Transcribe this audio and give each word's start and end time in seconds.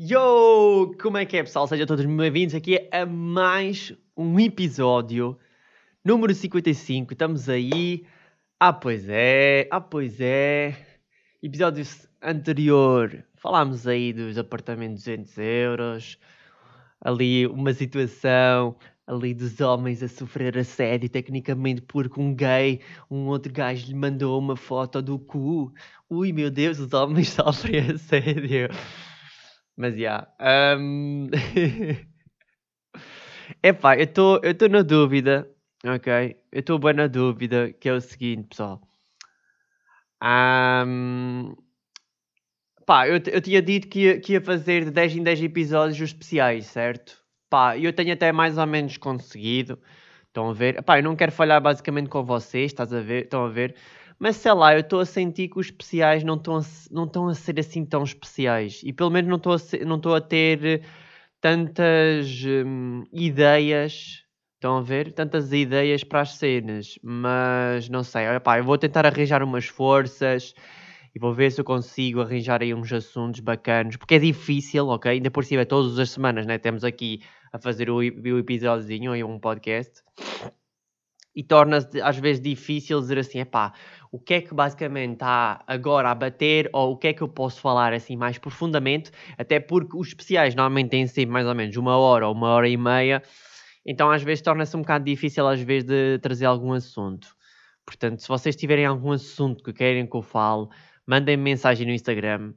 Yo! 0.00 0.94
Como 1.02 1.16
é 1.16 1.26
que 1.26 1.36
é, 1.36 1.42
pessoal? 1.42 1.66
Sejam 1.66 1.84
todos 1.84 2.06
bem-vindos 2.06 2.54
aqui 2.54 2.88
a 2.92 3.04
mais 3.04 3.92
um 4.16 4.38
episódio 4.38 5.36
número 6.04 6.32
55. 6.32 7.12
Estamos 7.12 7.48
aí. 7.48 8.06
Ah, 8.60 8.72
pois 8.72 9.08
é, 9.08 9.66
ah, 9.72 9.80
pois 9.80 10.20
é. 10.20 10.76
Episódio 11.42 11.84
anterior 12.22 13.24
falámos 13.34 13.88
aí 13.88 14.12
dos 14.12 14.38
apartamentos 14.38 15.02
de 15.02 15.16
200 15.16 15.38
euros. 15.38 16.18
Ali 17.00 17.48
uma 17.48 17.72
situação 17.72 18.76
ali 19.04 19.34
dos 19.34 19.60
homens 19.60 20.00
a 20.00 20.06
sofrer 20.06 20.56
assédio, 20.58 21.08
tecnicamente 21.08 21.82
porque 21.82 22.20
um 22.20 22.32
gay, 22.32 22.82
um 23.10 23.26
outro 23.26 23.52
gajo 23.52 23.88
lhe 23.88 23.94
mandou 23.94 24.38
uma 24.38 24.54
foto 24.54 25.02
do 25.02 25.18
cu. 25.18 25.72
Ui, 26.08 26.32
meu 26.32 26.52
Deus, 26.52 26.78
os 26.78 26.92
homens 26.92 27.30
sofrem 27.34 27.80
assédio. 27.80 28.68
Mas, 29.78 29.94
já. 29.94 30.26
Yeah, 30.40 30.76
um... 30.80 31.30
Epá, 33.62 33.96
eu 33.96 34.02
estou 34.02 34.68
na 34.68 34.82
dúvida, 34.82 35.48
ok? 35.86 36.36
Eu 36.50 36.60
estou 36.60 36.80
bem 36.80 36.94
na 36.94 37.06
dúvida, 37.06 37.72
que 37.72 37.88
é 37.88 37.92
o 37.92 38.00
seguinte, 38.00 38.48
pessoal. 38.48 38.82
Um... 40.20 41.54
Pá, 42.84 43.06
eu, 43.06 43.20
eu 43.24 43.40
tinha 43.40 43.62
dito 43.62 43.86
que 43.86 44.00
ia, 44.00 44.20
que 44.20 44.32
ia 44.32 44.40
fazer 44.40 44.84
de 44.84 44.90
10 44.90 45.16
em 45.18 45.22
10 45.22 45.42
episódios 45.44 46.00
especiais, 46.00 46.66
certo? 46.66 47.16
Pá, 47.48 47.78
eu 47.78 47.92
tenho 47.92 48.12
até 48.12 48.32
mais 48.32 48.58
ou 48.58 48.66
menos 48.66 48.96
conseguido. 48.96 49.78
Estão 50.26 50.50
a 50.50 50.52
ver? 50.52 50.82
Pá, 50.82 50.98
eu 50.98 51.04
não 51.04 51.14
quero 51.14 51.30
falhar 51.30 51.60
basicamente 51.60 52.08
com 52.08 52.24
vocês, 52.24 52.72
estás 52.72 52.92
a 52.92 53.00
ver? 53.00 53.24
Estão 53.24 53.44
a 53.44 53.48
ver? 53.48 53.76
Mas 54.18 54.36
sei 54.36 54.52
lá, 54.52 54.74
eu 54.74 54.80
estou 54.80 55.00
a 55.00 55.06
sentir 55.06 55.48
que 55.48 55.58
os 55.58 55.66
especiais 55.66 56.24
não 56.24 56.34
estão 56.34 56.56
a, 56.58 56.62
não 56.90 57.04
estão 57.04 57.28
a 57.28 57.34
ser 57.34 57.58
assim 57.60 57.84
tão 57.84 58.02
especiais. 58.02 58.80
E 58.84 58.92
pelo 58.92 59.10
menos 59.10 59.28
não 59.28 59.36
estou 59.36 59.54
a, 59.54 59.84
não 59.86 59.96
estou 59.96 60.14
a 60.14 60.20
ter 60.20 60.82
tantas 61.40 62.42
hum, 62.44 63.04
ideias. 63.12 64.24
Estão 64.56 64.78
a 64.78 64.82
ver? 64.82 65.12
Tantas 65.12 65.52
ideias 65.52 66.02
para 66.02 66.22
as 66.22 66.34
cenas. 66.34 66.98
Mas 67.02 67.88
não 67.88 68.02
sei. 68.02 68.22
Pá, 68.42 68.58
eu 68.58 68.64
vou 68.64 68.76
tentar 68.76 69.06
arranjar 69.06 69.42
umas 69.42 69.66
forças 69.66 70.54
e 71.14 71.18
vou 71.18 71.32
ver 71.32 71.50
se 71.52 71.60
eu 71.60 71.64
consigo 71.64 72.20
arranjar 72.20 72.62
aí 72.62 72.74
uns 72.74 72.92
assuntos 72.92 73.40
bacanos, 73.40 73.96
porque 73.96 74.14
é 74.14 74.18
difícil, 74.18 74.88
ok? 74.88 75.12
Ainda 75.12 75.30
por 75.30 75.44
cima, 75.44 75.64
todas 75.64 75.98
as 75.98 76.10
semanas, 76.10 76.46
né? 76.46 76.58
Temos 76.58 76.84
aqui 76.84 77.22
a 77.52 77.58
fazer 77.58 77.90
o, 77.90 77.96
o 77.98 78.38
episódiozinho 78.38 79.16
e 79.16 79.24
um 79.24 79.38
podcast. 79.38 80.02
E 81.38 81.42
torna-se 81.44 82.00
às 82.02 82.18
vezes 82.18 82.42
difícil 82.42 82.98
dizer 82.98 83.16
assim, 83.16 83.38
epá, 83.38 83.72
o 84.10 84.18
que 84.18 84.34
é 84.34 84.40
que 84.40 84.52
basicamente 84.52 85.12
está 85.12 85.62
agora 85.68 86.10
a 86.10 86.14
bater 86.14 86.68
ou 86.72 86.90
o 86.90 86.96
que 86.96 87.06
é 87.06 87.12
que 87.12 87.22
eu 87.22 87.28
posso 87.28 87.60
falar 87.60 87.92
assim 87.92 88.16
mais 88.16 88.38
profundamente, 88.38 89.12
até 89.38 89.60
porque 89.60 89.96
os 89.96 90.08
especiais 90.08 90.56
normalmente 90.56 90.90
têm 90.90 91.06
sempre 91.06 91.30
mais 91.30 91.46
ou 91.46 91.54
menos 91.54 91.76
uma 91.76 91.96
hora 91.96 92.26
ou 92.26 92.34
uma 92.34 92.48
hora 92.48 92.68
e 92.68 92.76
meia, 92.76 93.22
então 93.86 94.10
às 94.10 94.20
vezes 94.20 94.42
torna-se 94.42 94.76
um 94.76 94.80
bocado 94.80 95.04
difícil 95.04 95.46
às 95.46 95.60
vezes 95.60 95.88
de 95.88 96.18
trazer 96.18 96.46
algum 96.46 96.72
assunto. 96.72 97.28
Portanto, 97.86 98.20
se 98.20 98.26
vocês 98.26 98.56
tiverem 98.56 98.84
algum 98.84 99.12
assunto 99.12 99.62
que 99.62 99.72
querem 99.72 100.08
que 100.08 100.16
eu 100.16 100.22
fale, 100.22 100.66
mandem 101.06 101.36
-me 101.36 101.44
mensagem 101.44 101.86
no 101.86 101.92
Instagram, 101.92 102.52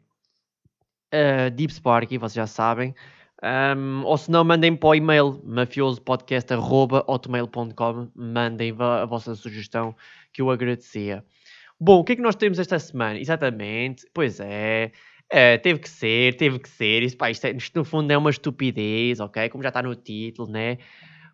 uh, 1.14 1.52
Deep 1.52 1.72
Sparky, 1.72 2.18
vocês 2.18 2.34
já 2.34 2.48
sabem, 2.48 2.96
um, 3.44 4.04
ou 4.06 4.16
se 4.18 4.30
não, 4.30 4.44
mandem 4.44 4.76
para 4.76 4.90
o 4.90 4.96
e-mail 4.96 5.42
mafiosopodcast.hotmail.com 5.44 8.12
mandem 8.16 8.76
a 8.80 9.06
vossa 9.06 9.34
sugestão 9.34 9.96
que 10.32 10.44
eu 10.44 10.52
agradecia. 10.52 11.26
Bom, 11.80 11.98
o 12.00 12.04
que 12.04 12.14
é 12.14 12.16
que 12.16 12.22
nós 12.22 12.36
temos 12.36 12.60
esta 12.60 12.78
semana? 12.78 13.20
Exatamente, 13.20 14.06
pois 14.14 14.40
é, 14.40 14.92
é 15.28 15.58
teve 15.58 15.80
que 15.80 15.90
ser, 15.90 16.38
teve 16.38 16.60
que 16.60 16.70
ser. 16.70 17.02
Isso, 17.02 17.18
pá, 17.18 17.32
isto, 17.32 17.46
é, 17.46 17.52
isto, 17.52 17.76
no 17.76 17.84
fundo 17.84 18.12
é 18.12 18.18
uma 18.18 18.30
estupidez, 18.30 19.20
ok? 19.20 19.50
Como 19.50 19.64
já 19.64 19.70
está 19.70 19.82
no 19.82 19.96
título, 19.96 20.52
né? 20.52 20.78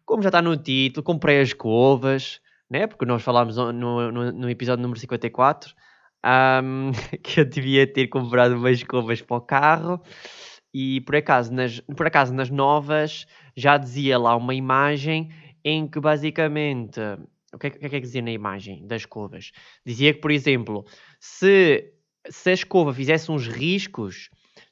Como 0.05 0.23
já 0.23 0.29
está 0.29 0.41
no 0.41 0.55
título, 0.55 1.03
comprei 1.03 1.41
as 1.41 1.51
covas, 1.51 2.39
né? 2.69 2.87
Porque 2.87 3.05
nós 3.05 3.21
falámos 3.21 3.57
no, 3.57 3.73
no, 3.73 4.31
no 4.31 4.49
episódio 4.49 4.81
número 4.81 4.97
54 4.99 5.75
um, 6.63 6.91
que 7.21 7.41
eu 7.41 7.45
devia 7.45 7.85
ter 7.85 8.07
comprado 8.07 8.55
umas 8.55 8.77
escovas 8.77 9.21
para 9.21 9.37
o 9.37 9.41
carro 9.41 10.01
e 10.73 11.01
por 11.01 11.15
acaso, 11.15 11.53
nas, 11.53 11.79
por 11.95 12.07
acaso 12.07 12.33
nas 12.33 12.49
novas 12.49 13.25
já 13.55 13.77
dizia 13.77 14.17
lá 14.17 14.35
uma 14.35 14.53
imagem 14.53 15.29
em 15.63 15.87
que 15.87 15.99
basicamente 15.99 16.99
o 17.53 17.57
que 17.57 17.67
é, 17.67 17.69
que 17.69 17.85
é 17.85 17.89
que 17.89 17.99
dizia 18.01 18.21
na 18.21 18.31
imagem 18.31 18.85
das 18.85 19.01
escovas? 19.01 19.51
Dizia 19.85 20.13
que, 20.13 20.19
por 20.19 20.31
exemplo, 20.31 20.85
se, 21.19 21.93
se 22.29 22.49
a 22.49 22.53
escova 22.53 22.93
fizesse 22.93 23.31
uns 23.31 23.47
riscos, 23.47 24.29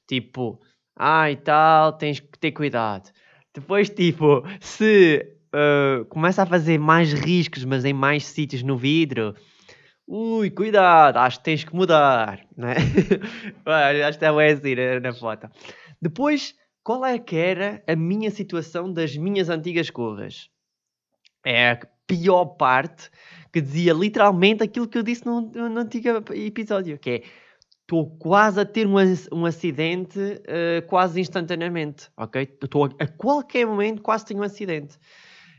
tipo, 0.07 0.59
ai 0.95 1.33
ah, 1.33 1.41
tal, 1.43 1.93
tens 1.93 2.19
que 2.19 2.37
ter 2.37 2.51
cuidado. 2.51 3.11
Depois, 3.53 3.89
tipo, 3.89 4.43
se 4.59 5.25
uh, 5.53 6.05
começa 6.05 6.43
a 6.43 6.45
fazer 6.45 6.77
mais 6.77 7.13
riscos, 7.13 7.63
mas 7.63 7.85
em 7.85 7.93
mais 7.93 8.25
sítios 8.25 8.61
no 8.61 8.77
vidro, 8.77 9.33
Ui, 10.07 10.51
cuidado, 10.51 11.17
acho 11.17 11.39
que 11.39 11.45
tens 11.45 11.63
que 11.63 11.75
mudar, 11.75 12.45
não 12.55 12.69
é? 12.69 12.75
acho 14.07 14.19
que 14.19 14.25
é 14.25 14.51
assim 14.51 14.75
na 15.01 15.13
foto. 15.13 15.49
Depois, 16.05 16.53
qual 16.83 17.03
é 17.03 17.17
que 17.17 17.35
era 17.35 17.83
a 17.87 17.95
minha 17.95 18.29
situação 18.29 18.93
das 18.93 19.17
minhas 19.17 19.49
antigas 19.49 19.87
escovas? 19.87 20.51
É 21.43 21.71
a 21.71 21.87
pior 22.05 22.45
parte 22.45 23.09
que 23.51 23.59
dizia 23.59 23.91
literalmente 23.91 24.61
aquilo 24.61 24.87
que 24.87 24.99
eu 24.99 25.01
disse 25.01 25.25
no, 25.25 25.41
no 25.41 25.79
antigo 25.79 26.09
episódio, 26.31 26.99
que 26.99 27.09
é 27.09 27.23
estou 27.81 28.15
quase 28.17 28.59
a 28.59 28.65
ter 28.65 28.85
um, 28.85 28.97
um 29.31 29.47
acidente 29.47 30.19
uh, 30.19 30.85
quase 30.85 31.19
instantaneamente, 31.19 32.11
ok? 32.15 32.55
Estou 32.61 32.85
a, 32.85 32.89
a, 32.99 33.07
qualquer 33.07 33.65
momento 33.65 34.03
quase 34.03 34.27
tenho 34.27 34.41
um 34.41 34.43
acidente. 34.43 34.99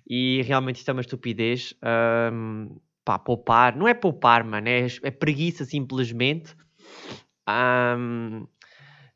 E 0.09 0.43
realmente 0.43 0.77
isto 0.77 0.89
é 0.89 0.93
uma 0.93 1.01
estupidez. 1.01 1.75
Um, 2.33 2.79
pá, 3.05 3.19
poupar, 3.19 3.77
não 3.77 3.89
é 3.89 3.95
poupar, 3.95 4.45
mano, 4.45 4.69
é, 4.69 4.87
é 5.03 5.11
preguiça 5.11 5.65
simplesmente. 5.65 6.55
Um, 7.49 8.47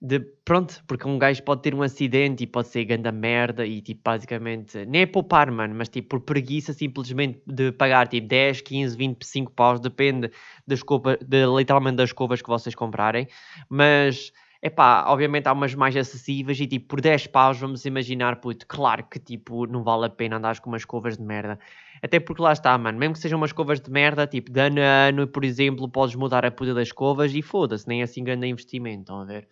de, 0.03 0.21
pronto, 0.45 0.83
porque 0.87 1.07
um 1.07 1.19
gajo 1.19 1.43
pode 1.43 1.63
ter 1.63 1.75
um 1.75 1.83
acidente 1.83 2.45
e 2.45 2.47
pode 2.47 2.69
ser 2.69 2.85
ganda 2.87 3.13
merda 3.13 3.67
e 3.67 3.83
tipo, 3.83 4.01
basicamente, 4.03 4.87
nem 4.87 5.03
é 5.03 5.07
poupar, 5.07 5.51
mano, 5.51 5.75
mas 5.75 5.89
tipo, 5.91 6.09
por 6.09 6.21
preguiça 6.21 6.73
simplesmente 6.73 7.43
de 7.47 7.71
pagar 7.73 8.09
tipo 8.09 8.27
10, 8.27 8.63
15, 8.63 8.97
25 8.97 9.53
paus, 9.53 9.79
depende 9.79 10.31
das 10.67 10.79
escova, 10.79 11.19
de, 11.19 11.45
literalmente 11.47 11.97
das 11.97 12.11
escovas 12.11 12.41
que 12.41 12.49
vocês 12.49 12.75
comprarem, 12.75 13.29
mas 13.69 14.33
Epá, 14.63 15.07
obviamente 15.07 15.47
há 15.47 15.55
umas 15.55 15.75
mais 15.75 15.97
acessíveis 15.97 16.61
e 16.61 16.67
tipo, 16.67 16.89
por 16.89 17.01
10 17.01 17.27
paus 17.29 17.59
vamos 17.59 17.87
imaginar, 17.87 18.37
puto, 18.37 18.67
claro 18.67 19.05
que 19.05 19.19
tipo, 19.19 19.67
não 19.67 19.83
vale 19.83 20.05
a 20.05 20.11
pena 20.11 20.37
andar 20.37 20.61
com 20.61 20.69
umas 20.69 20.83
escovas 20.83 21.17
de 21.17 21.23
merda. 21.25 21.59
Até 22.03 22.21
porque 22.21 22.43
lá 22.43 22.53
está, 22.53 22.77
mano, 22.77 22.99
mesmo 22.99 23.15
que 23.15 23.21
sejam 23.21 23.39
umas 23.39 23.51
escovas 23.51 23.81
de 23.81 23.91
merda, 23.91 24.27
tipo, 24.27 24.51
de 24.53 24.61
ano 24.61 24.83
a 24.83 25.09
ano, 25.09 25.27
por 25.27 25.45
exemplo, 25.47 25.89
podes 25.89 26.15
mudar 26.15 26.45
a 26.45 26.51
puta 26.51 26.75
das 26.75 26.89
escovas 26.89 27.35
e 27.35 27.41
foda-se, 27.41 27.89
nem 27.89 28.03
é 28.03 28.05
assim 28.05 28.23
grande 28.23 28.49
investimento, 28.49 29.01
estão 29.01 29.21
a 29.23 29.25
ver? 29.25 29.49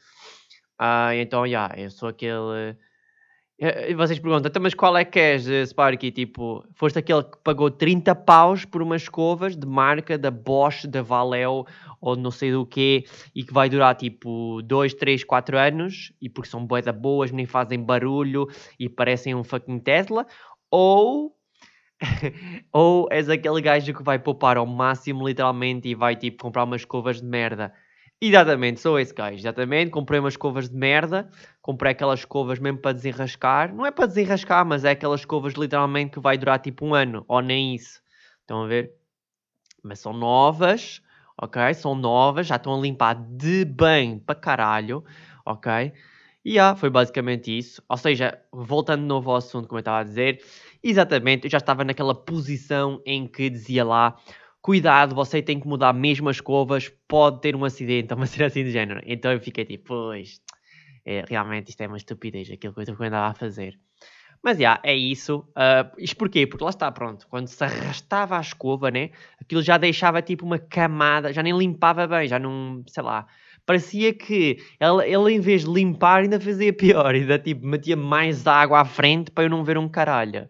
Ah, 0.78 1.14
então, 1.16 1.42
já, 1.42 1.66
yeah, 1.66 1.80
eu 1.80 1.90
sou 1.90 2.08
aquele 2.08 2.76
e 3.60 3.92
vocês 3.94 4.20
perguntam, 4.20 4.48
então, 4.48 4.62
mas 4.62 4.72
qual 4.72 4.96
é 4.96 5.04
que 5.04 5.18
és, 5.18 5.48
eh, 5.48 5.66
Sparky? 5.66 6.12
Tipo, 6.12 6.64
foste 6.74 7.00
aquele 7.00 7.24
que 7.24 7.38
pagou 7.42 7.68
30 7.68 8.14
paus 8.14 8.64
por 8.64 8.80
umas 8.80 9.02
escovas 9.02 9.56
de 9.56 9.66
marca 9.66 10.16
da 10.16 10.30
Bosch, 10.30 10.86
da 10.86 11.02
Valeo 11.02 11.64
ou 12.00 12.14
não 12.14 12.30
sei 12.30 12.52
do 12.52 12.64
quê 12.64 13.04
e 13.34 13.42
que 13.42 13.52
vai 13.52 13.68
durar 13.68 13.96
tipo 13.96 14.62
2, 14.62 14.94
3, 14.94 15.24
4 15.24 15.58
anos 15.58 16.12
e 16.22 16.28
porque 16.28 16.48
são 16.48 16.64
boas 16.64 16.84
boas, 16.94 17.32
nem 17.32 17.46
fazem 17.46 17.82
barulho 17.82 18.46
e 18.78 18.88
parecem 18.88 19.34
um 19.34 19.42
fucking 19.42 19.80
Tesla? 19.80 20.24
Ou 20.70 21.34
ou 22.72 23.08
és 23.10 23.28
aquele 23.28 23.60
gajo 23.60 23.92
que 23.92 24.04
vai 24.04 24.20
poupar 24.20 24.56
ao 24.56 24.66
máximo 24.66 25.26
literalmente 25.26 25.88
e 25.88 25.96
vai 25.96 26.14
tipo 26.14 26.44
comprar 26.44 26.62
umas 26.62 26.82
escovas 26.82 27.20
de 27.20 27.26
merda 27.26 27.74
Exatamente, 28.20 28.80
sou 28.80 28.98
esse 28.98 29.14
gajo. 29.14 29.36
Exatamente, 29.36 29.90
comprei 29.90 30.18
umas 30.18 30.32
escovas 30.34 30.68
de 30.68 30.76
merda. 30.76 31.30
Comprei 31.62 31.92
aquelas 31.92 32.20
escovas 32.20 32.58
mesmo 32.58 32.78
para 32.78 32.92
desenrascar. 32.92 33.72
Não 33.74 33.86
é 33.86 33.90
para 33.92 34.06
desenrascar, 34.06 34.66
mas 34.66 34.84
é 34.84 34.90
aquelas 34.90 35.20
escovas 35.20 35.54
literalmente 35.54 36.12
que 36.12 36.20
vai 36.20 36.36
durar 36.36 36.58
tipo 36.58 36.84
um 36.84 36.94
ano, 36.94 37.24
ou 37.28 37.40
nem 37.40 37.74
isso. 37.76 38.00
Estão 38.40 38.64
a 38.64 38.66
ver? 38.66 38.92
Mas 39.82 40.00
são 40.00 40.12
novas, 40.12 41.02
ok? 41.40 41.74
São 41.74 41.94
novas, 41.94 42.46
já 42.48 42.56
estão 42.56 42.74
a 42.76 42.80
limpar 42.80 43.14
de 43.14 43.64
bem 43.64 44.18
para 44.20 44.34
caralho, 44.36 45.04
ok? 45.46 45.92
E 46.44 46.52
yeah, 46.54 46.76
foi 46.76 46.90
basicamente 46.90 47.56
isso. 47.56 47.82
Ou 47.88 47.96
seja, 47.96 48.38
voltando 48.52 49.02
de 49.02 49.06
novo 49.08 49.30
ao 49.30 49.36
assunto, 49.36 49.68
como 49.68 49.78
eu 49.78 49.80
estava 49.80 50.00
a 50.00 50.04
dizer, 50.04 50.40
exatamente, 50.82 51.44
eu 51.46 51.50
já 51.50 51.58
estava 51.58 51.84
naquela 51.84 52.14
posição 52.14 53.02
em 53.06 53.26
que 53.28 53.50
dizia 53.50 53.84
lá 53.84 54.16
cuidado, 54.68 55.14
você 55.14 55.40
tem 55.40 55.58
que 55.58 55.66
mudar 55.66 55.94
mesmo 55.94 56.28
as 56.28 56.36
escovas, 56.36 56.92
pode 57.08 57.40
ter 57.40 57.56
um 57.56 57.64
acidente, 57.64 58.12
uma 58.12 58.26
cena 58.26 58.48
assim 58.48 58.62
de 58.62 58.70
género. 58.70 59.00
Então 59.06 59.32
eu 59.32 59.40
fiquei 59.40 59.64
tipo, 59.64 59.84
pois, 59.86 60.42
é, 61.06 61.24
realmente 61.26 61.70
isto 61.70 61.80
é 61.80 61.86
uma 61.86 61.96
estupidez, 61.96 62.50
aquilo 62.50 62.74
que 62.74 62.80
eu 62.82 62.96
andava 63.00 63.28
a 63.28 63.34
fazer. 63.34 63.78
Mas, 64.42 64.58
já, 64.58 64.78
é 64.84 64.94
isso. 64.94 65.38
Uh, 65.56 65.90
isto 65.96 66.18
porquê? 66.18 66.46
Porque 66.46 66.62
lá 66.62 66.68
está, 66.68 66.92
pronto, 66.92 67.26
quando 67.30 67.46
se 67.46 67.64
arrastava 67.64 68.36
a 68.36 68.42
escova, 68.42 68.90
né, 68.90 69.08
aquilo 69.40 69.62
já 69.62 69.78
deixava 69.78 70.20
tipo 70.20 70.44
uma 70.44 70.58
camada, 70.58 71.32
já 71.32 71.42
nem 71.42 71.56
limpava 71.56 72.06
bem, 72.06 72.28
já 72.28 72.38
não, 72.38 72.84
sei 72.88 73.02
lá, 73.02 73.26
parecia 73.64 74.12
que 74.12 74.58
ele, 74.78 75.10
ele 75.10 75.32
em 75.32 75.40
vez 75.40 75.64
de 75.64 75.70
limpar 75.70 76.24
ainda 76.24 76.38
fazia 76.38 76.74
pior, 76.74 77.14
ainda 77.16 77.38
tipo 77.38 77.66
metia 77.66 77.96
mais 77.96 78.46
água 78.46 78.80
à 78.80 78.84
frente 78.84 79.30
para 79.30 79.44
eu 79.44 79.50
não 79.50 79.64
ver 79.64 79.78
um 79.78 79.88
caralho. 79.88 80.46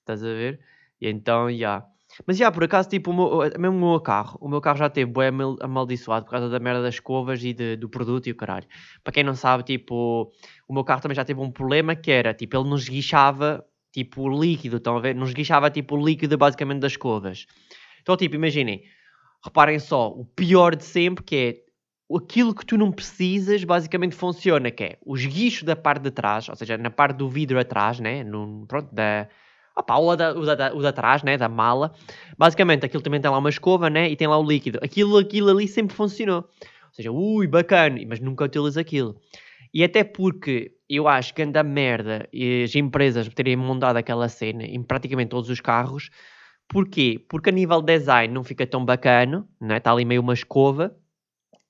Estás 0.00 0.24
a 0.24 0.28
ver? 0.28 0.58
E 0.98 1.06
então, 1.06 1.54
já. 1.54 1.84
Yeah. 2.18 2.24
Mas 2.26 2.36
já, 2.36 2.50
por 2.50 2.64
acaso, 2.64 2.88
tipo, 2.88 3.10
o 3.10 3.14
meu, 3.14 3.50
mesmo 3.58 3.76
o 3.76 3.90
meu 3.90 4.00
carro, 4.00 4.38
o 4.40 4.48
meu 4.48 4.60
carro 4.60 4.78
já 4.78 4.90
teve 4.90 5.10
bem 5.12 5.30
amaldiçoado 5.60 6.24
por 6.24 6.32
causa 6.32 6.48
da 6.48 6.58
merda 6.58 6.82
das 6.82 6.94
escovas 6.94 7.42
e 7.44 7.52
de, 7.52 7.76
do 7.76 7.88
produto 7.88 8.26
e 8.26 8.32
o 8.32 8.36
caralho. 8.36 8.66
Para 9.02 9.12
quem 9.12 9.24
não 9.24 9.34
sabe, 9.34 9.62
tipo, 9.62 10.32
o 10.68 10.74
meu 10.74 10.84
carro 10.84 11.00
também 11.00 11.14
já 11.16 11.24
teve 11.24 11.40
um 11.40 11.50
problema 11.50 11.94
que 11.94 12.10
era, 12.10 12.34
tipo, 12.34 12.56
ele 12.56 12.68
nos 12.68 12.88
guichava, 12.88 13.64
tipo, 13.92 14.22
o 14.22 14.42
líquido, 14.42 14.76
estão 14.78 14.96
a 14.96 15.00
ver? 15.00 15.14
Nos 15.14 15.32
guichava, 15.32 15.70
tipo, 15.70 15.96
o 15.96 16.04
líquido 16.04 16.36
basicamente 16.36 16.80
das 16.80 16.92
escovas. 16.92 17.46
Então, 18.02 18.16
tipo, 18.16 18.34
imaginem, 18.34 18.82
reparem 19.44 19.78
só, 19.78 20.08
o 20.08 20.24
pior 20.24 20.74
de 20.74 20.84
sempre 20.84 21.24
que 21.24 21.36
é 21.36 21.68
aquilo 22.16 22.54
que 22.54 22.64
tu 22.64 22.78
não 22.78 22.90
precisas 22.90 23.62
basicamente 23.64 24.14
funciona, 24.14 24.70
que 24.70 24.82
é 24.82 24.98
os 25.04 25.24
guichos 25.24 25.62
da 25.62 25.76
parte 25.76 26.02
de 26.02 26.10
trás, 26.10 26.48
ou 26.48 26.56
seja, 26.56 26.78
na 26.78 26.90
parte 26.90 27.16
do 27.18 27.28
vidro 27.28 27.58
atrás, 27.58 28.00
né? 28.00 28.24
No, 28.24 28.66
pronto, 28.66 28.94
da 28.94 29.28
Opa, 29.78 29.96
o, 29.96 30.16
da, 30.16 30.32
o, 30.32 30.44
da, 30.44 30.74
o 30.74 30.82
da 30.82 30.92
trás, 30.92 31.22
né, 31.22 31.36
da 31.36 31.48
mala. 31.48 31.94
Basicamente, 32.36 32.84
aquilo 32.84 33.00
também 33.00 33.20
tem 33.20 33.30
lá 33.30 33.38
uma 33.38 33.48
escova, 33.48 33.88
né, 33.88 34.10
e 34.10 34.16
tem 34.16 34.26
lá 34.26 34.36
o 34.36 34.42
líquido. 34.42 34.80
Aquilo, 34.82 35.16
aquilo 35.16 35.50
ali 35.50 35.68
sempre 35.68 35.94
funcionou. 35.94 36.38
Ou 36.38 36.92
seja, 36.92 37.12
ui, 37.12 37.46
bacana, 37.46 38.00
mas 38.08 38.18
nunca 38.18 38.44
utilizo 38.44 38.80
aquilo. 38.80 39.16
E 39.72 39.84
até 39.84 40.02
porque 40.02 40.72
eu 40.88 41.06
acho 41.06 41.32
que 41.32 41.42
anda 41.42 41.62
merda 41.62 42.28
as 42.64 42.74
empresas 42.74 43.28
terem 43.28 43.54
montado 43.54 43.96
aquela 43.96 44.28
cena 44.28 44.64
em 44.64 44.82
praticamente 44.82 45.28
todos 45.28 45.48
os 45.48 45.60
carros. 45.60 46.10
Porquê? 46.66 47.24
Porque 47.28 47.50
a 47.50 47.52
nível 47.52 47.80
design 47.80 48.34
não 48.34 48.42
fica 48.42 48.66
tão 48.66 48.84
bacana, 48.84 49.46
né? 49.60 49.76
está 49.76 49.92
ali 49.92 50.04
meio 50.04 50.20
uma 50.22 50.34
escova 50.34 50.94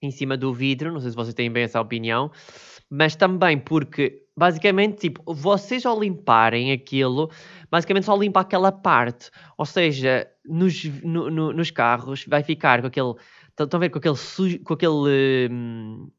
em 0.01 0.11
cima 0.11 0.37
do 0.37 0.55
vidro, 0.55 0.93
não 0.93 1.01
sei 1.01 1.11
se 1.11 1.17
vocês 1.17 1.35
têm 1.35 1.51
bem 1.51 1.65
essa 1.65 1.81
opinião, 1.81 2.31
mas 2.89 3.17
também 3.17 3.59
porque 3.59 4.23
basicamente, 4.39 4.99
tipo, 4.99 5.35
vocês 5.35 5.85
ao 5.85 5.99
limparem 6.01 6.71
aquilo, 6.71 7.29
basicamente 7.71 8.05
só 8.05 8.17
limpa 8.17 8.41
aquela 8.41 8.73
parte. 8.73 9.31
Ou 9.57 9.65
seja, 9.65 10.29
nos, 10.45 10.85
no, 11.03 11.31
no, 11.31 11.53
nos 11.53 11.71
carros 11.71 12.25
vai 12.27 12.43
ficar 12.43 12.81
com 12.81 12.87
aquele. 12.87 13.15
Estão 13.59 13.79
a 13.79 13.81
ver 13.81 13.91
com 13.91 13.99
aquele 13.99 14.17
sujo, 14.17 14.59
com 14.61 14.75
aquele. 14.75 15.49
Hum, 15.51 16.11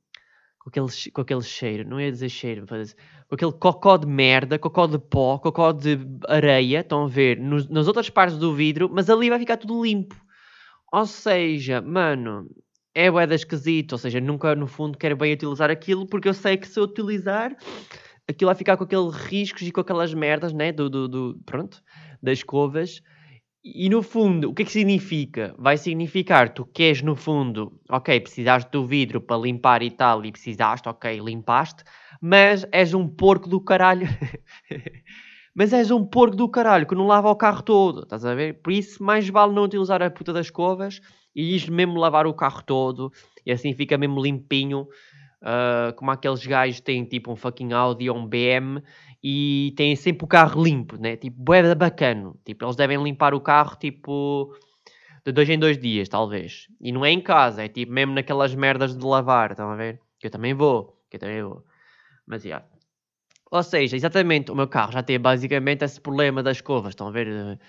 com 0.60 0.69
aquele, 0.69 1.12
com 1.12 1.22
aquele 1.22 1.42
cheiro, 1.42 1.90
não 1.90 2.00
ia 2.00 2.12
dizer 2.12 2.30
cheiro, 2.30 2.66
mas 2.69 2.96
com 3.28 3.36
aquele 3.36 3.54
cocó 3.54 3.98
de 3.98 4.06
merda, 4.06 4.60
cocó 4.60 4.88
de 4.88 5.00
pó, 5.00 5.40
cocó 5.40 5.72
de 5.72 5.98
areia, 6.28 6.81
estão 6.81 7.06
a 7.06 7.07
ver, 7.07 7.40
nos, 7.40 7.68
nas 7.69 7.88
outras 7.88 8.10
partes 8.10 8.38
do 8.38 8.54
vidro, 8.54 8.90
mas 8.92 9.10
ali 9.10 9.30
vai 9.30 9.40
ficar 9.40 9.57
tudo 9.57 9.84
limpo. 9.84 10.16
Ou 10.92 11.06
seja, 11.06 11.81
mano, 11.81 12.50
é 12.94 13.10
boeda 13.10 13.36
esquisito, 13.36 13.94
ou 13.94 13.98
seja, 13.98 14.19
nunca 14.19 14.56
no 14.56 14.68
fundo 14.68 14.98
quero 14.98 15.16
bem 15.16 15.34
utilizar 15.34 15.69
aquilo, 15.69 16.06
porque 16.07 16.28
eu 16.28 16.34
sei 16.34 16.57
que 16.57 16.68
se 16.68 16.80
eu 16.80 16.84
utilizar, 16.84 17.56
aquilo 18.30 18.50
vai 18.50 18.56
ficar 18.56 18.78
com 18.78 18.84
aqueles 18.84 19.16
riscos 19.16 19.64
e 19.64 19.72
com 19.72 19.81
aquelas 19.81 20.14
merdas, 20.14 20.54
né? 20.54 20.72
Do, 20.72 20.90
do, 20.90 21.08
do, 21.08 21.40
pronto, 21.46 21.81
das 22.22 22.40
escovas. 22.40 23.02
E 23.64 23.90
no 23.90 24.02
fundo, 24.02 24.50
o 24.50 24.54
que 24.54 24.62
é 24.62 24.66
que 24.66 24.72
significa? 24.72 25.54
Vai 25.58 25.78
significar, 25.78 26.54
tu 26.54 26.66
queres 26.66 27.02
no 27.02 27.16
fundo, 27.16 27.78
ok, 27.90 28.20
precisaste 28.22 28.72
do 28.72 28.86
vidro 28.86 29.20
para 29.20 29.42
limpar 29.42 29.84
e 29.84 29.92
tal, 29.92 30.24
e 30.24 30.31
precisaste, 30.31 30.88
ok, 30.88 31.20
limpaste, 31.20 31.84
mas 32.22 32.66
és 32.72 32.94
um 32.94 33.06
porco 33.06 33.50
do 33.50 33.60
caralho. 33.60 34.08
mas 35.54 35.74
és 35.74 35.92
um 35.92 36.06
porco 36.06 36.38
do 36.38 36.48
caralho 36.48 36.88
que 36.88 36.96
não 36.96 37.06
lava 37.06 37.30
o 37.30 37.36
carro 37.36 37.62
todo, 37.62 38.04
estás 38.04 38.24
a 38.24 38.34
ver? 38.34 38.62
Por 38.62 38.72
isso, 38.72 39.04
mais 39.04 39.28
vale 39.28 39.54
não 39.54 39.64
utilizar 39.64 40.02
a 40.02 40.10
puta 40.10 40.31
das 40.31 40.46
escovas 40.46 41.02
e 41.36 41.56
ir 41.56 41.70
mesmo 41.70 42.00
lavar 42.00 42.26
o 42.28 42.34
carro 42.34 42.64
todo, 42.64 43.12
e 43.46 43.52
assim 43.52 43.74
fica 43.74 43.98
mesmo 43.98 44.22
limpinho 44.22 44.88
Uh, 45.42 45.94
como 45.96 46.12
aqueles 46.12 46.46
gajos 46.46 46.82
têm 46.82 47.06
tipo 47.06 47.32
um 47.32 47.36
fucking 47.36 47.72
Audi 47.72 48.10
ou 48.10 48.18
um 48.18 48.28
BM 48.28 48.84
e 49.24 49.74
têm 49.78 49.96
sempre 49.96 50.26
o 50.26 50.28
carro 50.28 50.62
limpo, 50.62 50.98
né? 50.98 51.16
Tipo, 51.16 51.54
é 51.54 51.76
bacana. 51.76 52.34
Tipo, 52.46 52.66
eles 52.66 52.76
devem 52.76 53.02
limpar 53.02 53.34
o 53.34 53.40
carro 53.40 53.78
tipo 53.78 54.54
de 55.26 55.32
dois 55.32 55.50
em 55.50 55.58
dois 55.60 55.78
dias, 55.78 56.10
talvez. 56.10 56.68
E 56.82 56.92
não 56.92 57.06
é 57.06 57.12
em 57.12 57.22
casa, 57.22 57.64
é 57.64 57.68
tipo 57.68 57.92
mesmo 57.92 58.14
naquelas 58.14 58.54
merdas 58.56 58.98
de 58.98 59.06
lavar, 59.06 59.52
estão 59.52 59.70
a 59.70 59.76
ver? 59.76 60.02
Que 60.20 60.28
eu 60.28 60.32
também 60.32 60.54
vou, 60.54 61.02
que 61.10 61.18
eu 61.18 61.20
também 61.20 61.44
vou. 61.44 61.64
Mas, 62.26 62.44
yeah. 62.46 62.66
Ou 63.52 63.64
seja, 63.64 63.96
exatamente, 63.96 64.52
o 64.52 64.56
meu 64.56 64.68
carro 64.68 64.92
já 64.92 65.02
tem 65.02 65.20
basicamente 65.20 65.84
esse 65.84 66.00
problema 66.00 66.44
das 66.44 66.58
escovas, 66.58 66.92
estão 66.92 67.08
a 67.08 67.12
ver? 67.12 67.60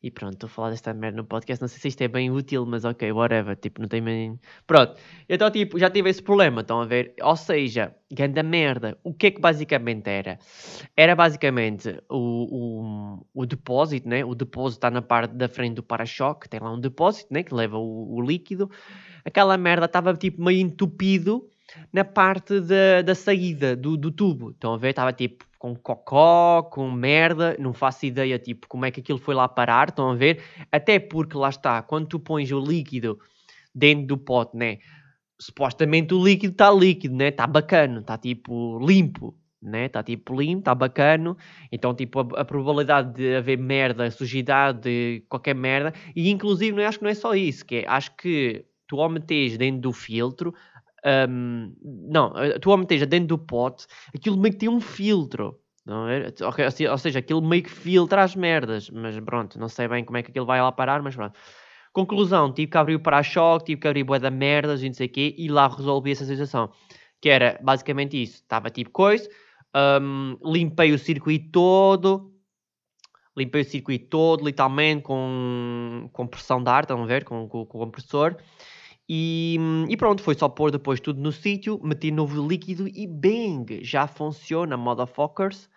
E 0.00 0.12
pronto, 0.12 0.34
estou 0.34 0.46
a 0.46 0.50
falar 0.50 0.70
desta 0.70 0.94
merda 0.94 1.16
no 1.16 1.24
podcast. 1.24 1.60
Não 1.60 1.66
sei 1.66 1.80
se 1.80 1.88
isto 1.88 2.02
é 2.02 2.08
bem 2.08 2.30
útil, 2.30 2.64
mas 2.64 2.84
ok, 2.84 3.10
whatever. 3.10 3.56
Tipo, 3.56 3.80
não 3.80 3.88
tem 3.88 4.00
bem. 4.00 4.38
Pronto. 4.64 4.94
Então, 5.28 5.50
tipo, 5.50 5.76
já 5.76 5.90
tive 5.90 6.08
esse 6.08 6.22
problema. 6.22 6.60
Estão 6.60 6.80
a 6.80 6.84
ver? 6.84 7.14
Ou 7.20 7.34
seja, 7.34 7.92
grande 8.08 8.40
merda. 8.44 8.96
O 9.02 9.12
que 9.12 9.26
é 9.26 9.30
que 9.32 9.40
basicamente 9.40 10.08
era? 10.08 10.38
Era 10.96 11.16
basicamente 11.16 12.00
o, 12.08 13.24
o, 13.24 13.26
o 13.42 13.46
depósito, 13.46 14.08
né? 14.08 14.24
O 14.24 14.36
depósito 14.36 14.78
está 14.78 14.90
na 14.90 15.02
parte 15.02 15.34
da 15.34 15.48
frente 15.48 15.74
do 15.74 15.82
para-choque. 15.82 16.48
Tem 16.48 16.60
lá 16.60 16.72
um 16.72 16.80
depósito, 16.80 17.34
né? 17.34 17.42
Que 17.42 17.52
leva 17.52 17.76
o, 17.76 18.14
o 18.14 18.22
líquido. 18.22 18.70
Aquela 19.24 19.56
merda 19.58 19.86
estava 19.86 20.14
tipo 20.14 20.40
meio 20.40 20.60
entupido 20.60 21.50
na 21.92 22.04
parte 22.04 22.60
da, 22.60 23.02
da 23.02 23.14
saída 23.14 23.76
do, 23.76 23.96
do 23.96 24.10
tubo. 24.10 24.50
Estão 24.50 24.74
a 24.74 24.76
ver? 24.76 24.90
Estava 24.90 25.12
tipo 25.12 25.46
com 25.58 25.74
cocó, 25.74 26.62
com 26.62 26.90
merda, 26.90 27.56
não 27.58 27.72
faço 27.72 28.06
ideia 28.06 28.38
tipo 28.38 28.68
como 28.68 28.84
é 28.86 28.90
que 28.90 29.00
aquilo 29.00 29.18
foi 29.18 29.34
lá 29.34 29.48
parar, 29.48 29.88
estão 29.88 30.10
a 30.10 30.14
ver? 30.14 30.40
Até 30.70 30.98
porque 31.00 31.36
lá 31.36 31.48
está, 31.48 31.82
quando 31.82 32.06
tu 32.06 32.20
pões 32.20 32.52
o 32.52 32.60
líquido 32.60 33.18
dentro 33.74 34.06
do 34.06 34.16
pote, 34.16 34.56
né? 34.56 34.78
Supostamente 35.40 36.14
o 36.14 36.24
líquido 36.24 36.52
está 36.52 36.70
líquido, 36.70 37.16
né? 37.16 37.28
Está 37.28 37.46
bacana, 37.46 38.00
está 38.00 38.16
tipo 38.16 38.78
limpo, 38.84 39.36
né? 39.60 39.86
Está 39.86 40.02
tipo 40.02 40.40
limpo, 40.40 40.60
está 40.60 40.74
bacana. 40.74 41.36
Então, 41.70 41.94
tipo, 41.94 42.20
a, 42.20 42.40
a, 42.40 42.44
probabilidade 42.44 43.14
de 43.14 43.36
haver 43.36 43.58
merda, 43.58 44.10
sujidade, 44.10 45.24
qualquer 45.28 45.54
merda, 45.54 45.92
e 46.14 46.30
inclusive 46.30 46.76
não, 46.76 46.84
acho 46.84 46.98
que 46.98 47.04
não 47.04 47.10
é 47.10 47.14
só 47.14 47.34
isso, 47.34 47.64
que 47.64 47.76
é, 47.76 47.84
acho 47.88 48.14
que 48.16 48.64
tu 48.86 49.00
ao 49.00 49.08
meteres 49.08 49.58
dentro 49.58 49.82
do 49.82 49.92
filtro, 49.92 50.54
um, 51.28 51.74
não, 51.82 52.32
tu 52.60 52.70
ao 52.70 52.78
meteres 52.78 53.06
dentro 53.06 53.28
do 53.28 53.38
pote, 53.38 53.86
aquilo 54.14 54.36
meio 54.36 54.52
que 54.52 54.60
tem 54.60 54.68
um 54.68 54.80
filtro. 54.80 55.58
Não 55.86 56.06
é? 56.06 56.26
Ou 56.90 56.98
seja, 56.98 57.18
aquilo 57.18 57.40
meio 57.40 57.62
que 57.62 57.70
filtra 57.70 58.22
as 58.22 58.36
merdas. 58.36 58.90
Mas 58.90 59.18
pronto, 59.20 59.58
não 59.58 59.68
sei 59.68 59.88
bem 59.88 60.04
como 60.04 60.18
é 60.18 60.22
que 60.22 60.30
aquilo 60.30 60.44
vai 60.44 60.60
lá 60.60 60.70
parar, 60.70 61.02
mas 61.02 61.16
pronto. 61.16 61.38
Conclusão, 61.94 62.52
tive 62.52 62.70
que 62.70 62.76
abrir 62.76 62.96
o 62.96 63.00
para-choque, 63.00 63.64
tive 63.64 63.80
que 63.80 63.88
abrir 63.88 64.04
boa 64.04 64.18
da 64.18 64.30
merdas 64.30 64.82
e 64.82 64.86
não 64.86 64.94
sei 64.94 65.06
o 65.06 65.10
quê, 65.10 65.34
e 65.38 65.48
lá 65.48 65.66
resolvi 65.66 66.12
essa 66.12 66.26
situação. 66.26 66.70
Que 67.20 67.30
era 67.30 67.58
basicamente 67.62 68.22
isso. 68.22 68.34
Estava 68.34 68.68
tipo 68.68 68.90
coisa, 68.90 69.28
um, 70.02 70.36
limpei 70.44 70.92
o 70.92 70.98
circuito 70.98 71.50
todo, 71.50 72.34
limpei 73.34 73.62
o 73.62 73.64
circuito 73.64 74.08
todo, 74.08 74.44
literalmente, 74.44 75.02
com, 75.02 76.10
com 76.12 76.26
pressão 76.26 76.62
de 76.62 76.68
ar, 76.68 76.82
estão 76.82 77.02
a 77.02 77.06
ver, 77.06 77.24
com 77.24 77.44
o 77.44 77.66
compressor. 77.66 78.36
E, 79.08 79.56
e, 79.88 79.96
pronto, 79.96 80.22
foi 80.22 80.34
só 80.34 80.48
pôr 80.48 80.70
depois 80.70 81.00
tudo 81.00 81.20
no 81.20 81.32
sítio, 81.32 81.80
meti 81.82 82.10
novo 82.10 82.46
líquido 82.46 82.86
e 82.86 83.06
bang, 83.06 83.82
já 83.82 84.06
funciona, 84.06 84.76
motherfuckers. 84.76 85.70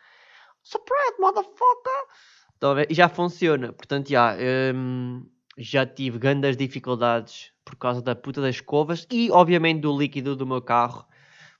Surprise, 0.62 1.16
motherfucker! 1.18 2.02
Estão 2.54 2.72
a 2.72 2.74
ver? 2.74 2.88
E 2.92 2.94
já 2.94 3.08
funciona. 3.08 3.72
Portanto, 3.72 4.10
já, 4.10 4.36
um, 4.76 5.26
já 5.58 5.86
tive 5.86 6.20
grandes 6.20 6.58
dificuldades 6.58 7.54
por 7.64 7.78
causa 7.78 8.02
da 8.02 8.16
puta 8.16 8.42
das 8.42 8.56
escovas 8.56 9.08
e, 9.10 9.32
obviamente, 9.32 9.80
do 9.80 9.98
líquido 9.98 10.36
do 10.36 10.46
meu 10.46 10.62
carro. 10.62 11.06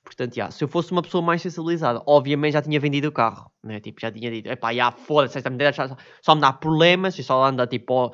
Portanto, 0.04 0.34
já, 0.34 0.50
se 0.50 0.62
eu 0.62 0.68
fosse 0.68 0.92
uma 0.92 1.00
pessoa 1.00 1.22
mais 1.22 1.40
sensibilizada, 1.40 2.02
obviamente 2.06 2.52
já 2.52 2.62
tinha 2.62 2.78
vendido 2.78 3.08
o 3.08 3.12
carro. 3.12 3.50
Né? 3.62 3.80
Tipo, 3.80 4.00
já 4.00 4.10
tinha 4.10 4.30
dito, 4.30 4.48
epá, 4.50 4.74
já 4.74 4.90
foda-se, 4.90 5.40
só, 5.40 5.96
só 6.20 6.34
me 6.34 6.40
dá 6.40 6.52
problemas 6.52 7.18
e 7.18 7.22
só 7.22 7.42
anda 7.42 7.66
tipo, 7.66 8.12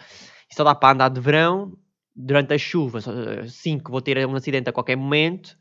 só 0.53 0.63
dá 0.63 0.75
para 0.75 0.95
andar 0.95 1.09
de 1.09 1.21
verão 1.21 1.77
durante 2.19 2.53
a 2.53 2.59
chuva, 2.59 3.01
sim, 3.49 3.79
que 3.79 3.91
vou 3.91 4.03
ter 4.03 4.27
um 4.27 4.35
acidente 4.35 4.69
a 4.69 4.73
qualquer 4.73 4.97
momento. 4.97 5.57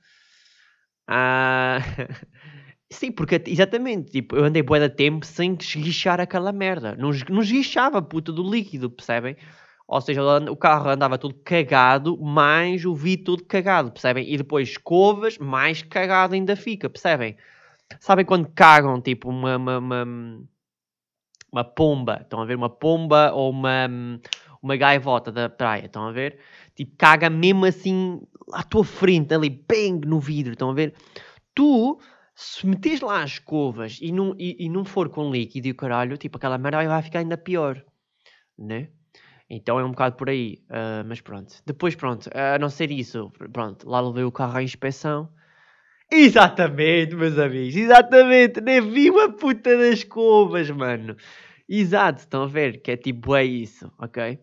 Ah, 1.07 1.77
sim, 2.91 3.11
porque 3.11 3.41
exatamente, 3.45 4.11
tipo, 4.11 4.35
eu 4.35 4.45
andei 4.45 4.63
boa 4.63 4.79
de 4.79 4.89
tempo 4.89 5.25
sem 5.25 5.55
esguichar 5.59 6.19
aquela 6.19 6.51
merda. 6.51 6.95
Não, 6.95 7.11
esguichava 7.11 8.01
puta 8.01 8.31
do 8.31 8.49
líquido, 8.49 8.89
percebem? 8.89 9.37
Ou 9.87 10.01
seja, 10.01 10.21
o 10.49 10.57
carro 10.57 10.89
andava 10.89 11.17
todo 11.17 11.33
cagado, 11.45 12.17
mais 12.17 12.83
o 12.83 12.93
vidro 12.93 13.37
todo 13.37 13.45
cagado, 13.45 13.91
percebem? 13.91 14.29
E 14.33 14.35
depois 14.35 14.69
escovas, 14.69 15.37
mais 15.37 15.81
cagado 15.83 16.33
ainda 16.33 16.55
fica, 16.55 16.89
percebem? 16.89 17.37
Sabem 17.99 18.25
quando 18.25 18.49
cagam, 18.53 18.99
tipo, 18.99 19.29
uma, 19.29 19.55
uma, 19.55 19.77
uma, 19.77 20.05
uma 21.51 21.63
pomba, 21.63 22.19
estão 22.21 22.41
a 22.41 22.45
ver? 22.45 22.55
Uma 22.55 22.69
pomba 22.69 23.31
ou 23.31 23.49
uma 23.51 23.87
uma 24.61 24.75
gaivota 24.75 25.31
da 25.31 25.49
praia, 25.49 25.85
estão 25.85 26.07
a 26.07 26.11
ver? 26.11 26.39
Tipo, 26.75 26.95
caga 26.97 27.29
mesmo 27.29 27.65
assim 27.65 28.21
à 28.53 28.63
tua 28.63 28.83
frente, 28.83 29.33
ali, 29.33 29.49
bang, 29.49 30.07
no 30.07 30.19
vidro, 30.19 30.53
estão 30.53 30.69
a 30.69 30.73
ver? 30.73 30.93
Tu, 31.55 31.99
se 32.35 32.67
metes 32.67 33.01
lá 33.01 33.23
as 33.23 33.31
escovas 33.31 33.99
e 34.01 34.11
não, 34.11 34.35
e, 34.37 34.65
e 34.65 34.69
não 34.69 34.85
for 34.85 35.09
com 35.09 35.31
líquido 35.31 35.67
e 35.67 35.71
o 35.71 35.75
caralho, 35.75 36.17
tipo, 36.17 36.37
aquela 36.37 36.57
merda 36.57 36.87
vai 36.87 37.01
ficar 37.01 37.19
ainda 37.19 37.37
pior, 37.37 37.83
né? 38.57 38.89
Então 39.49 39.79
é 39.79 39.83
um 39.83 39.91
bocado 39.91 40.15
por 40.15 40.29
aí. 40.29 40.61
Uh, 40.69 41.07
mas 41.07 41.21
pronto. 41.21 41.55
Depois, 41.65 41.95
pronto, 41.95 42.29
a 42.33 42.59
não 42.59 42.69
ser 42.69 42.91
isso, 42.91 43.31
pronto, 43.51 43.89
lá 43.89 44.01
levei 44.01 44.23
o 44.23 44.31
carro 44.31 44.57
à 44.57 44.63
inspeção. 44.63 45.29
Exatamente, 46.11 47.15
meus 47.15 47.37
amigos, 47.37 47.75
exatamente. 47.75 48.61
Nem 48.61 48.81
vi 48.81 49.09
uma 49.09 49.31
puta 49.31 49.77
das 49.77 49.99
escovas, 49.99 50.69
mano. 50.69 51.15
Exato, 51.67 52.19
estão 52.19 52.43
a 52.43 52.47
ver? 52.47 52.81
Que 52.81 52.91
é 52.91 52.97
tipo, 52.97 53.35
é 53.35 53.43
isso, 53.43 53.91
ok? 53.99 54.39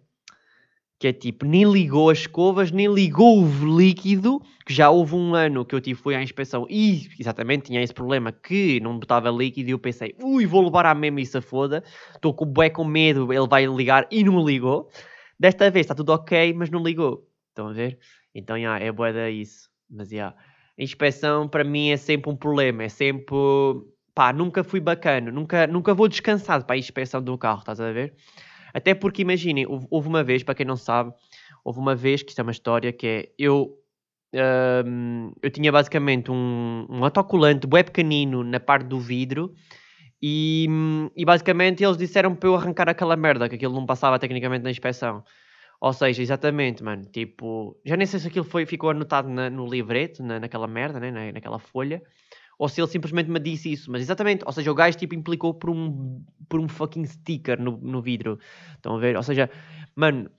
Que 0.98 1.08
é 1.08 1.12
tipo, 1.12 1.44
nem 1.44 1.64
ligou 1.64 2.08
as 2.08 2.18
escovas, 2.18 2.70
nem 2.70 2.92
ligou 2.92 3.42
o 3.42 3.76
líquido, 3.76 4.40
que 4.64 4.72
já 4.72 4.88
houve 4.90 5.14
um 5.14 5.34
ano 5.34 5.64
que 5.64 5.74
eu 5.74 5.80
tive, 5.80 6.00
fui 6.00 6.14
à 6.14 6.22
inspeção 6.22 6.66
e, 6.70 7.08
exatamente, 7.18 7.64
tinha 7.64 7.82
esse 7.82 7.92
problema 7.92 8.32
que 8.32 8.80
não 8.80 8.98
botava 8.98 9.30
líquido 9.30 9.68
e 9.68 9.72
eu 9.72 9.78
pensei, 9.78 10.14
ui, 10.22 10.46
vou 10.46 10.64
levar 10.64 10.86
à 10.86 10.94
mesma 10.94 11.20
e 11.20 11.26
se 11.26 11.40
foda, 11.40 11.82
estou 12.14 12.32
com 12.32 12.46
bué 12.46 12.70
com 12.70 12.84
medo, 12.84 13.32
ele 13.32 13.46
vai 13.46 13.66
ligar 13.66 14.06
e 14.10 14.22
não 14.22 14.44
ligou. 14.44 14.88
Desta 15.38 15.70
vez 15.70 15.84
está 15.84 15.94
tudo 15.94 16.10
ok, 16.10 16.54
mas 16.54 16.70
não 16.70 16.82
ligou. 16.82 17.28
Estão 17.48 17.68
a 17.68 17.72
ver? 17.72 17.98
Então, 18.34 18.58
já, 18.60 18.78
é 18.78 18.90
bué 18.90 19.12
da 19.12 19.28
isso. 19.30 19.68
Mas, 19.90 20.12
a 20.12 20.34
inspeção 20.82 21.48
para 21.48 21.64
mim 21.64 21.90
é 21.90 21.96
sempre 21.96 22.30
um 22.30 22.36
problema, 22.36 22.84
é 22.84 22.88
sempre, 22.88 23.36
pá, 24.14 24.32
nunca 24.32 24.64
fui 24.64 24.80
bacana, 24.80 25.30
nunca, 25.30 25.66
nunca 25.66 25.94
vou 25.94 26.08
descansado 26.08 26.64
para 26.64 26.74
a 26.74 26.78
inspeção 26.78 27.22
do 27.22 27.38
carro, 27.38 27.60
estás 27.60 27.80
a 27.80 27.92
ver? 27.92 28.14
Até 28.75 28.93
porque, 28.93 29.23
imaginem, 29.23 29.64
houve 29.69 30.09
uma 30.09 30.25
vez, 30.25 30.43
para 30.43 30.54
quem 30.54 30.66
não 30.66 30.76
sabe, 30.76 31.14
houve 31.64 31.78
uma 31.78 31.95
vez, 31.95 32.23
que 32.25 32.31
isto 32.31 32.40
é 32.40 32.43
uma 32.43 32.50
história, 32.50 32.93
que 32.93 33.07
é, 33.07 33.28
eu, 33.38 33.78
um, 34.85 35.33
eu 35.40 35.50
tinha 35.50 35.71
basicamente 35.71 36.33
um, 36.33 36.87
um 36.90 37.04
autocolante 37.04 37.69
bem 37.69 37.85
pequenino 37.85 38.43
na 38.43 38.59
parte 38.59 38.87
do 38.87 38.99
vidro, 38.99 39.54
e, 40.21 40.66
e, 41.14 41.25
basicamente 41.25 41.85
eles 41.85 41.97
disseram 41.97 42.35
para 42.35 42.49
eu 42.49 42.57
arrancar 42.57 42.88
aquela 42.88 43.14
merda, 43.14 43.49
que 43.49 43.54
aquilo 43.54 43.75
não 43.75 43.87
passava 43.87 44.19
tecnicamente 44.19 44.64
na 44.64 44.71
inspeção. 44.71 45.23
Ou 45.81 45.93
seja, 45.93 46.23
exatamente, 46.23 46.83
mano, 46.83 47.04
tipo, 47.04 47.78
já 47.85 47.97
nem 47.97 48.07
sei 48.07 48.19
se 48.19 48.28
aquilo 48.28 48.45
foi, 48.45 48.64
ficou 48.64 48.90
anotado 48.90 49.28
na, 49.28 49.50
no 49.50 49.66
livreto, 49.66 50.23
na, 50.23 50.40
naquela 50.40 50.66
merda, 50.66 50.99
né, 50.99 51.11
na, 51.11 51.31
naquela 51.31 51.59
folha, 51.59 52.02
ou 52.58 52.68
se 52.68 52.80
ele 52.80 52.88
simplesmente 52.88 53.30
me 53.30 53.40
disse 53.40 53.73
isso, 53.73 53.90
mas 53.90 54.02
exatamente, 54.02 54.44
ou 54.44 54.52
seja, 54.52 54.70
o 54.70 54.75
gajo 54.75 54.96
tipo 54.96 55.14
implicou 55.14 55.54
por 55.54 55.70
um, 55.70 56.23
por 56.49 56.61
um 56.61 56.68
fucking 56.68 57.04
sticker 57.04 57.61
no, 57.61 57.78
no 57.78 58.00
vidro, 58.00 58.38
estão 58.75 58.96
a 58.96 58.99
ver? 58.99 59.16
Ou 59.16 59.23
seja, 59.23 59.50
mano, 59.94 60.30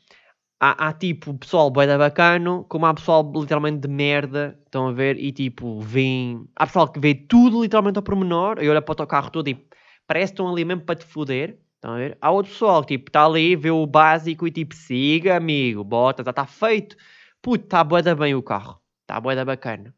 há, 0.60 0.88
há 0.88 0.94
tipo 0.94 1.34
pessoal 1.36 1.70
boeda 1.70 1.98
bacano, 1.98 2.66
como 2.70 2.86
há 2.86 2.94
pessoal 2.94 3.32
literalmente 3.36 3.80
de 3.80 3.88
merda, 3.88 4.58
estão 4.66 4.88
a 4.88 4.92
ver? 4.92 5.20
E 5.20 5.32
tipo, 5.32 5.80
vem, 5.82 6.48
há 6.56 6.66
pessoal 6.66 6.88
que 6.88 7.00
vê 7.00 7.14
tudo 7.14 7.62
literalmente 7.62 7.98
ao 7.98 8.04
pormenor, 8.04 8.62
e 8.62 8.70
olha 8.70 8.82
para 8.82 9.04
o 9.04 9.08
carro 9.08 9.30
todo 9.30 9.48
e 9.48 9.68
parece 10.08 10.34
que 10.34 10.42
estão 10.42 10.52
ali 10.52 10.66
mesmo 10.66 10.84
para 10.84 10.96
te 10.96 11.06
foder, 11.06 11.60
estão 11.76 11.94
a 11.94 11.98
ver? 11.98 12.18
Há 12.22 12.32
outro 12.32 12.52
pessoal 12.52 12.82
que 12.84 12.98
tipo, 12.98 13.10
está 13.10 13.26
ali, 13.26 13.56
vê 13.56 13.72
o 13.72 13.86
básico 13.86 14.48
e 14.48 14.52
tipo, 14.52 14.76
siga 14.76 15.36
amigo, 15.38 15.84
bota, 15.84 16.24
já 16.24 16.32
está 16.32 16.46
feito, 16.46 16.96
puto, 17.42 17.66
está 17.66 17.84
boeda 17.84 18.16
bem 18.16 18.36
o 18.36 18.44
carro, 18.44 18.80
está 19.04 19.20
boeda 19.20 19.46
bacana 19.46 19.94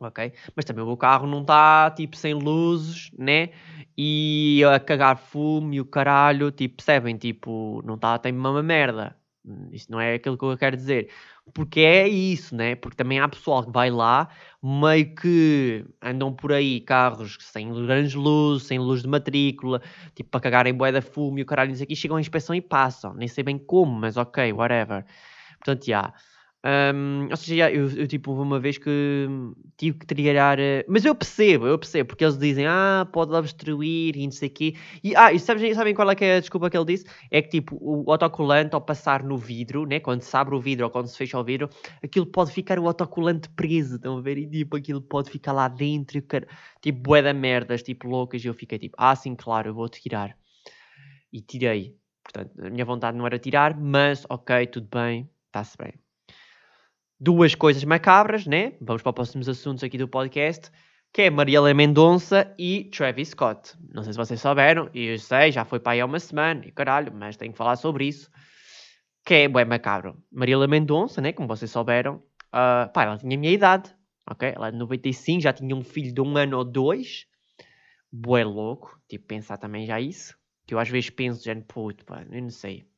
ok? 0.00 0.32
Mas 0.56 0.64
também 0.64 0.82
o 0.82 0.86
meu 0.86 0.96
carro 0.96 1.26
não 1.26 1.42
está, 1.42 1.90
tipo, 1.90 2.16
sem 2.16 2.34
luzes, 2.34 3.10
né? 3.18 3.50
E 3.96 4.62
a 4.64 4.80
cagar 4.80 5.16
fumo 5.16 5.74
e 5.74 5.80
o 5.80 5.84
caralho, 5.84 6.50
tipo, 6.50 6.76
percebem? 6.76 7.16
Tipo, 7.16 7.82
não 7.84 7.94
está, 7.94 8.18
tem 8.18 8.32
uma 8.32 8.62
merda. 8.62 9.16
Hum, 9.44 9.68
isso 9.72 9.90
não 9.90 10.00
é 10.00 10.14
aquilo 10.14 10.36
que 10.36 10.44
eu 10.44 10.56
quero 10.58 10.76
dizer. 10.76 11.10
Porque 11.54 11.80
é 11.80 12.06
isso, 12.08 12.54
né? 12.54 12.74
Porque 12.76 12.96
também 12.96 13.18
há 13.20 13.28
pessoal 13.28 13.64
que 13.64 13.70
vai 13.72 13.90
lá, 13.90 14.28
meio 14.62 15.14
que 15.14 15.84
andam 16.02 16.32
por 16.32 16.52
aí 16.52 16.80
carros 16.80 17.36
sem 17.40 17.72
grandes 17.86 18.14
luzes, 18.14 18.66
sem 18.68 18.78
luz 18.78 19.02
de 19.02 19.08
matrícula, 19.08 19.82
tipo, 20.14 20.30
para 20.30 20.40
cagarem 20.40 20.74
boé 20.74 20.92
da 20.92 21.02
fumo 21.02 21.38
e 21.38 21.42
o 21.42 21.46
caralho, 21.46 21.72
isso 21.72 21.82
aqui, 21.82 21.96
chegam 21.96 22.16
à 22.16 22.20
inspeção 22.20 22.54
e 22.54 22.60
passam. 22.60 23.14
Nem 23.14 23.28
sei 23.28 23.42
bem 23.44 23.58
como, 23.58 23.92
mas 23.92 24.16
ok, 24.16 24.52
whatever. 24.52 25.04
Portanto, 25.58 25.84
já. 25.86 26.00
Yeah. 26.00 26.14
Um, 26.62 27.28
ou 27.30 27.36
seja, 27.36 27.70
eu, 27.70 27.88
eu, 27.90 28.06
tipo, 28.06 28.32
uma 28.32 28.60
vez 28.60 28.76
que 28.76 29.26
tive 29.78 29.98
que 29.98 30.06
trilhar. 30.06 30.58
Uh, 30.58 30.84
mas 30.88 31.04
eu 31.04 31.14
percebo, 31.14 31.66
eu 31.66 31.78
percebo, 31.78 32.08
porque 32.08 32.22
eles 32.22 32.36
dizem, 32.36 32.66
ah, 32.66 33.08
pode 33.10 33.32
obstruir 33.32 34.14
e 34.16 34.24
não 34.24 34.30
sei 34.30 34.48
o 34.48 34.52
quê. 34.52 34.74
E, 35.02 35.16
ah, 35.16 35.32
e 35.32 35.38
sabem, 35.38 35.72
sabem 35.74 35.94
qual 35.94 36.10
é 36.10 36.16
é 36.20 36.36
a 36.36 36.40
desculpa 36.40 36.68
que 36.68 36.76
ele 36.76 36.84
disse? 36.84 37.06
É 37.30 37.40
que 37.40 37.48
tipo, 37.48 37.78
o 37.80 38.10
autocolante 38.12 38.74
ao 38.74 38.80
passar 38.80 39.22
no 39.22 39.38
vidro, 39.38 39.86
né, 39.86 40.00
quando 40.00 40.20
se 40.20 40.36
abre 40.36 40.54
o 40.54 40.60
vidro 40.60 40.84
ou 40.84 40.90
quando 40.90 41.06
se 41.06 41.16
fecha 41.16 41.38
o 41.38 41.44
vidro, 41.44 41.70
aquilo 42.02 42.26
pode 42.26 42.52
ficar 42.52 42.78
o 42.78 42.86
autocolante 42.86 43.48
preso, 43.50 43.96
estão 43.96 44.18
a 44.18 44.20
ver? 44.20 44.36
E 44.36 44.46
tipo, 44.46 44.76
aquilo 44.76 45.00
pode 45.00 45.30
ficar 45.30 45.52
lá 45.52 45.66
dentro, 45.68 46.20
tipo, 46.82 47.00
bué 47.00 47.22
da 47.22 47.32
merdas, 47.32 47.82
tipo, 47.82 48.06
loucas. 48.06 48.44
E 48.44 48.48
eu 48.48 48.54
fiquei 48.54 48.78
tipo, 48.78 48.96
ah, 48.98 49.16
sim, 49.16 49.34
claro, 49.34 49.70
eu 49.70 49.74
vou 49.74 49.88
tirar. 49.88 50.36
E 51.32 51.40
tirei. 51.40 51.96
Portanto, 52.22 52.52
a 52.60 52.70
minha 52.70 52.84
vontade 52.84 53.16
não 53.16 53.26
era 53.26 53.38
tirar, 53.38 53.78
mas 53.80 54.26
ok, 54.28 54.66
tudo 54.66 54.88
bem, 54.90 55.28
está-se 55.48 55.76
bem 55.78 55.94
duas 57.20 57.54
coisas 57.54 57.84
macabras, 57.84 58.46
né? 58.46 58.72
Vamos 58.80 59.02
para 59.02 59.10
os 59.10 59.14
próximos 59.14 59.48
assuntos 59.48 59.84
aqui 59.84 59.98
do 59.98 60.08
podcast, 60.08 60.70
que 61.12 61.22
é 61.22 61.30
Mariela 61.30 61.74
Mendonça 61.74 62.54
e 62.58 62.84
Travis 62.84 63.28
Scott. 63.28 63.74
Não 63.92 64.02
sei 64.02 64.14
se 64.14 64.16
vocês 64.16 64.40
souberam, 64.40 64.88
e 64.94 65.04
eu 65.04 65.18
sei, 65.18 65.52
já 65.52 65.66
foi 65.66 65.78
para 65.78 65.92
aí 65.92 66.00
há 66.00 66.06
uma 66.06 66.18
semana, 66.18 66.64
e 66.64 66.72
caralho, 66.72 67.12
mas 67.14 67.36
tenho 67.36 67.52
que 67.52 67.58
falar 67.58 67.76
sobre 67.76 68.06
isso, 68.06 68.30
que 69.26 69.34
é 69.34 69.48
bem 69.48 69.66
macabro. 69.66 70.16
Mariela 70.32 70.66
Mendonça, 70.66 71.20
né? 71.20 71.32
Como 71.32 71.46
vocês 71.46 71.70
souberam, 71.70 72.16
uh, 72.46 72.90
pá, 72.90 73.04
ela 73.04 73.18
tinha 73.18 73.36
a 73.36 73.40
minha 73.40 73.52
idade, 73.52 73.94
ok? 74.28 74.52
Ela 74.56 74.68
é 74.68 74.70
de 74.70 74.78
95, 74.78 75.42
já 75.42 75.52
tinha 75.52 75.76
um 75.76 75.84
filho 75.84 76.14
de 76.14 76.22
um 76.22 76.38
ano 76.38 76.56
ou 76.56 76.64
dois, 76.64 77.26
bué 78.10 78.44
louco, 78.44 78.98
tipo, 79.06 79.26
pensar 79.26 79.58
também 79.58 79.84
já 79.84 80.00
isso, 80.00 80.34
que 80.66 80.72
eu 80.72 80.78
às 80.78 80.88
vezes 80.88 81.10
penso, 81.10 81.44
já, 81.44 81.54
puto, 81.68 82.02
pá, 82.06 82.24
eu 82.30 82.40
não 82.40 82.48
sei. 82.48 82.88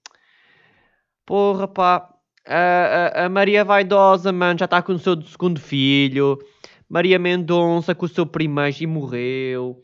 Porra, 1.26 1.67
pá, 1.67 2.14
a, 2.47 3.25
a, 3.25 3.29
Maria 3.29 3.65
Vaidosa, 3.65 4.33
mano, 4.33 4.59
já 4.59 4.65
está 4.65 4.83
com 4.83 4.93
o 4.93 4.99
seu 4.99 5.21
segundo 5.23 5.61
filho. 5.61 6.39
Maria 6.89 7.19
Mendonça 7.19 7.95
com 7.95 8.07
o 8.07 8.09
seu 8.09 8.27
primeiro 8.27 8.77
e 8.81 8.87
morreu. 8.87 9.83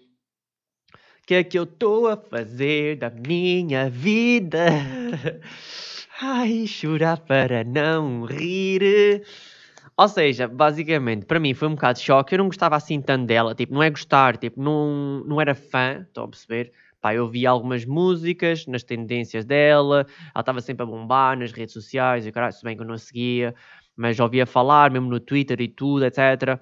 O 0.92 1.26
que 1.26 1.34
é 1.34 1.44
que 1.44 1.58
eu 1.58 1.64
estou 1.64 2.08
a 2.08 2.16
fazer 2.16 2.96
da 2.96 3.10
minha 3.10 3.88
vida? 3.88 4.66
Ai, 6.20 6.66
chorar 6.66 7.18
para 7.20 7.62
não 7.64 8.24
rir. 8.24 9.22
Ou 9.96 10.08
seja, 10.08 10.48
basicamente, 10.48 11.26
para 11.26 11.40
mim 11.40 11.54
foi 11.54 11.68
um 11.68 11.74
bocado 11.74 11.98
de 11.98 12.04
choque. 12.04 12.34
Eu 12.34 12.38
não 12.38 12.46
gostava 12.46 12.76
assim 12.76 13.00
tanto 13.00 13.26
dela. 13.26 13.54
Tipo, 13.54 13.74
não 13.74 13.82
é 13.82 13.90
gostar, 13.90 14.36
tipo, 14.36 14.60
não, 14.60 15.24
não 15.24 15.40
era 15.40 15.54
fã, 15.54 16.04
estão 16.06 16.24
a 16.24 16.28
perceber? 16.28 16.72
Pá, 17.02 17.14
eu 17.14 17.28
vi 17.28 17.46
algumas 17.46 17.84
músicas 17.84 18.66
nas 18.66 18.82
tendências 18.82 19.44
dela, 19.44 20.00
ela 20.34 20.40
estava 20.40 20.60
sempre 20.60 20.82
a 20.82 20.86
bombar 20.86 21.38
nas 21.38 21.52
redes 21.52 21.72
sociais, 21.72 22.26
e 22.26 22.32
caralho, 22.32 22.52
se 22.52 22.64
bem 22.64 22.76
que 22.76 22.82
eu 22.82 22.86
não 22.86 22.94
a 22.94 22.98
seguia, 22.98 23.54
mas 23.96 24.18
ouvia 24.18 24.44
falar, 24.46 24.90
mesmo 24.90 25.08
no 25.08 25.20
Twitter 25.20 25.60
e 25.60 25.68
tudo, 25.68 26.04
etc. 26.04 26.60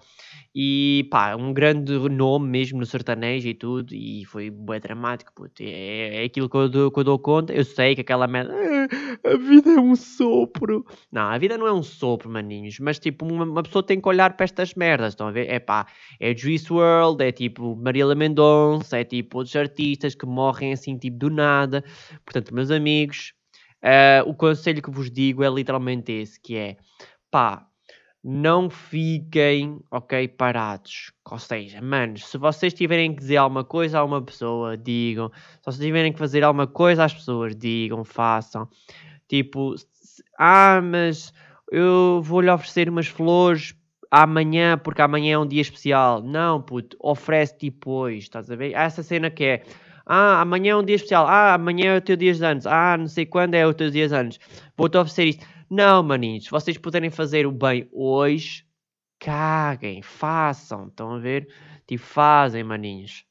E 0.59 1.07
pá, 1.11 1.37
um 1.37 1.53
grande 1.53 1.93
nome 2.09 2.49
mesmo 2.49 2.79
no 2.79 2.87
sertanejo 2.87 3.47
e 3.47 3.53
tudo, 3.53 3.95
e 3.95 4.25
foi 4.25 4.49
bem 4.49 4.81
dramático, 4.81 5.31
puto. 5.35 5.63
É, 5.63 6.23
é 6.23 6.25
aquilo 6.25 6.49
que 6.49 6.57
eu, 6.57 6.67
dou, 6.67 6.91
que 6.91 6.99
eu 6.99 7.05
dou 7.05 7.19
conta. 7.19 7.53
Eu 7.53 7.63
sei 7.63 7.95
que 7.95 8.01
aquela 8.01 8.27
merda, 8.27 8.55
ah, 8.55 9.35
a 9.35 9.37
vida 9.37 9.73
é 9.73 9.79
um 9.79 9.95
sopro. 9.95 10.87
Não, 11.13 11.29
a 11.29 11.37
vida 11.37 11.59
não 11.59 11.67
é 11.67 11.73
um 11.75 11.83
sopro, 11.83 12.31
maninhos, 12.31 12.79
mas 12.81 12.99
tipo, 12.99 13.27
uma, 13.27 13.45
uma 13.45 13.63
pessoa 13.63 13.83
tem 13.83 14.01
que 14.01 14.09
olhar 14.09 14.35
para 14.35 14.45
estas 14.45 14.73
merdas, 14.75 15.13
estão 15.13 15.29
a 15.29 15.31
ver? 15.31 15.47
É 15.51 15.59
pá, 15.59 15.87
é 16.19 16.35
Juice 16.35 16.73
World, 16.73 17.23
é 17.23 17.31
tipo 17.31 17.77
Marília 17.77 18.15
Mendonça, 18.15 18.99
é 18.99 19.05
tipo 19.05 19.37
outros 19.37 19.55
artistas 19.57 20.15
que 20.15 20.25
morrem 20.25 20.73
assim, 20.73 20.97
tipo 20.97 21.19
do 21.19 21.29
nada. 21.29 21.85
Portanto, 22.25 22.55
meus 22.55 22.71
amigos, 22.71 23.35
uh, 23.85 24.27
o 24.27 24.35
conselho 24.35 24.81
que 24.81 24.91
vos 24.91 25.11
digo 25.11 25.45
é 25.45 25.51
literalmente 25.51 26.13
esse, 26.13 26.41
que 26.41 26.57
é 26.57 26.77
pá, 27.31 27.69
não 28.29 28.69
fiquem, 28.69 29.79
ok, 29.89 30.27
parados. 30.27 31.13
Ou 31.31 31.39
seja, 31.39 31.81
manos, 31.81 32.27
se 32.27 32.37
vocês 32.37 32.75
tiverem 32.75 33.15
que 33.15 33.21
dizer 33.21 33.37
alguma 33.37 33.63
coisa 33.63 34.01
a 34.01 34.05
uma 34.05 34.21
pessoa, 34.21 34.77
digam. 34.77 35.31
Se 35.61 35.65
vocês 35.65 35.87
tiverem 35.87 36.13
que 36.13 36.19
fazer 36.19 36.43
alguma 36.43 36.67
coisa 36.67 37.05
às 37.05 37.15
pessoas, 37.15 37.55
digam, 37.55 38.05
façam. 38.05 38.69
Tipo, 39.29 39.77
ah, 40.37 40.81
mas 40.83 41.33
eu 41.71 42.21
vou-lhe 42.21 42.51
oferecer 42.51 42.89
umas 42.89 43.07
flores 43.07 43.77
amanhã, 44.11 44.77
porque 44.77 45.03
amanhã 45.03 45.35
é 45.35 45.39
um 45.39 45.47
dia 45.47 45.63
especial. 45.63 46.21
Não, 46.21 46.61
puto, 46.61 46.97
oferece 46.99 47.57
depois, 47.61 48.25
estás 48.25 48.51
a 48.51 48.57
ver? 48.57 48.73
Essa 48.75 49.05
cena 49.05 49.31
que 49.31 49.45
é, 49.45 49.63
ah, 50.05 50.41
amanhã 50.41 50.73
é 50.73 50.77
um 50.77 50.85
dia 50.85 50.97
especial, 50.97 51.29
ah, 51.29 51.55
amanhã 51.55 51.95
é 51.95 51.99
o 51.99 52.01
teu 52.01 52.17
dia 52.17 52.35
de 52.35 52.45
anos, 52.45 52.67
ah, 52.67 52.97
não 52.99 53.07
sei 53.07 53.25
quando 53.25 53.55
é 53.55 53.65
o 53.65 53.73
teu 53.73 53.89
dia 53.89 54.09
de 54.09 54.15
anos, 54.15 54.41
vou-te 54.77 54.97
oferecer 54.99 55.27
isto. 55.27 55.56
Não, 55.71 56.03
maninhos, 56.03 56.45
se 56.45 56.51
vocês 56.51 56.79
puderem 56.79 57.11
fazer 57.11 57.47
o 57.47 57.53
bem 57.53 57.89
hoje, 57.93 58.65
caguem, 59.19 60.01
façam, 60.03 60.87
estão 60.87 61.15
a 61.15 61.19
ver? 61.19 61.49
Tipo, 61.87 62.05
fazem, 62.05 62.63
maninhos. 62.63 63.25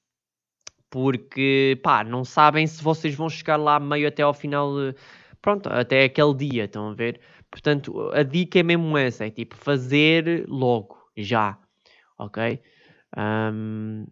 Porque, 0.89 1.79
pá, 1.83 2.03
não 2.03 2.25
sabem 2.25 2.67
se 2.67 2.83
vocês 2.83 3.15
vão 3.15 3.29
chegar 3.29 3.57
lá 3.57 3.79
meio 3.79 4.07
até 4.07 4.21
ao 4.23 4.33
final, 4.33 4.71
pronto, 5.41 5.69
até 5.69 6.03
aquele 6.05 6.33
dia, 6.35 6.65
estão 6.65 6.89
a 6.89 6.93
ver? 6.93 7.21
Portanto, 7.49 8.11
a 8.11 8.23
dica 8.23 8.59
é 8.59 8.63
mesmo 8.63 8.97
essa, 8.97 9.25
é 9.25 9.29
tipo, 9.29 9.55
fazer 9.55 10.45
logo, 10.47 10.97
já, 11.17 11.57
ok? 12.17 12.61
Um, 13.17 14.05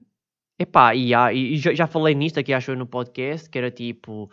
epá, 0.57 0.95
e, 0.95 1.13
e 1.33 1.57
já, 1.57 1.73
já 1.73 1.87
falei 1.87 2.15
nisto 2.15 2.39
aqui, 2.39 2.53
acho 2.53 2.75
no 2.75 2.87
podcast, 2.87 3.49
que 3.49 3.57
era 3.57 3.71
tipo... 3.71 4.31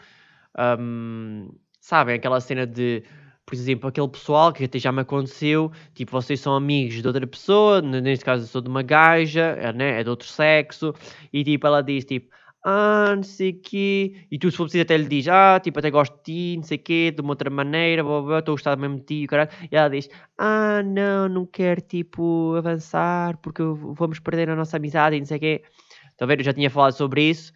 Um, 0.59 1.49
sabem, 1.81 2.17
aquela 2.17 2.41
cena 2.41 2.67
de, 2.67 3.03
por 3.51 3.57
exemplo, 3.57 3.89
aquele 3.89 4.07
pessoal 4.07 4.53
que 4.53 4.63
até 4.63 4.79
já 4.79 4.93
me 4.93 5.01
aconteceu, 5.01 5.73
tipo, 5.93 6.13
vocês 6.13 6.39
são 6.39 6.55
amigos 6.55 7.03
de 7.03 7.07
outra 7.07 7.27
pessoa, 7.27 7.83
neste 7.83 8.25
caso 8.25 8.45
eu 8.45 8.47
sou 8.47 8.61
de 8.61 8.69
uma 8.69 8.81
gaja, 8.81 9.57
é, 9.59 9.73
né, 9.73 10.01
é 10.01 10.05
de 10.05 10.09
outro 10.09 10.29
sexo, 10.29 10.95
e 11.33 11.43
tipo, 11.43 11.67
ela 11.67 11.83
diz, 11.83 12.05
tipo, 12.05 12.33
ah, 12.65 13.13
não 13.17 13.25
sei 13.25 13.51
o 13.51 13.61
quê, 13.61 14.15
e 14.31 14.39
tu 14.39 14.53
se 14.53 14.57
for 14.57 14.65
preciso 14.65 14.83
até 14.83 14.97
lhe 14.97 15.09
diz, 15.09 15.27
ah, 15.27 15.59
tipo, 15.61 15.81
até 15.81 15.91
gosto 15.91 16.17
de 16.19 16.23
ti, 16.23 16.57
não 16.59 16.63
sei 16.63 16.77
o 16.77 16.81
quê, 16.81 17.11
de 17.11 17.21
uma 17.21 17.31
outra 17.31 17.51
maneira, 17.51 18.05
blá, 18.05 18.23
blá, 18.23 18.39
estou 18.39 18.53
a 18.53 18.55
gostar 18.55 18.77
mesmo 18.77 19.01
de 19.01 19.05
ti, 19.05 19.27
caralho, 19.27 19.51
e 19.69 19.75
ela 19.75 19.91
diz, 19.91 20.09
ah, 20.39 20.81
não, 20.85 21.29
não 21.29 21.45
quero, 21.45 21.81
tipo, 21.81 22.55
avançar, 22.55 23.37
porque 23.39 23.65
vamos 23.65 24.21
perder 24.21 24.49
a 24.49 24.55
nossa 24.55 24.77
amizade 24.77 25.17
e 25.17 25.19
não 25.19 25.27
sei 25.27 25.39
o 25.39 25.41
quê. 25.41 25.63
Ver, 26.25 26.39
eu 26.39 26.45
já 26.45 26.53
tinha 26.53 26.71
falado 26.71 26.93
sobre 26.93 27.31
isso, 27.31 27.53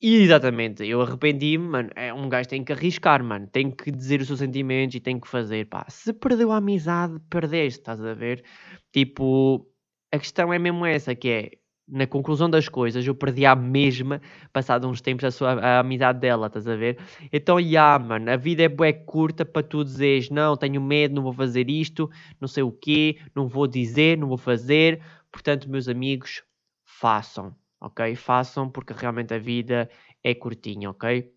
exatamente, 0.00 0.84
eu 0.86 1.00
arrependi-me, 1.00 1.66
mano. 1.68 1.90
É, 1.96 2.12
um 2.12 2.28
gajo 2.28 2.48
tem 2.48 2.64
que 2.64 2.72
arriscar, 2.72 3.22
mano. 3.24 3.46
Tem 3.46 3.70
que 3.70 3.90
dizer 3.90 4.20
os 4.20 4.26
seus 4.26 4.38
sentimentos 4.38 4.94
e 4.96 5.00
tem 5.00 5.18
que 5.18 5.28
fazer, 5.28 5.66
pá. 5.66 5.86
Se 5.88 6.12
perdeu 6.12 6.52
a 6.52 6.58
amizade, 6.58 7.18
perdeste, 7.30 7.80
estás 7.80 8.04
a 8.04 8.14
ver? 8.14 8.44
Tipo, 8.92 9.66
a 10.12 10.18
questão 10.18 10.52
é 10.52 10.58
mesmo 10.58 10.84
essa, 10.84 11.14
que 11.14 11.28
é, 11.28 11.50
na 11.88 12.06
conclusão 12.06 12.50
das 12.50 12.68
coisas, 12.68 13.06
eu 13.06 13.14
perdi 13.14 13.46
a 13.46 13.54
mesma, 13.54 14.20
passado 14.52 14.88
uns 14.88 15.00
tempos, 15.00 15.24
a, 15.24 15.30
sua, 15.30 15.52
a 15.54 15.80
amizade 15.80 16.20
dela, 16.20 16.48
estás 16.48 16.66
a 16.66 16.76
ver? 16.76 16.98
Então, 17.32 17.60
já, 17.60 17.66
yeah, 17.66 18.04
mano, 18.04 18.30
a 18.30 18.36
vida 18.36 18.64
é 18.64 18.68
bué 18.68 18.92
curta 18.92 19.44
para 19.44 19.62
tu 19.62 19.84
dizeres, 19.84 20.30
não, 20.30 20.56
tenho 20.56 20.80
medo, 20.80 21.14
não 21.14 21.22
vou 21.22 21.32
fazer 21.32 21.70
isto, 21.70 22.10
não 22.40 22.48
sei 22.48 22.62
o 22.62 22.72
quê, 22.72 23.18
não 23.34 23.46
vou 23.46 23.66
dizer, 23.66 24.18
não 24.18 24.28
vou 24.28 24.38
fazer. 24.38 25.00
Portanto, 25.30 25.70
meus 25.70 25.88
amigos, 25.88 26.42
façam 26.84 27.54
ok? 27.86 28.14
Façam 28.16 28.68
porque 28.68 28.92
realmente 28.92 29.32
a 29.34 29.38
vida 29.38 29.88
é 30.22 30.34
curtinha, 30.34 30.90
ok? 30.90 31.32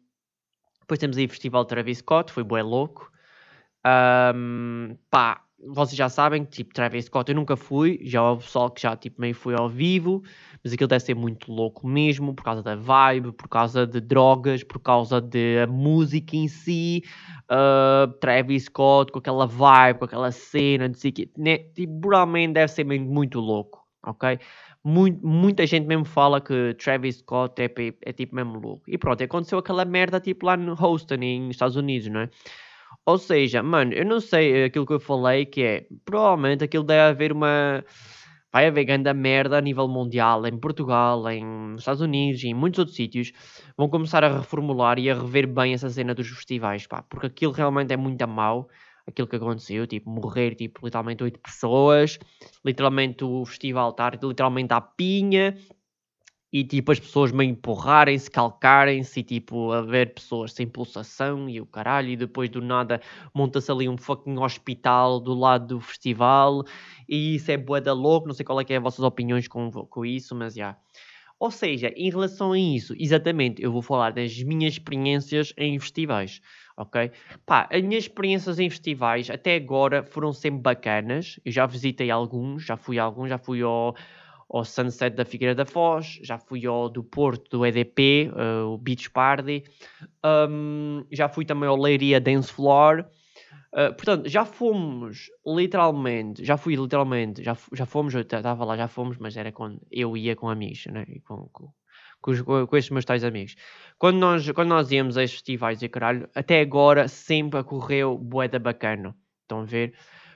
Depois 0.82 1.00
temos 1.00 1.18
aí 1.18 1.26
o 1.26 1.30
Festival 1.30 1.66
Travis 1.66 2.00
Scott, 2.00 2.32
foi 2.32 2.44
bué 2.44 2.64
louco. 2.64 3.12
Um, 3.86 4.98
pá, 5.10 5.44
vocês 5.68 5.96
já 5.96 6.10
sabem 6.10 6.46
que 6.46 6.52
tipo 6.52 6.74
Travis 6.74 7.06
Scott 7.06 7.30
eu 7.30 7.36
nunca 7.36 7.56
fui, 7.56 8.00
já 8.04 8.24
houve 8.24 8.44
pessoal 8.44 8.72
que 8.72 8.82
já 8.82 8.96
tipo 8.96 9.20
meio 9.20 9.36
foi 9.36 9.56
ao 9.56 9.68
vivo, 9.68 10.24
mas 10.64 10.74
aquilo 10.74 10.88
deve 10.88 11.04
ser 11.04 11.16
muito 11.16 11.52
louco 11.52 11.88
mesmo, 11.88 12.34
por 12.34 12.44
causa 12.44 12.64
da 12.64 12.76
vibe, 12.76 13.34
por 13.34 13.48
causa 13.48 13.86
de 13.86 14.00
drogas, 14.00 14.64
por 14.64 14.80
causa 14.80 15.20
da 15.22 15.68
música 15.68 16.36
em 16.36 16.48
si, 16.48 17.04
uh, 17.52 18.12
Travis 18.20 18.66
Scott 18.66 19.12
com 19.12 19.20
aquela 19.20 19.46
vibe, 19.46 20.00
com 20.00 20.06
aquela 20.06 20.32
cena, 20.32 20.88
não 20.88 20.96
sei 20.96 21.12
o 21.12 21.14
que, 21.14 21.32
né? 21.38 21.58
tipo, 21.58 22.10
realmente 22.10 22.54
deve 22.54 22.72
ser 22.72 22.86
muito 22.86 23.40
louco, 23.40 23.86
ok? 24.04 24.40
Muito, 24.84 25.26
muita 25.26 25.66
gente 25.66 25.86
mesmo 25.86 26.06
fala 26.06 26.40
que 26.42 26.74
Travis 26.76 27.18
Scott 27.18 27.62
é, 27.62 27.72
é, 28.06 28.14
tipo 28.14 28.36
mesmo 28.36 28.60
louco. 28.60 28.84
E 28.88 28.98
pronto, 28.98 29.24
aconteceu 29.24 29.60
aquela 29.60 29.86
merda 29.86 30.20
tipo 30.20 30.46
lá 30.46 30.56
no 30.56 30.76
Houston, 30.80 31.18
nos 31.18 31.52
Estados 31.52 31.76
Unidos, 31.76 32.08
não 32.10 32.22
é? 32.22 32.30
Ou 33.06 33.18
seja, 33.18 33.62
mano, 33.64 33.94
eu 33.94 34.06
não 34.06 34.20
sei 34.20 34.66
aquilo 34.66 34.86
que 34.86 34.94
eu 34.94 35.00
falei, 35.00 35.46
que 35.46 35.62
é, 35.62 35.88
provavelmente 36.06 36.64
aquilo 36.64 36.84
deve 36.84 37.02
haver 37.02 37.32
uma... 37.32 37.84
Vai 38.52 38.66
haver 38.66 38.84
grande 38.84 39.14
merda 39.14 39.60
a 39.60 39.62
nível 39.62 39.88
mundial, 39.88 40.46
em 40.48 40.58
Portugal, 40.58 41.30
em 41.30 41.76
Estados 41.76 42.02
Unidos, 42.02 42.44
em 42.44 42.54
muitos 42.54 42.80
outros 42.80 42.96
sítios. 42.96 43.32
Vão 43.78 43.88
começar 43.88 44.24
a 44.24 44.40
reformular 44.40 44.98
e 44.98 45.08
a 45.08 45.14
rever 45.14 45.48
bem 45.48 45.74
essa 45.74 45.88
cena 45.88 46.16
dos 46.16 46.28
festivais, 46.30 46.88
pá. 46.88 47.04
Porque 47.04 47.28
aquilo 47.28 47.52
realmente 47.52 47.94
é 47.94 47.98
muito 47.98 48.28
mal 48.28 48.68
aquilo 49.10 49.28
que 49.28 49.36
aconteceu, 49.36 49.86
tipo, 49.86 50.10
morrer, 50.10 50.56
tipo, 50.56 50.86
literalmente 50.86 51.24
oito 51.24 51.40
pessoas, 51.40 52.18
literalmente 52.64 53.24
o 53.24 53.46
festival 53.46 53.92
estar 53.92 54.18
literalmente 54.24 54.74
à 54.74 54.82
pinha, 54.82 55.58
e 56.52 56.64
tipo, 56.64 56.92
as 56.92 57.00
pessoas 57.00 57.32
meio 57.32 57.52
empurrarem-se, 57.52 58.30
calcarem-se, 58.30 59.20
e 59.20 59.24
tipo, 59.24 59.72
haver 59.72 60.16
pessoas 60.16 60.52
sem 60.54 60.68
pulsação 60.68 61.48
e 61.48 61.62
o 61.62 61.66
caralho, 61.66 62.10
e 62.10 62.16
depois 62.18 62.50
do 62.50 62.60
nada 62.60 63.00
monta-se 63.36 63.72
ali 63.72 63.88
um 63.88 63.98
fucking 63.98 64.38
hospital 64.40 65.20
do 65.20 65.34
lado 65.36 65.68
do 65.76 65.80
festival, 65.80 66.64
e 67.08 67.36
isso 67.36 67.52
é 67.52 67.58
bué 67.58 67.82
da 67.82 67.94
louco, 67.94 68.28
não 68.28 68.34
sei 68.34 68.46
qual 68.46 68.60
é 68.60 68.66
que 68.66 68.74
é 68.74 68.78
as 68.78 68.84
vossas 68.84 69.06
opiniões 69.06 69.48
com, 69.48 69.70
com 69.70 70.06
isso, 70.06 70.34
mas 70.36 70.56
já. 70.56 70.76
Ou 71.40 71.52
seja, 71.52 71.94
em 71.96 72.10
relação 72.10 72.52
a 72.52 72.60
isso, 72.60 72.94
exatamente, 72.98 73.62
eu 73.62 73.72
vou 73.72 73.82
falar 73.82 74.12
das 74.12 74.42
minhas 74.44 74.74
experiências 74.74 75.54
em 75.56 75.80
festivais 75.80 76.42
ok? 76.80 77.12
Pá, 77.46 77.68
as 77.72 77.82
minhas 77.82 78.06
experiências 78.06 78.58
em 78.58 78.70
festivais 78.70 79.30
até 79.30 79.56
agora 79.56 80.04
foram 80.04 80.32
sempre 80.34 80.62
bacanas. 80.62 81.40
Eu 81.46 81.52
já 81.52 81.66
visitei 81.66 82.10
alguns, 82.10 82.64
já 82.64 82.78
fui 82.78 82.98
a 82.98 83.04
alguns, 83.04 83.30
já 83.30 83.38
fui 83.38 83.62
ao, 83.62 83.96
ao 84.50 84.64
Sunset 84.64 85.16
da 85.16 85.26
Figueira 85.26 85.54
da 85.54 85.66
Foz, 85.66 86.20
já 86.24 86.38
fui 86.38 86.66
ao 86.66 86.90
do 86.90 87.04
Porto 87.04 87.58
do 87.58 87.66
EDP, 87.66 88.32
uh, 88.34 88.40
eh, 88.40 88.64
o 88.64 88.78
Beach 88.78 89.10
Party, 89.12 89.64
um, 90.50 91.06
já 91.12 91.28
fui 91.28 91.46
também 91.46 91.68
ao 91.68 91.78
Leiria 91.78 92.20
Dance 92.22 92.52
Floor. 92.52 93.06
Uh, 93.72 93.94
portanto, 93.94 94.28
já 94.28 94.46
fomos 94.46 95.30
literalmente, 95.46 96.44
já 96.44 96.58
fui 96.58 96.76
literalmente, 96.76 97.44
já, 97.44 97.56
já 97.74 97.86
fomos, 97.86 98.16
eu 98.16 98.22
estava 98.22 98.66
lá, 98.66 98.76
já 98.76 98.88
fomos, 98.88 99.18
mas 99.20 99.38
era 99.38 99.52
quando 99.52 99.80
eu 99.92 100.18
ia 100.18 100.36
com 100.36 100.50
amigos, 100.50 100.88
né? 100.88 101.06
E 101.08 101.20
com, 101.20 101.48
com, 101.52 101.72
com, 102.22 102.32
os, 102.32 102.42
com 102.42 102.78
estes 102.78 102.92
meus 102.92 103.06
tais 103.06 103.24
amigos. 103.24 103.56
Quando 103.98 104.18
nós, 104.18 104.50
quando 104.52 104.70
nós 104.70 104.92
íamos 104.92 105.18
a 105.18 105.24
estes 105.24 105.40
festivais 105.40 105.82
e 105.82 105.90
caralho, 105.90 106.30
até 106.36 106.62
agora 106.62 107.08
sempre 107.08 107.60
ocorreu 107.60 108.18
boeda 108.18 108.60
bacana. 108.60 109.16
Estão 109.44 109.62
a 109.62 109.66
ver? 109.66 109.94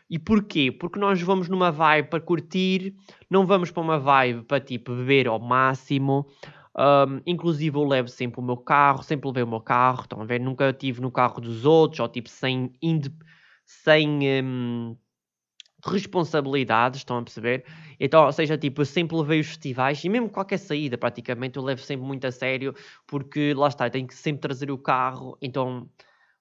E 0.10 0.20
porquê? 0.20 0.72
Porque 0.72 1.00
nós 1.00 1.22
vamos 1.22 1.50
numa 1.50 1.72
vibe 1.72 2.10
para 2.10 2.20
curtir, 2.20 2.96
não 3.30 3.46
vamos 3.46 3.72
para 3.72 3.82
uma 3.82 3.98
vibe 3.98 4.44
para 4.44 4.60
tipo 4.60 4.94
beber 4.96 5.28
ao 5.28 5.40
máximo. 5.40 6.28
Um, 6.78 7.22
inclusive 7.26 7.78
eu 7.78 7.84
levo 7.84 8.08
sempre 8.08 8.40
o 8.40 8.44
meu 8.44 8.58
carro, 8.58 9.04
sempre 9.04 9.28
levei 9.28 9.44
o 9.44 9.48
meu 9.48 9.62
carro, 9.62 10.02
estão 10.02 10.22
a 10.22 10.26
ver? 10.26 10.40
Nunca 10.40 10.70
estive 10.70 11.02
no 11.02 11.12
carro 11.12 11.40
dos 11.40 11.66
outros, 11.66 12.00
ou 12.00 12.10
tipo 12.10 12.30
sem, 12.30 12.72
sem 13.66 14.44
um, 14.44 14.98
responsabilidades, 15.86 17.02
estão 17.02 17.18
a 17.18 17.24
perceber? 17.24 17.66
Então, 18.00 18.26
ou 18.26 18.32
seja, 18.32 18.58
tipo, 18.58 18.82
eu 18.82 18.86
sempre 18.86 19.16
levei 19.18 19.40
os 19.40 19.48
festivais 19.48 20.04
e 20.04 20.10
mesmo 20.10 20.30
qualquer 20.30 20.58
saída, 20.58 20.98
praticamente, 20.98 21.58
eu 21.58 21.64
levo 21.64 21.82
sempre 21.82 22.06
muito 22.06 22.26
a 22.26 22.32
sério, 22.32 22.74
porque 23.08 23.54
lá 23.54 23.68
está, 23.68 23.88
eu 23.88 23.92
tenho 23.92 24.08
que 24.08 24.16
sempre 24.16 24.42
trazer 24.42 24.72
o 24.72 24.78
carro, 24.78 25.38
então, 25.42 25.90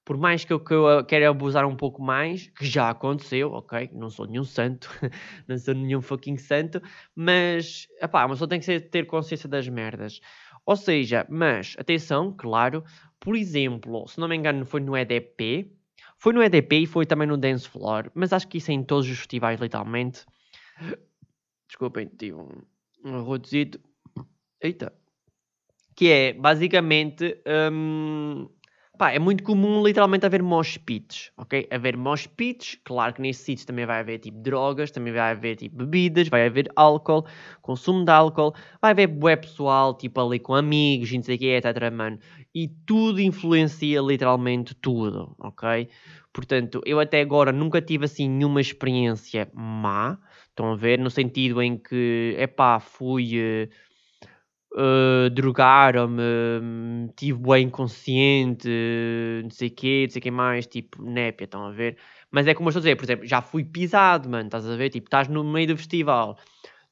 por 0.05 0.17
mais 0.17 0.45
que 0.45 0.53
eu, 0.53 0.61
que 0.61 0.75
eu 0.75 1.05
queira 1.05 1.31
abusar 1.31 1.65
um 1.65 1.77
pouco 1.77 2.03
mais, 2.03 2.49
que 2.49 2.67
já 2.67 2.91
aconteceu, 2.91 3.53
ok? 3.53 3.91
Não 3.93 4.11
sou 4.11 4.27
nenhum 4.27 4.45
santo, 4.45 4.89
não 5.47 5.57
sou 5.59 5.75
nenhum 5.75 6.01
fucking 6.03 6.37
santo, 6.37 6.83
mas, 7.15 7.87
epá, 8.01 8.27
mas 8.27 8.39
só 8.39 8.47
tem 8.47 8.61
que 8.61 8.81
ter 8.81 9.07
consciência 9.07 9.49
das 9.49 9.69
merdas. 9.69 10.21
Ou 10.67 10.77
seja, 10.77 11.27
mas, 11.29 11.75
atenção, 11.79 12.35
claro, 12.37 12.85
por 13.19 13.37
exemplo, 13.37 14.07
se 14.09 14.19
não 14.19 14.29
me 14.29 14.37
engano, 14.37 14.65
foi 14.65 14.81
no 14.81 14.97
EDP, 14.97 15.73
foi 16.23 16.33
no 16.33 16.41
EDP 16.41 16.83
e 16.83 16.87
foi 16.87 17.05
também 17.05 17.27
no 17.27 17.37
Dance 17.37 17.69
Floor, 17.69 18.09
mas 18.15 18.33
acho 18.33 18.47
que 18.47 18.59
isso 18.59 18.71
é 18.71 18.75
em 18.75 18.85
todos 18.85 19.11
os 19.11 19.19
festivais, 19.19 19.61
literalmente. 19.61 20.25
Desculpem, 21.67 22.09
tive 22.17 22.37
um, 22.37 22.63
um 23.05 23.17
arrotezito. 23.17 23.81
Eita. 24.61 24.93
Que 25.97 26.13
é, 26.13 26.33
basicamente, 26.33 27.43
um, 27.73 28.49
pá, 29.03 29.11
é 29.11 29.19
muito 29.19 29.43
comum 29.43 29.83
literalmente 29.85 30.25
haver 30.25 30.45
mosh 30.45 30.79
pits, 30.79 31.33
ok? 31.37 31.67
Haver 31.73 31.97
mosh 31.97 32.29
pits, 32.29 32.79
claro 32.85 33.13
que 33.13 33.21
nesse 33.21 33.43
sítio 33.43 33.67
também 33.67 33.85
vai 33.85 33.99
haver 33.99 34.21
tipo 34.21 34.39
drogas, 34.39 34.93
também 34.93 35.13
vai 35.13 35.33
haver 35.33 35.57
tipo 35.57 35.75
bebidas, 35.75 36.29
vai 36.29 36.47
haver 36.47 36.71
álcool, 36.77 37.27
consumo 37.61 38.05
de 38.05 38.13
álcool, 38.13 38.55
vai 38.81 38.93
haver 38.93 39.09
bué 39.09 39.35
pessoal, 39.35 39.93
tipo 39.93 40.21
ali 40.21 40.39
com 40.39 40.55
amigos, 40.55 41.11
não 41.13 41.21
sei 41.21 41.35
o 41.35 41.39
que, 41.41 41.47
etc, 41.47 41.93
mano. 41.93 42.17
E 42.55 42.69
tudo 42.87 43.21
influencia 43.21 44.01
literalmente 44.01 44.73
tudo, 44.73 45.35
ok? 45.41 45.89
Portanto, 46.33 46.81
eu 46.87 47.01
até 47.01 47.23
agora 47.23 47.51
nunca 47.51 47.83
tive 47.83 48.05
assim 48.05 48.29
nenhuma 48.29 48.61
experiência 48.61 49.51
má, 49.53 50.17
estão 50.49 50.71
a 50.71 50.77
ver? 50.77 51.01
No 51.01 51.11
sentido 51.11 51.61
em 51.61 51.77
que, 51.77 52.37
epá, 52.39 52.79
fui... 52.79 53.33
Uh, 53.67 53.92
uh, 54.75 55.31
drogaram-me, 55.31 56.23
tive 57.17 57.39
bem 57.39 57.67
inconsciente, 57.67 58.69
não 59.43 59.51
sei 59.51 59.69
o 59.69 59.71
quê, 59.71 60.05
não 60.07 60.13
sei 60.13 60.21
o 60.21 60.23
que 60.23 60.31
mais, 60.31 60.67
tipo, 60.67 61.03
népia, 61.03 61.45
estão 61.45 61.67
a 61.67 61.71
ver? 61.71 61.97
Mas 62.31 62.47
é 62.47 62.55
como 62.55 62.69
eu 62.69 62.71
estou 62.71 62.81
a 62.81 62.83
dizer, 62.83 62.97
por 62.97 63.05
exemplo, 63.05 63.27
já 63.27 63.43
fui 63.43 63.65
pisado, 63.65 64.29
mano, 64.29 64.47
estás 64.47 64.69
a 64.69 64.77
ver? 64.77 64.91
Tipo, 64.91 65.07
estás 65.07 65.29
no 65.29 65.45
meio 65.45 65.69
do 65.69 65.77
festival, 65.77 66.39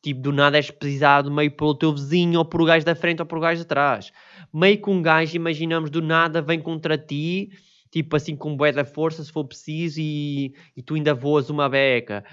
tipo, 0.03 0.21
do 0.21 0.33
nada 0.33 0.59
és 0.59 0.71
pisado 0.71 1.31
meio 1.31 1.51
pelo 1.51 1.75
teu 1.75 1.93
vizinho, 1.93 2.39
ou 2.39 2.45
por 2.45 2.61
o 2.61 2.65
gajo 2.65 2.85
da 2.85 2.95
frente, 2.95 3.21
ou 3.21 3.27
por 3.27 3.39
o 3.39 3.41
gajo 3.41 3.63
de 3.63 3.67
trás. 3.67 4.13
Meio 4.53 4.81
que 4.81 4.91
um 4.91 5.03
gajo, 5.03 5.37
imaginamos, 5.37 5.91
do 5.91 6.03
nada 6.03 6.43
vem 6.43 6.61
contra 6.61 6.99
ti, 6.99 7.51
tipo 7.91 8.17
assim 8.17 8.37
com 8.37 8.57
bué 8.57 8.73
da 8.73 8.85
força 8.85 9.23
se 9.25 9.33
for 9.33 9.45
preciso 9.45 10.01
e, 10.01 10.55
e 10.77 10.83
tu 10.83 10.95
ainda 10.95 11.15
voas 11.15 11.51
uma 11.51 11.69
beca. 11.69 12.25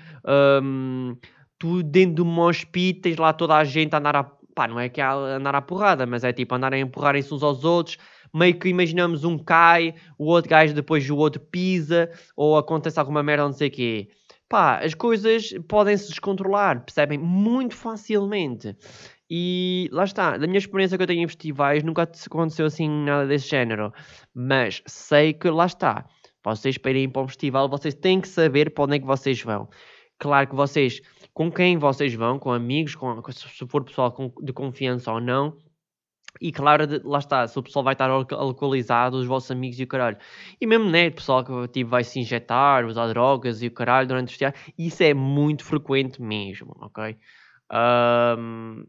Um, 0.62 1.16
tu 1.58 1.82
dentro 1.82 2.16
do 2.16 2.26
mosh 2.26 2.64
pit 2.66 3.02
tens 3.02 3.18
lá 3.18 3.34
toda 3.34 3.56
a 3.56 3.64
gente 3.64 3.94
a 3.94 3.98
andar 3.98 4.16
a 4.16 4.37
pá, 4.58 4.68
não 4.68 4.80
é 4.80 4.90
que 4.90 5.00
é 5.00 5.06
andar 5.06 5.54
à 5.54 5.62
porrada, 5.62 6.08
mas 6.08 6.24
é 6.24 6.34
tipo 6.34 6.56
andar 6.56 6.74
a 6.74 6.80
empurrarem-se 6.80 7.32
uns 7.32 7.44
aos 7.44 7.64
outros, 7.64 7.96
meio 8.34 8.58
que 8.58 8.68
imaginamos 8.68 9.24
um 9.24 9.38
cai, 9.38 9.94
o 10.18 10.26
outro 10.26 10.50
gajo 10.50 10.74
depois 10.74 11.08
o 11.08 11.16
outro 11.16 11.40
pisa, 11.40 12.10
ou 12.36 12.58
acontece 12.58 13.00
alguma 13.00 13.22
merda, 13.22 13.44
não 13.44 13.54
sei 13.54 13.68
o 13.68 13.72
quê. 13.72 14.10
Pá, 14.50 14.80
as 14.80 14.96
coisas 14.96 15.54
podem 15.68 15.96
se 15.96 16.10
descontrolar, 16.10 16.84
percebem? 16.84 17.20
Muito 17.20 17.76
facilmente. 17.76 18.76
E 19.30 19.90
lá 19.92 20.06
está, 20.06 20.38
da 20.38 20.48
minha 20.48 20.58
experiência 20.58 20.98
que 20.98 21.04
eu 21.04 21.08
tenho 21.08 21.24
em 21.24 21.28
festivais, 21.28 21.84
nunca 21.84 22.10
aconteceu 22.26 22.66
assim 22.66 22.90
nada 22.90 23.28
desse 23.28 23.50
género. 23.50 23.94
Mas 24.34 24.82
sei 24.88 25.34
que 25.34 25.50
lá 25.52 25.68
está, 25.68 26.06
Vocês 26.44 26.78
para 26.80 26.92
irem 26.92 27.10
para 27.10 27.22
um 27.22 27.28
festival, 27.28 27.70
vocês 27.70 27.94
têm 27.94 28.22
que 28.22 28.28
saber 28.28 28.74
para 28.74 28.86
onde 28.86 28.96
é 28.96 29.00
que 29.00 29.06
vocês 29.06 29.40
vão. 29.44 29.70
Claro 30.20 30.48
que 30.50 30.56
vocês, 30.56 31.02
com 31.38 31.52
quem 31.52 31.78
vocês 31.78 32.16
vão, 32.16 32.40
com 32.40 32.52
amigos, 32.52 32.96
com, 32.96 33.22
se 33.32 33.68
for 33.68 33.84
pessoal 33.84 34.12
de 34.42 34.52
confiança 34.52 35.12
ou 35.12 35.22
não, 35.22 35.56
e 36.42 36.52
claro, 36.52 36.86
lá 37.04 37.20
está, 37.20 37.48
se 37.48 37.60
o 37.60 37.62
pessoal 37.62 37.86
vai 37.86 37.94
estar 37.94 38.10
alcoolizado, 38.10 39.18
os 39.18 39.28
vossos 39.28 39.52
amigos 39.52 39.80
e 39.80 39.84
o 39.84 39.88
caralho. 39.88 40.18
E 40.60 40.66
mesmo, 40.66 40.90
né, 40.90 41.10
o 41.10 41.12
pessoal 41.12 41.46
que 41.46 41.68
tipo, 41.68 41.92
vai 41.92 42.04
se 42.04 42.20
injetar, 42.20 42.88
usar 42.88 43.08
drogas 43.10 43.62
e 43.62 43.68
o 43.68 43.72
caralho 43.72 44.08
durante 44.08 44.30
o 44.30 44.32
festival, 44.32 44.54
isso 44.76 45.04
é 45.04 45.14
muito 45.14 45.64
frequente 45.64 46.20
mesmo, 46.20 46.76
ok? 46.82 47.16
Um, 47.72 48.88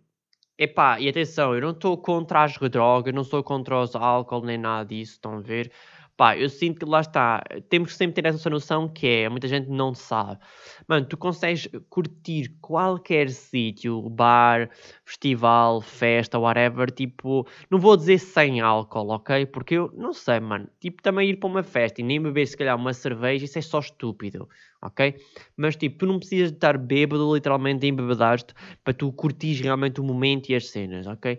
epá, 0.57 0.99
e 0.99 1.07
atenção, 1.07 1.55
eu 1.55 1.61
não 1.61 1.73
estou 1.73 1.99
contra 1.99 2.45
as 2.45 2.55
drogas, 2.55 3.15
não 3.15 3.25
sou 3.25 3.43
contra 3.45 3.79
os 3.79 3.95
álcool 3.95 4.47
nem 4.47 4.57
nada 4.57 4.87
disso, 4.87 5.13
estão 5.13 5.35
a 5.35 5.41
ver? 5.43 5.71
Pá, 6.19 6.37
eu 6.37 6.49
sinto 6.49 6.81
que 6.81 6.85
lá 6.85 7.01
está, 7.01 7.41
temos 7.69 7.93
que 7.93 7.97
sempre 7.97 8.21
ter 8.21 8.29
essa 8.29 8.51
noção 8.51 8.89
que 8.89 9.07
é, 9.07 9.29
muita 9.29 9.47
gente 9.47 9.71
não 9.71 9.95
sabe. 9.95 10.41
Mano, 10.89 11.07
tu 11.07 11.17
consegues 11.17 11.69
curtir 11.89 12.57
qualquer 12.61 13.31
sítio, 13.31 14.03
bar, 14.11 14.69
festival, 15.05 15.81
festa, 15.81 16.37
whatever, 16.37 16.91
tipo, 16.91 17.47
não 17.71 17.79
vou 17.79 17.97
dizer 17.97 18.19
sem 18.19 18.61
álcool, 18.61 19.11
ok? 19.11 19.47
Porque 19.47 19.75
eu 19.75 19.93
não 19.97 20.13
sei, 20.13 20.41
mano, 20.41 20.69
tipo, 20.81 21.01
também 21.01 21.31
ir 21.31 21.37
para 21.37 21.49
uma 21.49 21.63
festa 21.63 22.01
e 22.01 22.05
nem 22.05 22.21
beber 22.21 22.49
se 22.49 22.57
calhar 22.57 22.75
uma 22.77 22.93
cerveja, 22.93 23.45
isso 23.45 23.57
é 23.61 23.63
só 23.63 23.79
estúpido, 23.79 24.49
ok? 24.83 25.15
Mas 25.57 25.77
tipo, 25.77 25.99
tu 25.99 26.07
não 26.07 26.19
precisas 26.19 26.51
de 26.51 26.57
estar 26.57 26.77
bêbado, 26.77 27.33
literalmente 27.33 27.87
embebedaste, 27.87 28.55
para 28.83 28.93
tu 28.93 29.13
curtires 29.13 29.61
realmente 29.61 30.01
o 30.01 30.05
momento 30.05 30.51
e 30.51 30.57
as 30.57 30.69
cenas, 30.69 31.07
ok? 31.07 31.39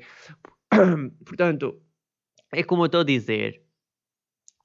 Portanto, 1.26 1.82
é 2.54 2.64
como 2.64 2.84
eu 2.84 2.86
estou 2.86 3.02
a 3.02 3.04
dizer 3.04 3.69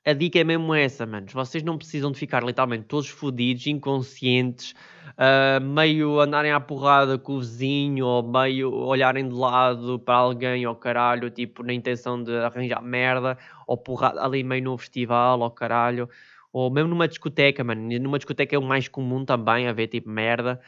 a 0.05 0.13
dica 0.13 0.39
é 0.39 0.45
mesmo 0.45 0.75
essa, 0.75 1.07
manos. 1.07 1.33
Vocês 1.33 1.63
não 1.63 1.79
precisam 1.79 2.13
de 2.13 2.19
ficar 2.19 2.43
literalmente 2.45 2.85
todos 2.85 3.09
fodidos, 3.09 3.67
inconscientes, 3.67 4.75
uh, 5.13 5.65
meio 5.65 6.21
andarem 6.21 6.53
à 6.53 6.61
porrada 6.61 7.19
com 7.19 7.35
o 7.35 7.41
vizinho, 7.41 8.07
ou 8.07 8.23
meio 8.23 8.71
olharem 8.73 9.27
de 9.27 9.35
lado 9.35 9.99
para 9.99 10.17
alguém, 10.17 10.67
ou 10.67 10.75
caralho, 10.75 11.31
tipo, 11.31 11.63
na 11.63 11.73
intenção 11.73 12.23
de 12.23 12.37
arranjar 12.37 12.83
merda, 12.83 13.39
ou 13.67 13.79
porrada 13.79 14.23
ali 14.23 14.43
meio 14.45 14.65
no 14.65 14.77
festival, 14.77 15.41
ou 15.41 15.51
caralho, 15.51 16.09
ou 16.53 16.71
mesmo 16.71 16.91
numa 16.91 17.09
discoteca, 17.09 17.65
mano. 17.65 17.99
Numa 17.99 18.19
discoteca 18.19 18.55
é 18.55 18.59
o 18.59 18.63
mais 18.63 18.89
comum 18.89 19.25
também, 19.25 19.69
haver 19.69 19.89
tipo 19.89 20.11
merda. 20.11 20.61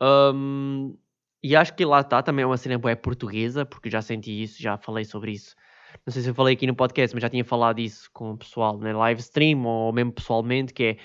Um, 0.00 0.96
e 1.42 1.56
acho 1.56 1.74
que 1.74 1.84
lá 1.84 2.00
está, 2.00 2.22
também 2.22 2.44
é 2.44 2.46
uma 2.46 2.56
cena 2.56 2.78
boa 2.78 2.94
portuguesa, 2.96 3.66
porque 3.66 3.90
já 3.90 4.00
senti 4.00 4.42
isso, 4.42 4.62
já 4.62 4.78
falei 4.78 5.04
sobre 5.04 5.32
isso 5.32 5.56
não 6.06 6.12
sei 6.12 6.22
se 6.22 6.28
eu 6.28 6.34
falei 6.34 6.54
aqui 6.54 6.66
no 6.66 6.74
podcast, 6.74 7.14
mas 7.14 7.22
já 7.22 7.28
tinha 7.28 7.44
falado 7.44 7.78
isso 7.78 8.10
com 8.12 8.32
o 8.32 8.36
pessoal 8.36 8.78
na 8.78 8.96
live 8.96 9.20
stream 9.20 9.64
ou 9.64 9.92
mesmo 9.92 10.12
pessoalmente, 10.12 10.72
que 10.72 10.84
é, 10.84 10.96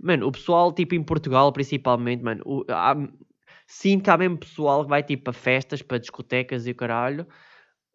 mano, 0.00 0.26
o 0.26 0.32
pessoal, 0.32 0.72
tipo, 0.72 0.94
em 0.94 1.02
Portugal 1.02 1.52
principalmente, 1.52 2.22
mano, 2.22 2.42
o, 2.44 2.64
há, 2.70 2.96
sinto 3.66 4.04
que 4.04 4.10
há 4.10 4.16
mesmo 4.16 4.38
pessoal 4.38 4.84
que 4.84 4.90
vai, 4.90 5.02
tipo, 5.02 5.24
para 5.24 5.32
festas, 5.32 5.82
para 5.82 5.98
discotecas 5.98 6.66
e 6.66 6.70
o 6.70 6.74
caralho, 6.74 7.26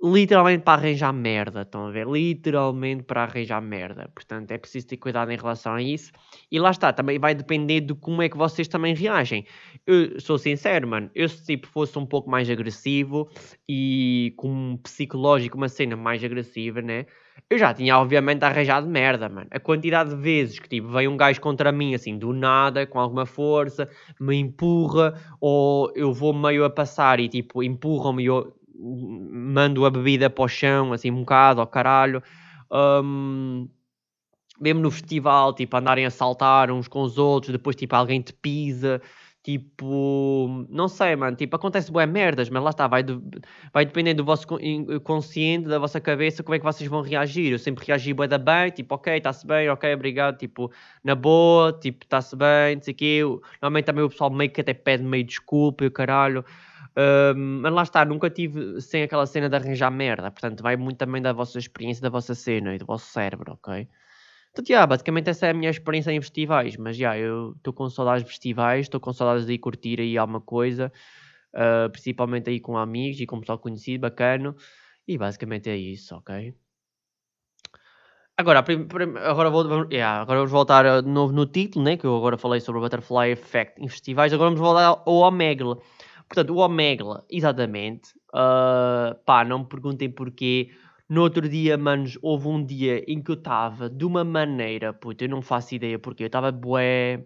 literalmente 0.04 0.64
para 0.64 0.82
arranjar 0.82 1.14
merda, 1.14 1.62
estão 1.62 1.88
a 1.88 1.92
ver? 1.92 2.06
Literalmente 2.08 3.04
para 3.04 3.24
arranjar 3.24 3.62
merda. 3.62 4.10
Portanto, 4.14 4.52
é 4.52 4.58
preciso 4.58 4.88
ter 4.88 4.98
cuidado 4.98 5.32
em 5.32 5.38
relação 5.38 5.74
a 5.76 5.82
isso. 5.82 6.12
E 6.52 6.60
lá 6.60 6.72
está, 6.72 6.92
também 6.92 7.18
vai 7.18 7.34
depender 7.34 7.80
de 7.82 7.96
como 7.96 8.22
é 8.22 8.28
que 8.28 8.36
vocês 8.38 8.68
também 8.68 8.94
reagem. 8.94 9.46
Eu 9.88 10.20
sou 10.20 10.38
sincero, 10.38 10.88
mano, 10.88 11.10
eu 11.16 11.30
se 11.30 11.46
tipo 11.46 11.68
fosse 11.68 11.98
um 11.98 12.06
pouco 12.06 12.30
mais 12.30 12.50
agressivo 12.50 13.30
e 13.68 14.34
com 14.36 14.50
um 14.50 14.78
psicológico, 14.78 15.56
uma 15.58 15.70
cena 15.70 15.96
mais 15.96 16.22
agressiva, 16.24 16.82
né? 16.82 17.06
Eu 17.50 17.58
já 17.58 17.74
tinha, 17.74 17.98
obviamente, 17.98 18.44
arranjado 18.44 18.88
merda, 18.88 19.30
mano. 19.30 19.48
A 19.52 19.60
quantidade 19.60 20.10
de 20.12 20.16
vezes 20.18 20.60
que, 20.60 20.68
tipo, 20.68 20.90
vem 20.90 21.08
um 21.08 21.18
gajo 21.18 21.40
contra 21.42 21.72
mim, 21.72 21.96
assim, 21.96 22.18
do 22.18 22.34
nada, 22.34 22.86
com 22.86 23.00
alguma 23.00 23.26
força, 23.26 23.90
me 24.20 24.36
empurra, 24.38 25.14
ou 25.40 25.92
eu 25.96 26.14
vou 26.14 26.34
meio 26.34 26.64
a 26.66 26.70
passar 26.70 27.20
e, 27.20 27.28
tipo, 27.30 27.64
empurram-me 27.64 28.24
e 28.24 28.26
eu 28.28 28.54
mando 28.76 29.86
a 29.86 29.90
bebida 29.90 30.30
para 30.30 30.44
o 30.44 30.48
chão, 30.48 30.94
assim 30.94 31.12
um 31.12 31.20
bocado, 31.20 31.62
ao 31.62 31.68
caralho. 31.68 32.22
Um, 32.72 33.70
mesmo 34.60 34.82
no 34.82 34.92
festival, 34.92 35.54
tipo, 35.54 35.76
andarem 35.76 36.06
a 36.06 36.10
saltar 36.10 36.72
uns 36.72 36.88
com 36.88 37.02
os 37.02 37.18
outros, 37.18 37.52
depois, 37.52 37.76
tipo, 37.76 37.96
alguém 37.96 38.22
te 38.22 38.34
pisa, 38.34 39.02
tipo, 39.44 40.66
não 40.70 40.88
sei, 40.88 41.16
mano, 41.16 41.36
tipo, 41.36 41.56
acontece 41.56 41.92
boas 41.92 42.10
merdas, 42.10 42.50
mas 42.50 42.64
lá 42.64 42.70
está, 42.70 42.88
vai, 42.88 43.04
de, 43.04 43.20
vai 43.74 43.86
depender 43.86 44.14
do 44.14 44.24
vosso 44.24 44.48
consciente, 45.04 45.68
da 45.68 45.78
vossa 45.80 46.00
cabeça, 46.00 46.42
como 46.44 46.56
é 46.56 46.60
que 46.60 46.66
vocês 46.66 46.90
vão 46.90 47.02
reagir. 47.02 47.52
Eu 47.52 47.60
sempre 47.60 47.86
reagi 47.86 48.14
bué 48.14 48.28
da 48.28 48.38
bem, 48.38 48.72
tipo, 48.72 48.96
ok, 48.96 49.18
está-se 49.18 49.46
bem, 49.46 49.70
ok, 49.70 49.94
obrigado, 49.94 50.38
tipo, 50.38 50.72
na 51.04 51.14
boa, 51.14 51.74
tipo, 51.74 52.06
está-se 52.06 52.36
bem, 52.36 52.76
não 52.76 52.82
sei 52.84 52.94
o 52.94 52.98
quê. 52.98 53.22
Normalmente 53.62 53.86
também 53.86 54.04
o 54.04 54.10
pessoal 54.10 54.32
meio 54.32 54.50
que 54.52 54.62
até 54.62 54.74
pede 54.74 55.04
meio 55.04 55.26
desculpa 55.26 55.84
e 55.84 55.88
o 55.88 55.92
caralho 55.92 56.46
mas 57.36 57.74
lá 57.74 57.84
está, 57.84 58.06
nunca 58.06 58.30
tive 58.30 58.80
sem 58.82 59.04
aquela 59.04 59.26
cena 59.26 59.50
de 59.50 59.56
arranjar 59.56 59.92
merda. 59.92 60.30
Portanto, 60.32 60.62
vai 60.62 60.76
muito 60.76 60.98
também 60.98 61.22
da 61.22 61.34
vossa 61.34 61.58
experiência, 61.58 62.02
da 62.02 62.10
vossa 62.10 62.36
cena 62.36 62.76
e 62.76 62.78
do 62.78 62.86
vosso 62.86 63.06
cérebro, 63.12 63.54
ok? 63.54 63.88
Então, 64.52 64.64
yeah, 64.70 64.86
basicamente 64.86 65.30
essa 65.30 65.48
é 65.48 65.50
a 65.50 65.54
minha 65.54 65.72
experiência 65.72 66.12
em 66.12 66.22
festivais. 66.22 66.78
Mas, 66.78 66.96
já, 66.96 67.14
yeah, 67.14 67.28
eu 67.28 67.54
estou 67.58 67.74
com 67.74 67.90
saudades 67.90 68.24
de 68.24 68.30
festivais, 68.30 68.86
estou 68.86 69.00
com 69.00 69.12
saudades 69.12 69.48
de 69.48 69.54
ir 69.54 69.58
curtir 69.58 70.00
aí 70.00 70.18
alguma 70.18 70.42
coisa. 70.42 70.92
Uh, 71.54 71.90
principalmente 71.92 72.50
aí 72.50 72.60
com 72.60 72.78
amigos 72.78 73.20
e 73.20 73.26
com 73.26 73.40
pessoal 73.40 73.58
conhecido, 73.58 74.02
bacana. 74.02 74.56
E 75.08 75.18
basicamente 75.18 75.70
é 75.70 75.76
isso, 75.76 76.16
ok? 76.16 76.56
Agora, 78.36 78.60
agora, 78.60 79.50
vou, 79.52 79.88
yeah, 79.92 80.22
agora 80.22 80.40
vamos 80.40 80.52
voltar 80.52 81.02
de 81.02 81.08
novo 81.08 81.32
no 81.32 81.46
título, 81.46 81.86
né? 81.86 81.98
Que 81.98 82.06
eu 82.06 82.16
agora 82.16 82.36
falei 82.36 82.60
sobre 82.60 82.80
o 82.80 82.82
Butterfly 82.82 83.32
Effect 83.32 83.80
em 83.80 83.88
festivais. 83.88 84.34
Agora 84.34 84.50
vamos 84.50 84.60
voltar 84.60 84.86
ao 84.86 85.16
Omegle. 85.16 85.82
Portanto, 86.28 86.52
o 86.52 86.58
Omega, 86.58 87.24
exatamente. 87.30 88.14
Uh, 88.30 89.16
pá, 89.26 89.44
não 89.46 89.60
me 89.60 89.66
perguntem 89.66 90.10
porquê. 90.12 90.72
No 91.10 91.22
outro 91.22 91.48
dia, 91.48 91.78
manos, 91.78 92.18
houve 92.22 92.48
um 92.48 92.64
dia 92.66 93.04
em 93.08 93.22
que 93.22 93.32
eu 93.32 93.36
estava 93.36 93.90
de 93.90 94.06
uma 94.06 94.24
maneira, 94.24 94.94
puta, 94.94 95.26
eu 95.26 95.30
não 95.30 95.42
faço 95.42 95.76
ideia 95.76 96.00
porquê. 96.00 96.24
Eu 96.24 96.28
estava 96.28 96.52
bué. 96.52 97.26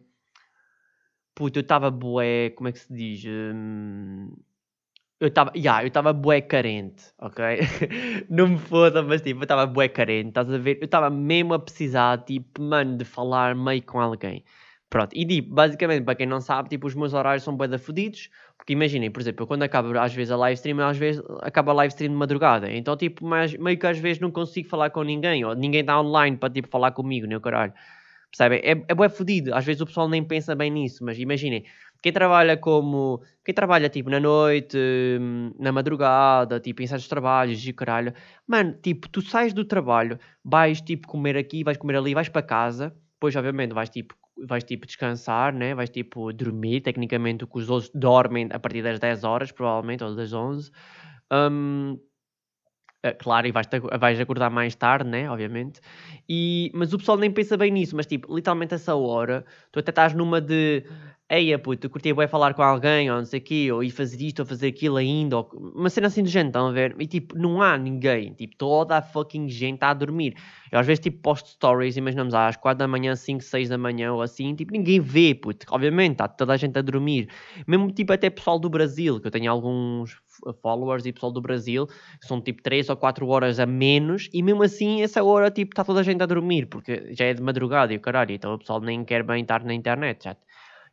Puta, 1.35 1.59
eu 1.59 1.61
estava 1.61 1.89
bué. 1.91 2.49
Como 2.51 2.67
é 2.69 2.71
que 2.71 2.79
se 2.79 2.93
diz? 2.93 3.23
Hum, 3.25 4.31
eu 5.19 5.29
estava, 5.29 5.51
yeah, 5.55 5.83
eu 5.83 5.87
estava 5.87 6.13
bué 6.13 6.41
carente, 6.41 7.05
ok? 7.19 7.43
não 8.29 8.49
me 8.49 8.57
foda, 8.57 9.01
mas 9.01 9.21
tipo, 9.21 9.39
eu 9.39 9.43
estava 9.43 9.65
bué 9.65 9.87
carente, 9.89 10.29
estás 10.29 10.51
a 10.51 10.57
ver? 10.57 10.77
Eu 10.79 10.85
estava 10.85 11.09
mesmo 11.09 11.53
a 11.53 11.59
precisar, 11.59 12.23
tipo, 12.23 12.61
mano, 12.61 12.97
de 12.97 13.05
falar 13.05 13.55
meio 13.55 13.81
com 13.83 13.99
alguém. 13.99 14.43
Pronto, 14.89 15.11
e 15.15 15.25
tipo, 15.25 15.53
basicamente, 15.53 16.03
para 16.05 16.15
quem 16.15 16.27
não 16.27 16.39
sabe, 16.39 16.69
tipo, 16.69 16.87
os 16.87 16.95
meus 16.95 17.13
horários 17.13 17.43
são 17.43 17.55
bué 17.57 17.67
da 17.67 17.79
fodidos, 17.79 18.29
porque 18.67 18.73
imaginem, 18.73 19.09
por 19.09 19.21
exemplo, 19.21 19.43
eu 19.43 19.47
quando 19.47 19.63
acabo 19.63 19.97
às 19.97 20.13
vezes 20.13 20.29
a 20.29 20.35
live 20.35 20.55
stream, 20.55 20.81
às 20.81 20.97
vezes 20.97 21.23
acaba 21.41 21.71
a 21.71 21.75
live 21.75 21.93
stream 21.93 22.11
de 22.11 22.17
madrugada, 22.17 22.69
então 22.69 22.97
tipo, 22.97 23.25
mas, 23.25 23.53
meio 23.55 23.79
que 23.79 23.87
às 23.87 23.97
vezes 23.97 24.19
não 24.19 24.29
consigo 24.29 24.67
falar 24.67 24.89
com 24.89 25.03
ninguém, 25.03 25.45
ou 25.45 25.55
ninguém 25.55 25.79
está 25.79 25.97
online 25.97 26.35
para 26.35 26.49
tipo 26.53 26.67
falar 26.67 26.91
comigo, 26.91 27.25
nem 27.25 27.37
o 27.37 27.39
caralho. 27.39 27.71
Percebem? 28.29 28.59
É, 28.61 28.71
é 28.89 28.93
bué 28.93 29.07
fodido, 29.07 29.55
às 29.55 29.63
vezes 29.63 29.81
o 29.81 29.85
pessoal 29.85 30.09
nem 30.09 30.21
pensa 30.21 30.53
bem 30.53 30.69
nisso, 30.69 31.01
mas 31.05 31.17
imaginem, 31.17 31.63
quem 32.03 32.11
trabalha 32.11 32.57
como, 32.57 33.21
quem 33.45 33.55
trabalha 33.55 33.87
tipo 33.87 34.09
na 34.09 34.19
noite, 34.19 34.77
hum, 34.77 35.53
na 35.57 35.71
madrugada, 35.71 36.59
tipo 36.59 36.81
em 36.81 36.87
certos 36.87 37.07
trabalhos 37.07 37.65
e 37.65 37.71
caralho, 37.71 38.13
mano, 38.45 38.73
tipo, 38.83 39.07
tu 39.07 39.21
sais 39.21 39.53
do 39.53 39.63
trabalho, 39.63 40.19
vais 40.43 40.81
tipo 40.81 41.07
comer 41.07 41.37
aqui, 41.37 41.63
vais 41.63 41.77
comer 41.77 41.95
ali, 41.95 42.13
vais 42.13 42.27
para 42.27 42.41
casa, 42.41 42.93
depois 43.13 43.33
obviamente 43.33 43.73
vais 43.73 43.89
tipo 43.89 44.13
vais 44.45 44.63
tipo 44.63 44.85
descansar, 44.85 45.53
né? 45.53 45.73
vais 45.73 45.89
tipo 45.89 46.31
dormir, 46.33 46.81
tecnicamente 46.81 47.45
que 47.45 47.57
os 47.57 47.69
outros 47.69 47.91
dormem 47.93 48.47
a 48.51 48.59
partir 48.59 48.81
das 48.81 48.99
10 48.99 49.23
horas, 49.23 49.51
provavelmente, 49.51 50.03
ou 50.03 50.15
das 50.15 50.33
11. 50.33 50.71
Um, 51.31 51.97
eh, 53.03 53.13
claro, 53.13 53.47
e 53.47 53.51
vais, 53.51 53.67
vais 53.99 54.19
acordar 54.19 54.49
mais 54.49 54.75
tarde, 54.75 55.09
né? 55.09 55.29
Obviamente. 55.29 55.79
E, 56.27 56.71
mas 56.73 56.93
o 56.93 56.97
pessoal 56.97 57.17
nem 57.17 57.31
pensa 57.31 57.57
bem 57.57 57.71
nisso, 57.71 57.95
mas 57.95 58.05
tipo, 58.05 58.33
literalmente 58.35 58.73
essa 58.73 58.95
hora, 58.95 59.45
tu 59.71 59.79
até 59.79 59.91
estás 59.91 60.13
numa 60.13 60.41
de 60.41 60.83
Eia, 61.29 61.59
puto, 61.59 61.89
curtia 61.89 62.15
bem 62.15 62.25
falar 62.25 62.53
com 62.53 62.61
alguém, 62.61 63.11
ou 63.11 63.17
não 63.17 63.25
sei 63.25 63.39
o 63.41 63.43
quê, 63.43 63.69
ou 63.69 63.83
ir 63.83 63.91
fazer 63.91 64.21
isto, 64.25 64.39
ou 64.39 64.45
fazer 64.45 64.67
aquilo 64.69 64.95
ainda, 64.95 65.35
ou 65.37 65.49
uma 65.75 65.89
cena 65.89 66.07
assim 66.07 66.23
do 66.23 66.29
género, 66.29 66.47
estão 66.49 66.67
a 66.67 66.71
ver? 66.71 66.95
E 67.01 67.05
tipo, 67.05 67.37
não 67.37 67.61
há 67.61 67.77
ninguém, 67.77 68.33
tipo, 68.33 68.55
toda 68.55 68.95
a 68.97 69.01
fucking 69.01 69.49
gente 69.49 69.73
está 69.75 69.89
a 69.89 69.93
dormir. 69.93 70.35
Eu 70.71 70.79
às 70.79 70.87
vezes, 70.87 71.01
tipo, 71.01 71.21
posto 71.21 71.49
stories, 71.49 71.97
imaginamos 71.97 72.33
às 72.33 72.55
4 72.55 72.79
da 72.79 72.87
manhã, 72.87 73.13
5, 73.13 73.43
6 73.43 73.67
da 73.67 73.77
manhã, 73.77 74.13
ou 74.13 74.21
assim, 74.21 74.55
tipo, 74.55 74.71
ninguém 74.71 75.01
vê, 75.01 75.35
puto, 75.35 75.65
obviamente, 75.69 76.13
está 76.13 76.29
toda 76.29 76.53
a 76.53 76.57
gente 76.57 76.79
a 76.79 76.81
dormir. 76.81 77.27
Mesmo, 77.67 77.91
tipo, 77.91 78.13
até 78.13 78.29
pessoal 78.29 78.57
do 78.57 78.69
Brasil, 78.69 79.19
que 79.19 79.27
eu 79.27 79.31
tenho 79.31 79.51
alguns 79.51 80.15
followers 80.61 81.05
e 81.05 81.11
pessoal 81.11 81.31
do 81.33 81.41
Brasil, 81.41 81.87
são 82.21 82.39
tipo 82.39 82.61
3 82.61 82.89
ou 82.89 82.95
4 82.95 83.27
horas 83.27 83.59
a 83.59 83.65
menos, 83.65 84.29
e 84.31 84.41
mesmo 84.41 84.63
assim, 84.63 85.01
essa 85.01 85.21
hora, 85.23 85.51
tipo, 85.51 85.73
está 85.73 85.83
toda 85.83 85.99
a 85.99 86.03
gente 86.03 86.21
a 86.23 86.25
dormir, 86.25 86.67
porque 86.67 87.13
já 87.13 87.25
é 87.25 87.33
de 87.33 87.41
madrugada 87.41 87.93
e 87.93 87.97
o 87.97 87.99
caralho, 87.99 88.31
então 88.31 88.53
o 88.53 88.59
pessoal 88.59 88.79
nem 88.79 89.03
quer 89.03 89.23
bem 89.23 89.41
estar 89.41 89.63
na 89.63 89.73
internet, 89.73 90.23
já 90.25 90.37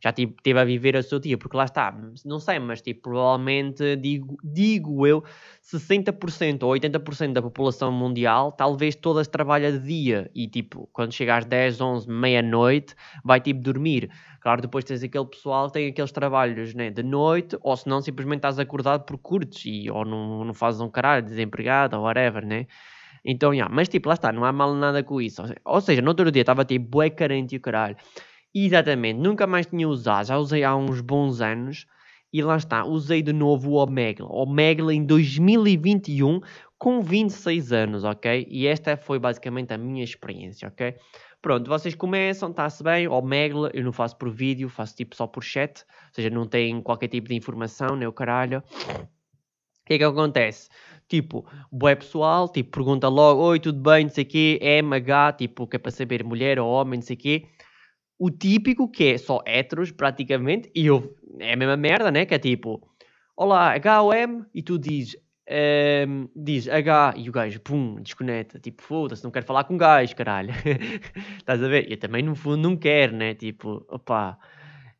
já 0.05 0.13
teve 0.13 0.59
a 0.59 0.63
viver 0.63 0.95
a 0.95 1.01
seu 1.01 1.17
dia, 1.17 1.35
porque 1.35 1.57
lá 1.57 1.63
está, 1.63 1.91
não 2.23 2.39
sei, 2.39 2.59
mas 2.59 2.79
tipo, 2.79 3.01
provavelmente, 3.01 3.95
digo, 3.95 4.37
digo 4.43 5.07
eu, 5.07 5.23
60% 5.63 6.61
ou 6.61 6.71
80% 6.73 7.33
da 7.33 7.41
população 7.41 7.91
mundial, 7.91 8.51
talvez 8.51 8.95
todas 8.95 9.27
trabalha 9.27 9.71
de 9.71 9.79
dia 9.79 10.29
e 10.35 10.47
tipo, 10.47 10.87
quando 10.93 11.11
chega 11.11 11.37
às 11.37 11.45
10, 11.45 11.81
11, 11.81 12.07
meia-noite, 12.07 12.93
vai 13.23 13.41
tipo 13.41 13.61
dormir. 13.61 14.11
Claro, 14.41 14.61
depois 14.61 14.85
tens 14.85 15.01
aquele 15.01 15.25
pessoal 15.25 15.71
tem 15.71 15.87
aqueles 15.87 16.11
trabalhos 16.11 16.75
né, 16.75 16.91
de 16.91 17.01
noite, 17.01 17.57
ou 17.61 17.75
se 17.75 17.89
não, 17.89 17.99
simplesmente 17.99 18.37
estás 18.39 18.59
acordado 18.59 19.05
por 19.05 19.17
curtos 19.17 19.63
e 19.65 19.89
ou 19.89 20.05
não, 20.05 20.45
não 20.45 20.53
fazes 20.53 20.81
um 20.81 20.89
caralho, 20.89 21.25
desempregado 21.25 21.97
ou 21.97 22.03
whatever, 22.03 22.45
né? 22.45 22.67
Então, 23.27 23.51
yeah, 23.55 23.73
mas 23.73 23.89
tipo, 23.89 24.07
lá 24.07 24.13
está, 24.13 24.31
não 24.31 24.45
há 24.45 24.51
mal 24.51 24.75
nada 24.75 25.03
com 25.03 25.19
isso. 25.19 25.41
Ou 25.65 25.81
seja, 25.81 25.99
no 25.99 26.09
outro 26.09 26.31
dia 26.31 26.43
estava 26.43 26.63
tipo 26.63 26.87
bué 26.87 27.09
carente 27.09 27.55
e 27.55 27.57
o 27.57 27.61
caralho. 27.61 27.97
Exatamente, 28.57 29.19
nunca 29.19 29.45
mais 29.45 29.65
tinha 29.65 29.85
usado, 29.85 30.27
já 30.27 30.37
usei 30.37 30.63
há 30.63 30.73
uns 30.73 31.01
bons 31.01 31.41
anos 31.41 31.85
e 32.31 32.41
lá 32.41 32.55
está, 32.55 32.85
usei 32.85 33.21
de 33.21 33.33
novo 33.33 33.71
o 33.71 33.83
Omegle. 33.83 34.27
Omegle 34.29 34.93
em 34.93 35.05
2021 35.05 36.39
com 36.77 37.01
26 37.01 37.73
anos, 37.73 38.05
ok? 38.05 38.47
E 38.49 38.65
esta 38.65 38.95
foi 38.95 39.19
basicamente 39.19 39.73
a 39.73 39.77
minha 39.77 40.05
experiência, 40.05 40.69
ok? 40.69 40.95
Pronto, 41.41 41.67
vocês 41.67 41.95
começam, 41.95 42.49
está-se 42.49 42.81
bem, 42.81 43.09
Omegle, 43.09 43.69
eu 43.73 43.83
não 43.83 43.91
faço 43.91 44.17
por 44.17 44.29
vídeo, 44.29 44.69
faço 44.69 44.95
tipo 44.95 45.17
só 45.17 45.27
por 45.27 45.43
chat, 45.43 45.81
ou 45.81 46.13
seja, 46.13 46.29
não 46.29 46.47
tem 46.47 46.81
qualquer 46.81 47.09
tipo 47.09 47.27
de 47.27 47.35
informação, 47.35 47.97
nem 47.97 48.07
o 48.07 48.13
caralho. 48.13 48.63
O 48.79 49.85
que 49.85 49.95
é 49.95 49.97
que 49.97 50.03
acontece? 50.05 50.69
Tipo, 51.09 51.45
boé 51.69 51.93
pessoal, 51.93 52.47
tipo, 52.47 52.71
pergunta 52.71 53.09
logo, 53.09 53.41
oi, 53.41 53.59
tudo 53.59 53.81
bem, 53.81 54.05
não 54.05 54.11
sei 54.11 54.23
o 54.23 54.27
quê, 54.27 54.59
MH, 54.61 55.33
tipo, 55.33 55.67
que 55.67 55.75
é 55.75 55.79
para 55.79 55.91
saber 55.91 56.23
mulher 56.23 56.57
ou 56.57 56.71
homem, 56.71 56.99
não 56.99 57.05
sei 57.05 57.17
o 57.17 57.19
quê. 57.19 57.47
O 58.17 58.29
típico 58.29 58.89
que 58.89 59.05
é 59.05 59.17
só 59.17 59.41
héteros, 59.45 59.91
praticamente, 59.91 60.71
e 60.73 60.85
eu, 60.85 61.15
é 61.39 61.53
a 61.53 61.55
mesma 61.55 61.75
merda, 61.75 62.11
né? 62.11 62.25
Que 62.25 62.35
é 62.35 62.39
tipo, 62.39 62.81
olá, 63.35 63.73
H 63.73 64.01
ou 64.01 64.13
M, 64.13 64.45
e 64.53 64.61
tu 64.61 64.79
dizes, 64.79 65.17
um, 66.07 66.29
diz 66.35 66.67
H, 66.67 67.13
e 67.17 67.29
o 67.29 67.31
gajo, 67.31 67.59
pum, 67.59 67.95
desconecta, 68.01 68.59
tipo, 68.59 68.81
foda-se, 68.81 69.23
não 69.23 69.31
quero 69.31 69.45
falar 69.45 69.65
com 69.65 69.77
gajo, 69.77 70.15
caralho. 70.15 70.53
Estás 71.37 71.61
a 71.61 71.67
ver? 71.67 71.91
Eu 71.91 71.97
também, 71.97 72.23
no 72.23 72.35
fundo, 72.35 72.57
não 72.57 72.77
quero, 72.77 73.15
né? 73.15 73.33
Tipo, 73.33 73.85
opá 73.89 74.37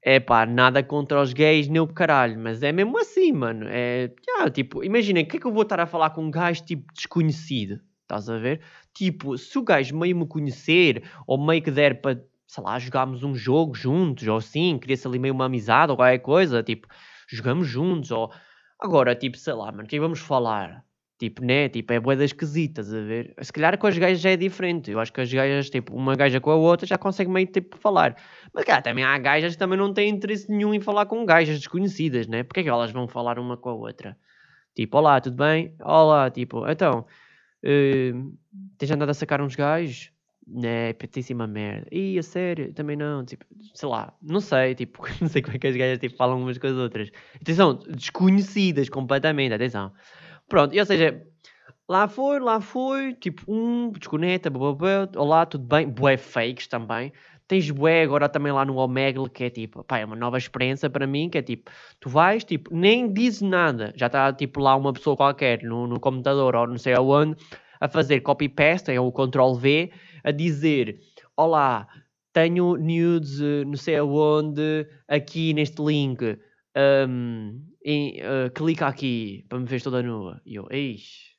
é 0.05 0.19
pá, 0.19 0.45
nada 0.45 0.83
contra 0.83 1.19
os 1.19 1.33
gays, 1.33 1.67
nem 1.67 1.81
o 1.81 1.87
caralho, 1.87 2.39
mas 2.39 2.61
é 2.61 2.71
mesmo 2.71 2.95
assim, 2.99 3.31
mano. 3.31 3.65
É, 3.67 4.11
yeah, 4.29 4.51
tipo, 4.51 4.83
imaginem, 4.83 5.23
o 5.23 5.27
que 5.27 5.37
é 5.37 5.39
que 5.39 5.47
eu 5.47 5.51
vou 5.51 5.63
estar 5.63 5.79
a 5.79 5.87
falar 5.87 6.11
com 6.11 6.23
um 6.23 6.29
gajo 6.29 6.63
tipo 6.63 6.93
desconhecido? 6.93 7.81
Estás 8.03 8.29
a 8.29 8.37
ver? 8.37 8.61
Tipo, 8.93 9.35
se 9.35 9.57
o 9.57 9.63
gajo 9.63 9.97
meio 9.97 10.15
me 10.15 10.27
conhecer, 10.27 11.03
ou 11.25 11.43
meio 11.43 11.59
que 11.59 11.71
der 11.71 12.01
para, 12.01 12.23
sei 12.47 12.63
lá, 12.63 12.77
jogarmos 12.79 13.23
um 13.23 13.35
jogo 13.35 13.73
juntos, 13.73 14.27
ou 14.27 14.37
assim, 14.37 14.77
queria-se 14.77 15.07
ali 15.07 15.19
meio 15.19 15.33
uma 15.33 15.45
amizade 15.45 15.91
ou 15.91 15.97
qualquer 15.97 16.19
coisa, 16.19 16.63
tipo, 16.63 16.87
jogamos 17.27 17.67
juntos, 17.67 18.11
ou. 18.11 18.31
Agora, 18.79 19.15
tipo, 19.15 19.37
sei 19.37 19.53
lá, 19.53 19.71
mano, 19.71 19.83
o 19.83 19.87
que 19.87 19.95
é 19.95 19.99
vamos 19.99 20.19
falar? 20.19 20.83
Tipo, 21.17 21.45
né? 21.45 21.69
Tipo, 21.69 21.93
é 21.93 21.99
boedas 21.99 22.25
esquisitas, 22.25 22.93
a 22.93 22.99
ver? 22.99 23.33
Se 23.41 23.51
calhar 23.51 23.77
com 23.77 23.87
as 23.87 23.97
gajas 23.97 24.19
já 24.19 24.31
é 24.31 24.35
diferente. 24.35 24.91
Eu 24.91 24.99
acho 24.99 25.13
que 25.13 25.21
as 25.21 25.31
gajas, 25.31 25.69
tipo, 25.69 25.95
uma 25.95 26.13
gaja 26.13 26.41
com 26.41 26.51
a 26.51 26.55
outra 26.55 26.85
já 26.85 26.97
consegue 26.97 27.31
meio, 27.31 27.47
tipo, 27.47 27.77
falar. 27.77 28.17
Mas, 28.53 28.65
cara, 28.65 28.81
também 28.81 29.03
há 29.03 29.17
gajas 29.17 29.53
que 29.53 29.59
também 29.59 29.77
não 29.77 29.93
têm 29.93 30.09
interesse 30.09 30.51
nenhum 30.51 30.73
em 30.73 30.81
falar 30.81 31.05
com 31.05 31.25
gajas 31.25 31.57
desconhecidas, 31.57 32.27
né? 32.27 32.43
Porque 32.43 32.59
é 32.59 32.63
que 32.63 32.69
elas 32.69 32.91
vão 32.91 33.07
falar 33.07 33.39
uma 33.39 33.55
com 33.55 33.69
a 33.69 33.73
outra? 33.73 34.17
Tipo, 34.75 34.97
olá, 34.97 35.21
tudo 35.21 35.37
bem? 35.37 35.73
Olá, 35.81 36.29
tipo, 36.29 36.67
então, 36.69 37.05
uh, 37.63 38.37
tens 38.77 38.91
andado 38.91 39.09
a 39.09 39.13
sacar 39.13 39.41
uns 39.41 39.55
gajos? 39.55 40.11
Né, 40.47 40.93
petíssima 40.93 41.47
merda. 41.47 41.87
Ih, 41.91 42.19
a 42.19 42.23
sério? 42.23 42.71
Também 42.71 42.95
não, 42.95 43.25
tipo, 43.25 43.43
sei 43.73 43.89
lá, 43.89 44.13
não 44.21 44.39
sei, 44.39 44.75
tipo, 44.75 45.01
não 45.19 45.27
sei 45.27 45.41
como 45.41 45.55
é 45.55 45.59
que 45.59 45.67
as 45.67 45.75
gajas, 45.75 45.97
tipo, 45.97 46.15
falam 46.15 46.39
umas 46.39 46.57
com 46.59 46.67
as 46.67 46.73
outras. 46.73 47.09
Atenção, 47.41 47.73
desconhecidas 47.73 48.87
completamente, 48.87 49.53
atenção. 49.53 49.91
Pronto, 50.47 50.75
e, 50.75 50.79
ou 50.79 50.85
seja, 50.85 51.25
lá 51.89 52.07
foi, 52.07 52.39
lá 52.39 52.61
foi, 52.61 53.13
tipo, 53.15 53.43
um, 53.51 53.91
desconecta, 53.91 54.49
blá, 54.51 54.75
olá, 55.15 55.45
tudo 55.47 55.65
bem, 55.65 55.89
bué 55.89 56.17
fakes 56.17 56.67
também. 56.67 57.11
Tens 57.47 57.69
bué 57.69 58.01
agora 58.03 58.27
também 58.27 58.51
lá 58.51 58.65
no 58.65 58.77
Omegle, 58.77 59.29
que 59.29 59.45
é 59.45 59.49
tipo, 59.51 59.83
pá, 59.83 59.99
é 59.99 60.05
uma 60.05 60.15
nova 60.15 60.37
experiência 60.37 60.89
para 60.89 61.05
mim, 61.05 61.29
que 61.29 61.37
é 61.37 61.41
tipo, 61.43 61.71
tu 61.99 62.09
vais, 62.09 62.43
tipo, 62.43 62.75
nem 62.75 63.11
dizes 63.11 63.41
nada, 63.41 63.93
já 63.95 64.07
está, 64.07 64.33
tipo, 64.33 64.59
lá 64.59 64.75
uma 64.75 64.91
pessoa 64.93 65.15
qualquer 65.15 65.61
no, 65.63 65.85
no 65.87 65.99
computador 65.99 66.55
ou 66.55 66.67
não 66.67 66.77
sei 66.77 66.93
aonde, 66.93 67.35
a 67.85 67.89
fazer 67.89 68.21
copy-paste, 68.21 68.91
é 68.91 68.99
o 68.99 69.11
Ctrl-V, 69.11 69.91
a 70.23 70.31
dizer, 70.31 70.99
olá, 71.37 71.87
tenho 72.33 72.75
nudes, 72.77 73.39
eh, 73.39 73.63
não 73.63 73.77
sei 73.77 73.97
aonde, 73.97 74.87
aqui 75.07 75.53
neste 75.53 75.81
link, 75.81 76.37
um, 77.07 77.61
em, 77.83 78.19
uh, 78.19 78.51
clica 78.53 78.87
aqui 78.87 79.45
para 79.47 79.59
me 79.59 79.65
ver 79.65 79.81
toda 79.81 80.01
nua. 80.01 80.41
E 80.45 80.55
eu, 80.55 80.67
eis. 80.71 81.35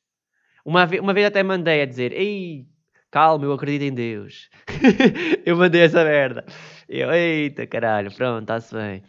Uma, 0.65 0.87
vez, 0.87 1.03
uma 1.03 1.13
vez 1.13 1.27
até 1.27 1.43
mandei 1.43 1.83
a 1.83 1.87
dizer, 1.87 2.13
ei, 2.13 2.67
calma, 3.11 3.45
eu 3.45 3.53
acredito 3.53 3.83
em 3.83 3.93
Deus. 3.93 4.49
eu 5.45 5.57
mandei 5.57 5.83
essa 5.83 6.05
merda. 6.05 6.47
E 6.89 7.01
eu, 7.01 7.13
eita 7.13 7.67
caralho, 7.67 8.15
pronto, 8.15 8.43
está-se 8.43 8.75
bem. 8.75 9.03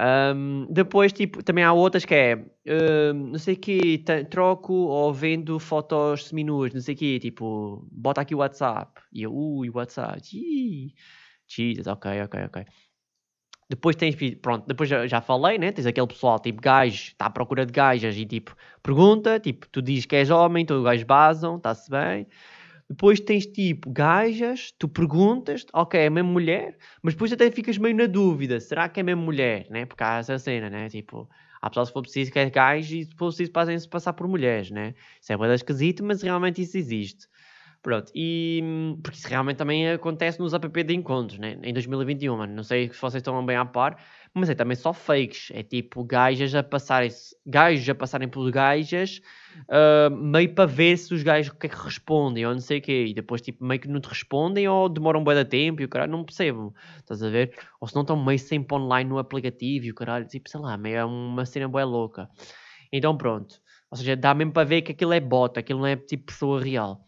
Um, 0.00 0.66
depois, 0.70 1.12
tipo, 1.12 1.42
também 1.42 1.64
há 1.64 1.72
outras 1.72 2.04
que 2.04 2.14
é, 2.14 2.36
um, 3.12 3.30
não 3.30 3.38
sei 3.38 3.56
que, 3.56 4.04
troco 4.30 4.72
ou 4.72 5.12
vendo 5.12 5.58
fotos 5.58 6.28
seminuas, 6.28 6.72
não 6.72 6.80
sei 6.80 6.94
que, 6.94 7.18
tipo, 7.18 7.86
bota 7.90 8.20
aqui 8.20 8.34
o 8.34 8.38
WhatsApp. 8.38 9.00
E 9.12 9.22
eu, 9.22 9.34
ui, 9.34 9.70
WhatsApp, 9.70 10.20
Jesus, 11.48 11.86
ok, 11.86 12.22
ok, 12.22 12.44
ok. 12.44 12.64
Depois 13.70 13.96
tens, 13.96 14.16
pronto, 14.40 14.66
depois 14.66 14.88
já, 14.88 15.06
já 15.06 15.20
falei, 15.20 15.58
né? 15.58 15.72
Tens 15.72 15.86
aquele 15.86 16.06
pessoal, 16.06 16.38
tipo, 16.38 16.60
gajo, 16.62 17.08
está 17.08 17.26
à 17.26 17.30
procura 17.30 17.66
de 17.66 17.72
gajas 17.72 18.16
e, 18.16 18.24
tipo, 18.24 18.56
pergunta, 18.82 19.38
tipo, 19.38 19.68
tu 19.68 19.82
dizes 19.82 20.06
que 20.06 20.16
és 20.16 20.30
homem, 20.30 20.62
então 20.62 20.78
os 20.78 20.84
gajos 20.84 21.04
basam, 21.04 21.56
está-se 21.56 21.90
bem. 21.90 22.26
Depois 22.90 23.20
tens, 23.20 23.46
tipo, 23.46 23.90
gajas, 23.90 24.72
tu 24.78 24.88
perguntas, 24.88 25.66
ok, 25.74 26.00
é 26.00 26.08
mesmo 26.10 26.30
mulher, 26.32 26.78
mas 27.02 27.14
depois 27.14 27.32
até 27.32 27.50
ficas 27.50 27.76
meio 27.76 27.94
na 27.94 28.06
dúvida, 28.06 28.58
será 28.60 28.88
que 28.88 29.00
é 29.00 29.02
mesmo 29.02 29.22
mulher, 29.22 29.66
né? 29.70 29.84
Porque 29.84 30.02
há 30.02 30.18
essa 30.18 30.38
cena, 30.38 30.70
né? 30.70 30.88
Tipo, 30.88 31.28
há 31.60 31.68
pessoal 31.68 31.84
se 31.86 31.92
for 31.92 32.02
preciso 32.02 32.32
que 32.32 32.38
é 32.38 32.48
gajo 32.48 32.96
e 32.96 33.04
se 33.04 33.14
for 33.14 33.26
preciso 33.28 33.52
fazem-se 33.52 33.88
passar 33.88 34.14
por 34.14 34.26
mulheres, 34.26 34.70
né? 34.70 34.94
Isso 35.20 35.32
é 35.32 35.36
bem 35.36 35.52
esquisito, 35.54 36.02
mas 36.02 36.22
realmente 36.22 36.62
isso 36.62 36.78
existe. 36.78 37.26
Pronto, 37.80 38.10
e 38.12 38.60
porque 39.04 39.16
isso 39.16 39.28
realmente 39.28 39.56
também 39.56 39.88
acontece 39.88 40.40
nos 40.40 40.52
app 40.52 40.82
de 40.82 40.94
encontros, 40.94 41.38
né? 41.38 41.58
Em 41.62 41.72
2021, 41.72 42.36
mano. 42.36 42.52
Não 42.52 42.64
sei 42.64 42.92
se 42.92 43.00
vocês 43.00 43.20
estão 43.20 43.44
bem 43.46 43.56
a 43.56 43.64
par, 43.64 43.96
mas 44.34 44.50
é 44.50 44.54
também 44.54 44.74
só 44.76 44.92
fakes. 44.92 45.50
É 45.54 45.62
tipo 45.62 46.02
gajas 46.04 46.54
a 46.56 46.62
passarem, 46.62 47.08
gajos 47.46 47.88
a 47.88 47.94
passarem 47.94 48.28
por 48.28 48.50
gajas, 48.50 49.20
uh, 49.70 50.14
meio 50.14 50.52
para 50.54 50.66
ver 50.66 50.96
se 50.96 51.14
os 51.14 51.22
gajos 51.22 51.52
o 51.52 51.56
que 51.56 51.66
é 51.66 51.70
que 51.70 51.76
respondem 51.76 52.44
ou 52.44 52.52
não 52.52 52.60
sei 52.60 52.78
o 52.78 52.82
quê. 52.82 53.06
E 53.08 53.14
depois, 53.14 53.40
tipo, 53.40 53.64
meio 53.64 53.80
que 53.80 53.88
não 53.88 54.00
te 54.00 54.08
respondem 54.08 54.66
ou 54.68 54.88
demoram 54.88 55.20
um 55.20 55.24
bom 55.24 55.44
tempo 55.44 55.80
e 55.80 55.84
o 55.84 55.88
caralho 55.88 56.10
não 56.10 56.24
percebo. 56.24 56.74
Estás 56.98 57.22
a 57.22 57.30
ver? 57.30 57.54
Ou 57.80 57.86
se 57.86 57.94
não 57.94 58.02
estão 58.02 58.16
meio 58.22 58.40
sempre 58.40 58.76
online 58.76 59.08
no 59.08 59.18
aplicativo 59.18 59.86
e 59.86 59.90
o 59.92 59.94
caralho, 59.94 60.26
tipo, 60.26 60.50
sei 60.50 60.60
lá, 60.60 60.76
meio 60.76 60.96
é 60.96 61.04
uma 61.04 61.46
cena 61.46 61.68
boa 61.68 61.84
louca. 61.84 62.28
Então 62.92 63.16
pronto. 63.16 63.60
Ou 63.90 63.96
seja, 63.96 64.16
dá 64.16 64.34
mesmo 64.34 64.52
para 64.52 64.64
ver 64.68 64.82
que 64.82 64.92
aquilo 64.92 65.12
é 65.12 65.20
bota, 65.20 65.60
aquilo 65.60 65.78
não 65.78 65.86
é 65.86 65.96
tipo 65.96 66.26
pessoa 66.26 66.60
real. 66.60 67.07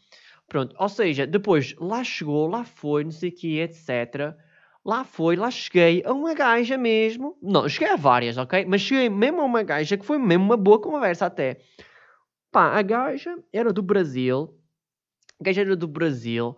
Pronto, 0.50 0.74
ou 0.76 0.88
seja, 0.88 1.28
depois 1.28 1.76
lá 1.78 2.02
chegou, 2.02 2.48
lá 2.48 2.64
foi, 2.64 3.04
não 3.04 3.12
sei 3.12 3.28
o 3.28 3.32
que, 3.32 3.60
etc. 3.60 4.34
Lá 4.84 5.04
foi, 5.04 5.36
lá 5.36 5.48
cheguei 5.48 6.02
a 6.04 6.12
uma 6.12 6.34
gaja 6.34 6.76
mesmo. 6.76 7.38
Não, 7.40 7.68
cheguei 7.68 7.92
a 7.92 7.96
várias, 7.96 8.36
ok? 8.36 8.64
Mas 8.66 8.80
cheguei 8.80 9.08
mesmo 9.08 9.40
a 9.42 9.44
uma 9.44 9.62
gaja 9.62 9.96
que 9.96 10.04
foi 10.04 10.18
mesmo 10.18 10.44
uma 10.44 10.56
boa 10.56 10.80
conversa 10.80 11.26
até. 11.26 11.60
Pá, 12.50 12.76
a 12.76 12.82
gaja 12.82 13.38
era 13.52 13.72
do 13.72 13.80
Brasil. 13.80 14.52
A 15.40 15.44
gaja 15.44 15.60
era 15.60 15.76
do 15.76 15.86
Brasil. 15.86 16.56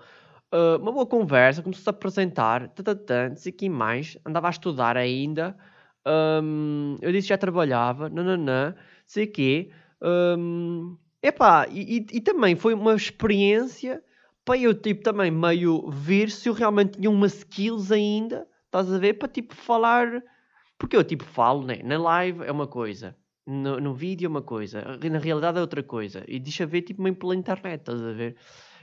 Uh, 0.51 0.79
uma 0.81 0.93
boa 0.93 1.07
conversa, 1.07 1.63
começou-se 1.63 1.91
a 1.91 1.93
apresentar, 1.93 2.71
tatatã, 2.71 3.35
sei 3.37 3.53
que 3.53 3.69
mais. 3.69 4.17
Andava 4.25 4.47
a 4.49 4.51
estudar 4.51 4.97
ainda. 4.97 5.55
Um, 6.07 6.97
eu 7.03 7.13
disse 7.13 7.27
que 7.27 7.35
já 7.35 7.39
trabalhava, 7.39 8.09
nananã, 8.09 8.75
sei 9.07 9.27
que. 9.27 9.71
Um, 10.03 10.97
Epá, 11.23 11.67
e, 11.71 11.99
e, 11.99 12.17
e 12.17 12.21
também 12.21 12.57
foi 12.57 12.75
uma 12.75 12.95
experiência 12.95 14.03
para 14.45 14.59
eu, 14.59 14.75
tipo, 14.75 15.03
também 15.03 15.31
meio 15.31 15.89
ver 15.91 16.31
se 16.31 16.49
eu 16.49 16.53
realmente 16.53 16.99
tinha 16.99 17.09
umas 17.09 17.35
skills 17.35 17.93
ainda, 17.93 18.47
estás 18.67 18.93
a 18.93 18.99
ver, 18.99 19.15
para, 19.15 19.29
tipo, 19.29 19.55
falar... 19.55 20.23
Porque 20.77 20.97
eu, 20.97 21.05
tipo, 21.05 21.23
falo, 21.25 21.65
né? 21.65 21.79
Na 21.85 21.97
live 21.97 22.43
é 22.43 22.51
uma 22.51 22.67
coisa, 22.67 23.17
no, 23.47 23.79
no 23.81 23.95
vídeo 23.95 24.27
é 24.27 24.29
uma 24.29 24.43
coisa, 24.43 24.99
na 25.11 25.19
realidade 25.19 25.59
é 25.59 25.61
outra 25.61 25.83
coisa. 25.83 26.25
E 26.27 26.41
deixa 26.41 26.67
ver, 26.67 26.83
tipo, 26.83 27.01
meio 27.01 27.15
pela 27.15 27.37
internet, 27.37 27.81
estás 27.81 28.03
a 28.03 28.13
ver? 28.13 28.37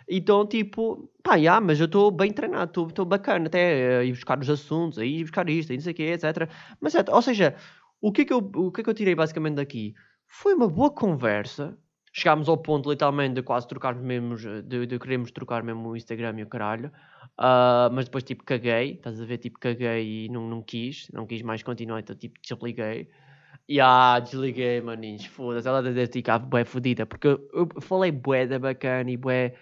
Então, 0.08 0.48
tipo, 0.48 1.12
pá, 1.22 1.36
yeah, 1.36 1.60
mas 1.64 1.80
eu 1.80 1.86
estou 1.86 2.10
bem 2.10 2.32
treinado, 2.32 2.88
estou 2.88 3.06
bacana 3.06 3.48
até 3.48 3.98
a 3.98 4.04
ir 4.04 4.12
buscar 4.12 4.40
os 4.40 4.50
assuntos, 4.50 4.98
a 4.98 5.06
ir 5.06 5.24
buscar 5.24 5.48
isto, 5.50 5.74
não 5.74 5.80
sei 5.82 5.92
o 5.92 5.96
quê, 5.96 6.04
etc. 6.14 6.50
Mas, 6.80 6.94
ou 6.96 7.22
seja, 7.22 7.56
o 8.02 8.12
que, 8.12 8.22
é 8.22 8.26
que 8.26 8.34
eu, 8.34 8.40
o 8.40 8.72
que 8.72 8.82
é 8.82 8.84
que 8.84 8.90
eu 8.90 8.94
tirei 8.94 9.14
basicamente 9.14 9.56
daqui? 9.56 9.94
Foi 10.26 10.54
uma 10.56 10.68
boa 10.68 10.90
conversa, 10.90 11.78
chegámos 12.20 12.50
ao 12.50 12.58
ponto, 12.58 12.90
literalmente, 12.90 13.36
de 13.36 13.42
quase 13.42 13.68
trocarmos 13.68 14.04
mesmo, 14.04 14.36
de, 14.38 14.86
de 14.86 15.00
queremos 15.00 15.32
trocar 15.32 15.64
mesmo 15.64 15.90
o 15.90 15.96
Instagram 15.96 16.40
e 16.40 16.44
o 16.44 16.48
caralho. 16.48 16.92
Uh, 17.40 17.90
mas 17.94 18.06
depois, 18.06 18.24
tipo, 18.24 18.44
caguei, 18.44 18.94
estás 18.94 19.22
a 19.22 19.26
ver? 19.26 19.38
Tipo, 19.38 19.60
caguei 19.60 20.26
e 20.26 20.30
não, 20.30 20.48
não 20.48 20.62
quis, 20.62 21.08
não 21.14 21.26
quis 21.26 21.42
mais 21.42 21.64
continuar, 21.64 22.00
então, 22.00 22.16
tipo, 22.16 22.40
desliguei. 22.42 23.10
E 23.68 23.80
ah, 23.80 24.20
desliguei, 24.20 24.82
maninhos, 24.82 25.26
foda-se, 25.26 25.68
ela 25.68 25.82
deve 25.82 26.08
ficar 26.08 26.40
bué 26.40 26.66
fodida, 26.66 27.06
porque 27.06 27.28
eu, 27.28 27.50
eu 27.54 27.70
falei 27.82 28.12
bué 28.12 28.48
da 28.48 28.58
bacana 28.58 29.12
e 29.12 29.16
bué 29.16 29.54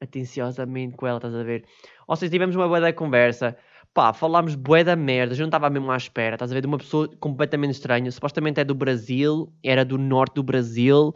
atenciosamente 0.00 0.96
com 0.96 1.06
ela, 1.06 1.18
estás 1.18 1.34
a 1.34 1.42
ver? 1.44 1.64
Ou 2.08 2.16
seja, 2.16 2.32
tivemos 2.32 2.56
uma 2.56 2.66
bué 2.66 2.80
da 2.80 2.92
conversa, 2.92 3.56
pá, 3.94 4.12
falámos 4.12 4.56
bué 4.56 4.82
da 4.82 4.96
merda, 4.96 5.34
eu 5.34 5.38
não 5.38 5.46
estava 5.46 5.70
mesmo 5.70 5.90
à 5.92 5.96
espera, 5.96 6.34
estás 6.34 6.50
a 6.50 6.54
ver? 6.54 6.60
De 6.60 6.66
uma 6.66 6.78
pessoa 6.78 7.08
completamente 7.20 7.72
estranha, 7.72 8.10
supostamente 8.10 8.60
é 8.60 8.64
do 8.64 8.74
Brasil, 8.74 9.52
era 9.62 9.84
do 9.84 9.96
norte 9.96 10.34
do 10.34 10.42
Brasil, 10.42 11.14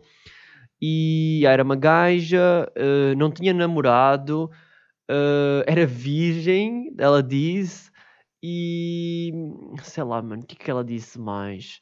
e 0.80 1.42
era 1.46 1.62
uma 1.62 1.76
gaja, 1.76 2.70
uh, 2.76 3.16
não 3.16 3.30
tinha 3.30 3.54
namorado, 3.54 4.50
uh, 5.10 5.64
era 5.66 5.86
virgem, 5.86 6.94
ela 6.98 7.22
disse, 7.22 7.90
e 8.42 9.32
sei 9.82 10.04
lá, 10.04 10.22
mano, 10.22 10.42
o 10.42 10.46
que 10.46 10.54
é 10.54 10.64
que 10.64 10.70
ela 10.70 10.84
disse 10.84 11.18
mais? 11.18 11.80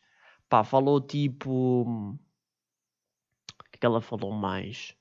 Pá, 0.49 0.65
falou 0.65 1.01
tipo. 1.01 1.83
O 1.83 2.19
que 3.71 3.77
é 3.77 3.79
que 3.81 3.87
ela 3.87 4.01
falou 4.01 4.33
mais? 4.33 4.95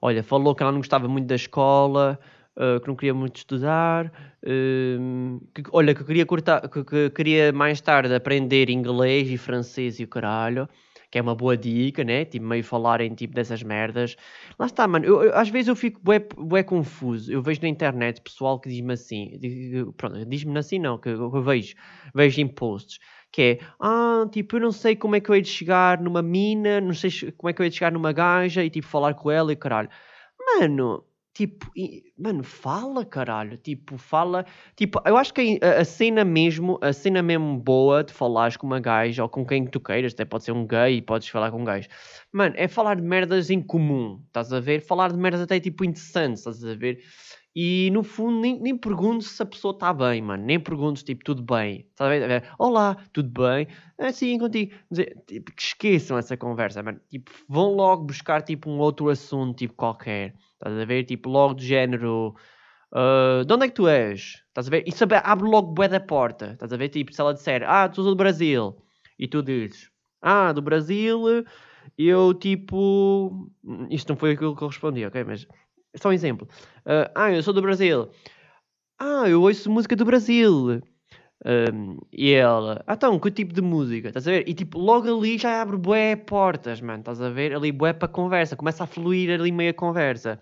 Olha, 0.00 0.22
falou 0.22 0.54
que 0.54 0.62
ela 0.62 0.72
não 0.72 0.80
gostava 0.80 1.08
muito 1.08 1.26
da 1.26 1.34
escola, 1.34 2.18
uh, 2.56 2.80
que 2.80 2.88
não 2.88 2.96
queria 2.96 3.14
muito 3.14 3.36
estudar, 3.36 4.06
uh, 4.42 5.46
que, 5.54 5.62
olha, 5.72 5.94
que 5.94 6.04
queria, 6.04 6.26
cortar, 6.26 6.68
que, 6.68 6.84
que, 6.84 7.10
queria 7.10 7.52
mais 7.52 7.80
tarde 7.80 8.14
aprender 8.14 8.70
inglês 8.70 9.30
e 9.30 9.38
francês 9.38 10.00
e 10.00 10.04
o 10.04 10.08
caralho, 10.08 10.68
que 11.10 11.18
é 11.18 11.22
uma 11.22 11.34
boa 11.34 11.56
dica, 11.56 12.04
né? 12.04 12.24
Tipo, 12.24 12.46
meio 12.46 12.64
falarem 12.64 13.14
tipo 13.14 13.34
dessas 13.34 13.62
merdas. 13.62 14.16
Lá 14.58 14.66
está, 14.66 14.86
mano, 14.86 15.04
eu, 15.04 15.24
eu, 15.24 15.34
às 15.34 15.48
vezes 15.48 15.68
eu 15.68 15.76
fico 15.76 16.00
bué, 16.02 16.18
bué 16.36 16.62
confuso. 16.62 17.32
Eu 17.32 17.42
vejo 17.42 17.60
na 17.62 17.68
internet 17.68 18.20
pessoal 18.20 18.58
que 18.60 18.68
diz-me 18.68 18.92
assim, 18.92 19.36
diz, 19.38 19.84
pronto, 19.96 20.24
diz-me 20.26 20.58
assim 20.58 20.78
não, 20.78 20.98
que 20.98 21.08
eu, 21.08 21.34
eu 21.34 21.42
vejo, 21.42 21.74
vejo 22.14 22.40
em 22.40 22.48
posts 22.48 22.98
que 23.32 23.42
é, 23.42 23.58
ah, 23.80 24.26
tipo, 24.32 24.56
eu 24.56 24.60
não 24.60 24.72
sei 24.72 24.96
como 24.96 25.14
é 25.14 25.20
que 25.20 25.28
eu 25.28 25.34
hei 25.34 25.42
de 25.42 25.48
chegar 25.48 26.00
numa 26.00 26.22
mina, 26.22 26.80
não 26.80 26.94
sei 26.94 27.10
como 27.36 27.50
é 27.50 27.52
que 27.52 27.60
eu 27.60 27.64
hei 27.64 27.70
de 27.70 27.76
chegar 27.76 27.92
numa 27.92 28.10
gaja 28.10 28.64
e, 28.64 28.70
tipo, 28.70 28.86
falar 28.86 29.12
com 29.12 29.30
ela 29.30 29.52
e 29.52 29.56
caralho. 29.56 29.90
Mano, 30.38 31.04
tipo, 31.36 31.70
mano, 32.16 32.42
fala, 32.42 33.04
caralho, 33.04 33.58
tipo, 33.58 33.98
fala, 33.98 34.46
tipo, 34.74 34.98
eu 35.04 35.18
acho 35.18 35.34
que 35.34 35.60
a, 35.62 35.82
a, 35.82 35.84
cena 35.84 36.24
mesmo, 36.24 36.78
a 36.80 36.94
cena 36.94 37.22
mesmo 37.22 37.58
boa 37.58 38.02
de 38.02 38.10
falares 38.10 38.56
com 38.56 38.66
uma 38.66 38.80
gaja 38.80 39.22
ou 39.22 39.28
com 39.28 39.44
quem 39.44 39.66
tu 39.66 39.78
queiras, 39.78 40.14
até 40.14 40.24
pode 40.24 40.44
ser 40.44 40.52
um 40.52 40.66
gay 40.66 40.96
e 40.96 41.02
podes 41.02 41.28
falar 41.28 41.50
com 41.50 41.60
um 41.60 41.64
gajo, 41.64 41.88
mano, 42.32 42.54
é 42.56 42.66
falar 42.66 42.96
de 42.96 43.02
merdas 43.02 43.50
em 43.50 43.60
comum, 43.60 44.22
estás 44.26 44.50
a 44.50 44.60
ver? 44.60 44.80
Falar 44.80 45.12
de 45.12 45.18
merdas 45.18 45.42
até, 45.42 45.60
tipo, 45.60 45.84
interessantes, 45.84 46.38
estás 46.38 46.64
a 46.64 46.74
ver? 46.74 47.00
E 47.58 47.88
no 47.90 48.02
fundo, 48.02 48.38
nem, 48.38 48.60
nem 48.60 48.76
pergunto 48.76 49.24
se 49.24 49.42
a 49.42 49.46
pessoa 49.46 49.72
está 49.72 49.90
bem, 49.90 50.20
mano. 50.20 50.44
Nem 50.44 50.60
pergunto, 50.60 51.02
tipo, 51.02 51.24
tudo 51.24 51.42
bem. 51.42 51.88
Tá 51.96 52.04
Olá, 52.58 52.98
tudo 53.14 53.30
bem? 53.30 53.66
É 53.96 54.12
sim, 54.12 54.38
contigo. 54.38 54.74
Tipo, 55.26 55.50
esqueçam 55.58 56.18
essa 56.18 56.36
conversa, 56.36 56.82
mano. 56.82 57.00
Tipo, 57.08 57.30
vão 57.48 57.74
logo 57.74 58.04
buscar, 58.04 58.42
tipo, 58.42 58.68
um 58.68 58.78
outro 58.78 59.08
assunto, 59.08 59.56
tipo, 59.56 59.72
qualquer. 59.72 60.34
Estás 60.52 60.78
a 60.78 60.84
ver? 60.84 61.04
Tipo, 61.04 61.30
logo 61.30 61.54
do 61.54 61.62
género. 61.62 62.34
Uh, 62.92 63.42
de 63.46 63.54
onde 63.54 63.64
é 63.64 63.68
que 63.68 63.74
tu 63.74 63.88
és? 63.88 64.42
Estás 64.48 64.66
a 64.66 64.70
ver? 64.70 64.84
Isso 64.86 65.02
abre 65.24 65.48
logo 65.48 65.72
bué 65.72 65.88
da 65.88 65.98
porta. 65.98 66.52
Estás 66.52 66.74
a 66.74 66.76
ver? 66.76 66.90
Tipo, 66.90 67.10
se 67.10 67.22
ela 67.22 67.32
disser, 67.32 67.62
ah, 67.66 67.88
tu 67.88 68.02
sou 68.02 68.10
do 68.10 68.16
Brasil. 68.16 68.76
E 69.18 69.26
tu 69.26 69.42
dizes, 69.42 69.90
ah, 70.20 70.52
do 70.52 70.60
Brasil, 70.60 71.22
eu 71.96 72.34
tipo. 72.34 73.50
Isto 73.88 74.10
não 74.10 74.16
foi 74.18 74.32
aquilo 74.32 74.54
que 74.54 74.62
eu 74.62 74.68
respondi, 74.68 75.06
ok? 75.06 75.24
Mas 75.24 75.46
só 75.96 76.10
um 76.10 76.12
exemplo. 76.12 76.48
Uh, 76.80 77.10
ah, 77.14 77.32
eu 77.32 77.42
sou 77.42 77.54
do 77.54 77.62
Brasil. 77.62 78.10
Ah, 78.98 79.28
eu 79.28 79.42
ouço 79.42 79.70
música 79.70 79.96
do 79.96 80.04
Brasil. 80.04 80.82
Um, 81.44 81.98
e 82.12 82.32
ela, 82.32 82.82
ah, 82.86 82.94
então, 82.94 83.18
que 83.20 83.30
tipo 83.30 83.52
de 83.54 83.60
música? 83.60 84.08
Estás 84.08 84.26
a 84.26 84.32
ver? 84.32 84.48
E 84.48 84.54
tipo, 84.54 84.78
logo 84.78 85.06
ali 85.18 85.38
já 85.38 85.60
abre 85.62 85.76
bué 85.76 86.16
portas, 86.16 86.80
mano. 86.80 87.00
Estás 87.00 87.20
a 87.20 87.30
ver? 87.30 87.54
Ali 87.54 87.72
bué 87.72 87.92
para 87.92 88.08
conversa. 88.08 88.56
Começa 88.56 88.84
a 88.84 88.86
fluir 88.86 89.30
ali 89.30 89.52
meio 89.52 89.70
a 89.70 89.74
conversa. 89.74 90.40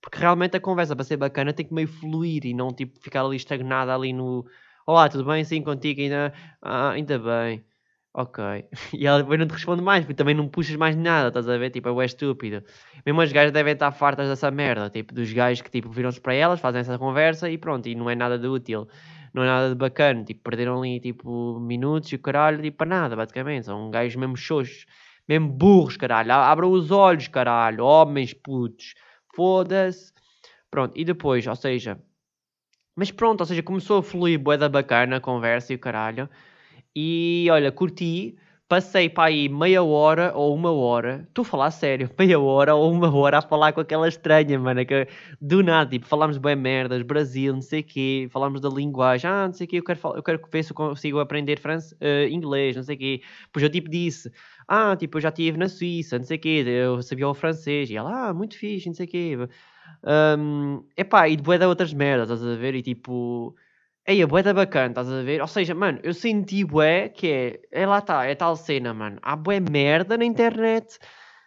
Porque 0.00 0.18
realmente 0.18 0.56
a 0.56 0.60
conversa 0.60 0.94
para 0.96 1.04
ser 1.04 1.16
bacana 1.16 1.52
tem 1.52 1.66
que 1.66 1.74
meio 1.74 1.88
fluir 1.88 2.44
e 2.46 2.54
não 2.54 2.72
tipo 2.74 3.00
ficar 3.00 3.24
ali 3.24 3.36
estagnada 3.36 3.94
ali 3.94 4.12
no. 4.12 4.44
Olá, 4.86 5.08
tudo 5.08 5.24
bem? 5.24 5.44
Sim, 5.44 5.62
contigo 5.62 6.00
ainda. 6.00 6.32
Ah, 6.60 6.90
ainda 6.90 7.18
bem. 7.18 7.64
Ok. 8.14 8.38
E 8.94 9.06
ela 9.06 9.18
depois 9.18 9.38
não 9.40 9.46
te 9.46 9.52
responde 9.52 9.82
mais, 9.82 10.04
porque 10.04 10.14
também 10.14 10.34
não 10.34 10.48
puxas 10.48 10.76
mais 10.76 10.94
nada, 10.96 11.28
estás 11.28 11.48
a 11.48 11.58
ver? 11.58 11.70
Tipo, 11.70 12.00
é 12.00 12.04
estúpido. 12.04 12.62
Mesmo 13.04 13.20
as 13.20 13.32
gajas 13.32 13.52
devem 13.52 13.72
estar 13.72 13.90
fartas 13.90 14.28
dessa 14.28 14.50
merda, 14.52 14.88
tipo, 14.88 15.12
dos 15.12 15.32
gajos 15.32 15.62
que 15.62 15.70
tipo, 15.70 15.90
viram-se 15.90 16.20
para 16.20 16.34
elas, 16.34 16.60
fazem 16.60 16.80
essa 16.80 16.96
conversa 16.96 17.50
e 17.50 17.58
pronto, 17.58 17.88
e 17.88 17.94
não 17.94 18.08
é 18.08 18.14
nada 18.14 18.38
de 18.38 18.46
útil. 18.46 18.88
Não 19.34 19.42
é 19.42 19.46
nada 19.46 19.68
de 19.70 19.74
bacana, 19.74 20.22
tipo, 20.24 20.42
perderam 20.44 20.78
ali, 20.80 21.00
tipo, 21.00 21.58
minutos 21.58 22.12
e 22.12 22.14
o 22.14 22.18
caralho, 22.20 22.62
tipo, 22.62 22.76
para 22.78 22.86
nada, 22.86 23.16
basicamente. 23.16 23.66
São 23.66 23.90
gajos 23.90 24.14
mesmo 24.14 24.36
xoxos, 24.36 24.86
mesmo 25.28 25.48
burros, 25.48 25.96
caralho. 25.96 26.32
Abram 26.32 26.70
os 26.70 26.92
olhos, 26.92 27.26
caralho, 27.26 27.84
homens 27.84 28.32
putos. 28.32 28.94
Foda-se. 29.34 30.12
Pronto, 30.70 30.92
e 30.96 31.04
depois, 31.04 31.46
ou 31.46 31.56
seja... 31.56 32.00
Mas 32.96 33.10
pronto, 33.10 33.40
ou 33.40 33.46
seja, 33.46 33.60
começou 33.62 33.98
a 33.98 34.02
fluir 34.04 34.38
bué 34.38 34.56
da 34.56 34.68
bacana 34.68 35.16
a 35.16 35.20
conversa 35.20 35.72
e 35.72 35.76
o 35.76 35.78
caralho. 35.80 36.28
E 36.96 37.48
olha, 37.50 37.72
curti, 37.72 38.36
passei 38.68 39.08
para 39.08 39.24
aí 39.28 39.48
meia 39.48 39.82
hora 39.82 40.32
ou 40.34 40.54
uma 40.54 40.72
hora, 40.72 41.24
estou 41.28 41.42
a 41.42 41.44
falar 41.44 41.70
sério, 41.72 42.08
meia 42.18 42.38
hora 42.38 42.74
ou 42.74 42.92
uma 42.92 43.12
hora 43.14 43.38
a 43.38 43.42
falar 43.42 43.72
com 43.72 43.80
aquela 43.80 44.06
estranha, 44.08 44.58
mano, 44.58 44.84
que 44.86 45.08
do 45.40 45.62
nada, 45.62 45.90
tipo, 45.90 46.06
falámos 46.06 46.38
bem 46.38 46.54
merdas, 46.56 47.02
Brasil, 47.02 47.52
não 47.52 47.60
sei 47.60 47.80
o 47.80 47.84
quê, 47.84 48.28
falámos 48.30 48.60
da 48.60 48.68
linguagem, 48.68 49.28
ah, 49.28 49.46
não 49.46 49.52
sei 49.52 49.66
o 49.66 49.68
quê, 49.68 49.78
eu 49.78 49.84
quero, 49.84 49.98
eu 50.16 50.22
quero 50.22 50.40
ver 50.52 50.62
se 50.62 50.70
eu 50.72 50.76
consigo 50.76 51.18
aprender 51.18 51.58
france, 51.58 51.94
uh, 51.96 52.28
inglês, 52.30 52.76
não 52.76 52.82
sei 52.84 52.94
o 52.96 52.98
quê. 52.98 53.22
Pois 53.52 53.62
eu 53.64 53.70
tipo 53.70 53.90
disse, 53.90 54.30
ah, 54.68 54.96
tipo, 54.96 55.18
eu 55.18 55.22
já 55.22 55.28
estive 55.30 55.58
na 55.58 55.68
Suíça, 55.68 56.18
não 56.18 56.24
sei 56.24 56.36
o 56.36 56.40
quê, 56.40 56.64
eu 56.66 57.02
sabia 57.02 57.28
o 57.28 57.34
francês, 57.34 57.90
e 57.90 57.96
ela, 57.96 58.28
ah, 58.28 58.34
muito 58.34 58.56
fixe, 58.56 58.86
não 58.86 58.94
sei 58.94 59.06
o 59.06 59.08
quê. 59.08 59.36
Um, 60.38 60.84
epá, 60.96 61.28
e 61.28 61.36
depois 61.36 61.58
da 61.58 61.68
outras 61.68 61.92
merdas, 61.92 62.30
estás 62.30 62.56
a 62.56 62.56
ver, 62.58 62.74
e 62.74 62.82
tipo 62.82 63.54
Aí, 64.06 64.22
a 64.22 64.26
bué 64.26 64.42
da 64.42 64.52
bacana, 64.52 64.88
estás 64.88 65.08
a 65.10 65.22
ver? 65.22 65.40
Ou 65.40 65.46
seja, 65.46 65.74
mano, 65.74 65.98
eu 66.02 66.12
senti 66.12 66.62
bué 66.62 67.08
que 67.08 67.26
é, 67.26 67.60
é 67.72 67.86
lá 67.86 67.98
está, 68.00 68.24
é 68.26 68.34
tal 68.34 68.54
cena, 68.54 68.92
mano. 68.92 69.18
Há 69.22 69.34
bué 69.34 69.60
merda 69.60 70.18
na 70.18 70.26
internet, 70.26 70.98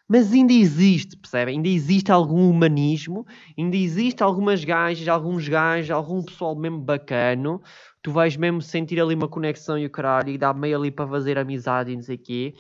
mas 0.10 0.34
ainda 0.34 0.54
existe, 0.54 1.16
percebem? 1.18 1.58
Ainda 1.58 1.68
existe 1.70 2.12
algum 2.12 2.50
humanismo, 2.50 3.28
ainda 3.58 3.78
existe 3.78 4.24
algumas 4.24 4.64
gajas, 4.64 5.08
alguns 5.08 5.48
gajos, 5.48 5.92
algum 5.92 6.24
pessoal 6.24 6.56
mesmo 6.56 6.80
bacano. 6.80 7.62
Tu 8.02 8.12
vais 8.12 8.36
mesmo 8.36 8.62
sentir 8.62 9.00
ali 9.00 9.14
uma 9.14 9.28
conexão 9.28 9.78
e 9.78 9.86
o 9.86 9.90
caralho, 9.92 10.30
e 10.30 10.38
dá 10.38 10.52
meio 10.52 10.80
ali 10.80 10.90
para 10.90 11.08
fazer 11.08 11.38
amizade 11.38 11.92
e 11.92 11.96
não 11.96 12.02
sei 12.02 12.16
o 12.16 12.20
quê. 12.20 12.56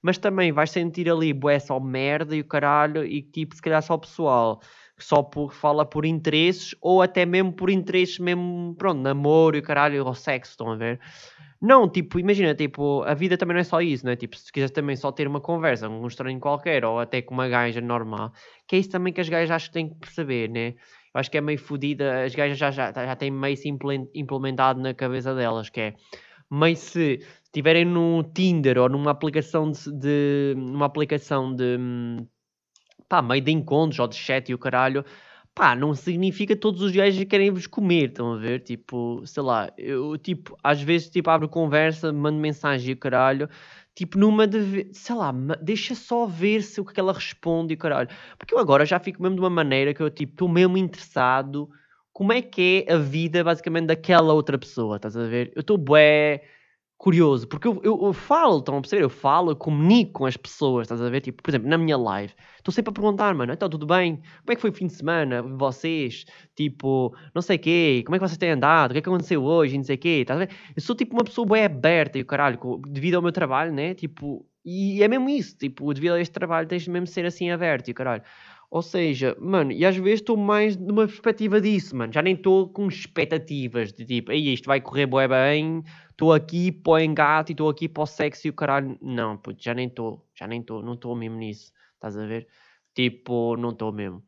Mas 0.00 0.16
também 0.18 0.50
vais 0.50 0.70
sentir 0.70 1.10
ali 1.10 1.32
bué 1.32 1.58
só 1.58 1.78
merda 1.78 2.34
e 2.34 2.40
o 2.40 2.44
caralho, 2.44 3.04
e 3.04 3.22
tipo, 3.22 3.54
se 3.54 3.60
calhar 3.62 3.82
só 3.82 3.98
pessoal 3.98 4.60
só 5.02 5.22
por, 5.22 5.52
fala 5.52 5.84
por 5.84 6.04
interesses 6.04 6.74
ou 6.80 7.02
até 7.02 7.26
mesmo 7.26 7.52
por 7.52 7.70
interesses 7.70 8.18
mesmo, 8.18 8.74
pronto, 8.76 9.00
namoro 9.00 9.56
e 9.56 9.62
caralho, 9.62 10.04
ou 10.04 10.14
sexo, 10.14 10.52
estão 10.52 10.70
a 10.70 10.76
ver? 10.76 11.00
Não, 11.60 11.88
tipo, 11.88 12.18
imagina, 12.18 12.54
tipo, 12.56 13.02
a 13.04 13.14
vida 13.14 13.38
também 13.38 13.54
não 13.54 13.60
é 13.60 13.64
só 13.64 13.80
isso, 13.80 14.04
né? 14.04 14.16
Tipo, 14.16 14.36
se 14.36 14.50
quiseres 14.52 14.72
também 14.72 14.96
só 14.96 15.12
ter 15.12 15.28
uma 15.28 15.40
conversa 15.40 15.88
com 15.88 16.00
um 16.00 16.06
estranho 16.08 16.40
qualquer 16.40 16.84
ou 16.84 16.98
até 16.98 17.22
com 17.22 17.34
uma 17.34 17.48
gaja 17.48 17.80
normal, 17.80 18.32
que 18.66 18.74
é 18.74 18.78
isso 18.80 18.90
também 18.90 19.12
que 19.12 19.20
as 19.20 19.28
gajas 19.28 19.50
acho 19.50 19.68
que 19.68 19.74
têm 19.74 19.88
que 19.88 19.94
perceber, 19.94 20.48
né? 20.50 20.74
Eu 21.14 21.20
acho 21.20 21.30
que 21.30 21.38
é 21.38 21.40
meio 21.40 21.58
fodida, 21.58 22.24
as 22.24 22.34
gajas 22.34 22.58
já, 22.58 22.70
já, 22.70 22.92
já 22.92 23.14
têm 23.14 23.30
meio 23.30 23.56
se 23.56 23.68
implementado 24.14 24.80
na 24.80 24.92
cabeça 24.92 25.34
delas, 25.34 25.70
que 25.70 25.80
é 25.80 25.94
meio 26.50 26.76
se 26.76 27.20
estiverem 27.44 27.84
no 27.84 28.24
Tinder 28.34 28.78
ou 28.78 28.88
numa 28.88 29.10
aplicação 29.10 29.70
de, 29.70 29.92
de 29.92 30.54
numa 30.56 30.86
aplicação 30.86 31.54
de 31.54 31.76
hum, 31.78 32.26
pá, 33.12 33.20
meio 33.20 33.42
de 33.42 33.52
encontros 33.52 33.98
ou 33.98 34.08
de 34.08 34.16
chat 34.16 34.48
e 34.48 34.54
o 34.54 34.58
caralho, 34.58 35.04
pá, 35.54 35.76
não 35.76 35.94
significa 35.94 36.56
todos 36.56 36.80
os 36.80 36.92
gajos 36.92 37.22
querem 37.24 37.50
vos 37.50 37.66
comer, 37.66 38.08
estão 38.08 38.32
a 38.32 38.38
ver? 38.38 38.60
Tipo, 38.60 39.22
sei 39.26 39.42
lá, 39.42 39.70
eu, 39.76 40.16
tipo, 40.16 40.56
às 40.64 40.80
vezes, 40.80 41.10
tipo, 41.10 41.28
abro 41.28 41.46
conversa, 41.46 42.10
mando 42.10 42.38
mensagem 42.38 42.88
e 42.90 42.92
o 42.94 42.96
caralho, 42.96 43.50
tipo, 43.94 44.16
numa 44.18 44.46
de, 44.46 44.88
sei 44.94 45.14
lá, 45.14 45.30
deixa 45.60 45.94
só 45.94 46.24
ver 46.24 46.62
se 46.62 46.80
o 46.80 46.86
que 46.86 46.98
ela 46.98 47.12
responde 47.12 47.74
e 47.74 47.76
o 47.76 47.78
caralho. 47.78 48.08
Porque 48.38 48.54
eu 48.54 48.58
agora 48.58 48.86
já 48.86 48.98
fico 48.98 49.22
mesmo 49.22 49.36
de 49.36 49.42
uma 49.42 49.50
maneira 49.50 49.92
que 49.92 50.02
eu, 50.02 50.08
tipo, 50.08 50.32
estou 50.32 50.48
mesmo 50.48 50.78
interessado 50.78 51.68
como 52.14 52.32
é 52.32 52.40
que 52.40 52.86
é 52.88 52.94
a 52.94 52.96
vida, 52.96 53.44
basicamente, 53.44 53.88
daquela 53.88 54.32
outra 54.32 54.56
pessoa, 54.58 54.96
estás 54.96 55.16
a 55.18 55.26
ver? 55.26 55.52
Eu 55.54 55.60
estou 55.60 55.76
bué 55.76 56.42
curioso, 57.02 57.48
porque 57.48 57.66
eu, 57.66 57.80
eu, 57.82 58.00
eu, 58.00 58.12
falo, 58.12 58.60
estão 58.60 58.78
a 58.78 58.80
perceber? 58.80 59.02
Eu 59.02 59.10
falo, 59.10 59.50
eu 59.50 59.56
comunico 59.56 60.12
com 60.20 60.26
as 60.26 60.36
pessoas, 60.36 60.84
estás 60.84 61.02
a 61.02 61.10
ver? 61.10 61.20
Tipo, 61.20 61.42
por 61.42 61.50
exemplo, 61.50 61.68
na 61.68 61.76
minha 61.76 61.96
live, 61.96 62.32
estou 62.56 62.72
sempre 62.72 62.90
a 62.90 62.92
perguntar, 62.92 63.34
mano, 63.34 63.52
então 63.52 63.68
tudo 63.68 63.84
bem? 63.84 64.18
Como 64.18 64.52
é 64.52 64.54
que 64.54 64.60
foi 64.60 64.70
o 64.70 64.72
fim 64.72 64.86
de 64.86 64.92
semana? 64.92 65.42
Vocês? 65.42 66.24
Tipo, 66.54 67.12
não 67.34 67.42
sei 67.42 67.56
o 67.56 67.58
quê, 67.58 68.02
como 68.06 68.14
é 68.14 68.20
que 68.20 68.28
vocês 68.28 68.38
têm 68.38 68.50
andado? 68.50 68.90
O 68.90 68.92
que 68.92 68.98
é 69.00 69.02
que 69.02 69.08
aconteceu 69.08 69.42
hoje? 69.42 69.76
Não 69.76 69.82
sei 69.82 69.96
o 69.96 69.98
quê, 69.98 70.18
estás 70.20 70.40
a 70.40 70.44
ver? 70.44 70.54
Eu 70.76 70.80
sou 70.80 70.94
tipo 70.94 71.16
uma 71.16 71.24
pessoa 71.24 71.44
bem 71.44 71.64
aberta 71.64 72.18
e 72.18 72.22
o 72.22 72.24
caralho, 72.24 72.56
devido 72.86 73.16
ao 73.16 73.22
meu 73.22 73.32
trabalho, 73.32 73.72
né? 73.72 73.94
Tipo, 73.94 74.46
E 74.64 75.02
é 75.02 75.08
mesmo 75.08 75.28
isso, 75.28 75.56
tipo, 75.58 75.92
devido 75.92 76.12
a 76.12 76.20
este 76.20 76.32
trabalho 76.32 76.68
tens 76.68 76.82
de 76.82 76.90
mesmo 76.90 77.08
ser 77.08 77.26
assim 77.26 77.50
aberto 77.50 77.88
e 77.88 77.94
caralho. 77.94 78.22
Ou 78.72 78.80
seja, 78.80 79.36
mano, 79.38 79.70
e 79.70 79.84
às 79.84 79.94
vezes 79.98 80.20
estou 80.20 80.34
mais 80.34 80.78
numa 80.78 81.06
perspectiva 81.06 81.60
disso, 81.60 81.94
mano. 81.94 82.10
Já 82.10 82.22
nem 82.22 82.34
estou 82.34 82.70
com 82.70 82.88
expectativas 82.88 83.92
de 83.92 84.06
tipo, 84.06 84.30
aí 84.32 84.50
isto 84.50 84.64
vai 84.64 84.80
correr 84.80 85.04
bué 85.04 85.28
bem, 85.28 85.82
estou 86.10 86.32
aqui 86.32 86.72
para 86.72 86.92
o 86.94 86.98
engate 86.98 87.50
e 87.50 87.52
estou 87.52 87.68
aqui 87.68 87.86
para 87.86 88.02
o 88.02 88.06
sexo 88.06 88.46
e 88.46 88.50
o 88.50 88.54
caralho. 88.54 88.96
Não, 89.02 89.36
puto, 89.36 89.62
já 89.62 89.74
nem 89.74 89.88
estou, 89.88 90.26
já 90.34 90.46
nem 90.46 90.62
estou, 90.62 90.82
não 90.82 90.94
estou 90.94 91.14
mesmo 91.14 91.36
nisso, 91.36 91.70
estás 91.96 92.16
a 92.16 92.24
ver? 92.24 92.48
Tipo, 92.94 93.58
não 93.58 93.72
estou 93.72 93.92
mesmo. 93.92 94.22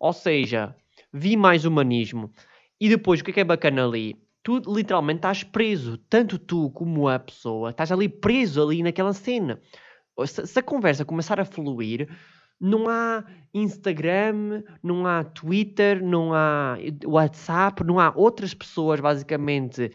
Ou 0.00 0.12
seja, 0.12 0.74
vi 1.12 1.36
mais 1.36 1.64
humanismo. 1.64 2.32
E 2.80 2.88
depois, 2.88 3.20
o 3.20 3.24
que 3.24 3.30
é 3.30 3.34
que 3.34 3.40
é 3.42 3.44
bacana 3.44 3.86
ali? 3.86 4.20
Tu 4.42 4.60
literalmente 4.66 5.18
estás 5.18 5.44
preso, 5.44 5.98
tanto 6.10 6.36
tu 6.36 6.68
como 6.70 7.08
a 7.08 7.20
pessoa, 7.20 7.70
estás 7.70 7.92
ali 7.92 8.08
preso 8.08 8.60
ali 8.60 8.82
naquela 8.82 9.12
cena. 9.12 9.60
Se, 10.26 10.44
se 10.48 10.58
a 10.58 10.62
conversa 10.64 11.04
começar 11.04 11.38
a 11.38 11.44
fluir, 11.44 12.08
não 12.64 12.88
há 12.88 13.22
Instagram, 13.52 14.62
não 14.82 15.06
há 15.06 15.22
Twitter, 15.22 16.02
não 16.02 16.32
há 16.32 16.78
WhatsApp, 17.04 17.84
não 17.84 18.00
há 18.00 18.10
outras 18.16 18.54
pessoas 18.54 19.00
basicamente 19.00 19.90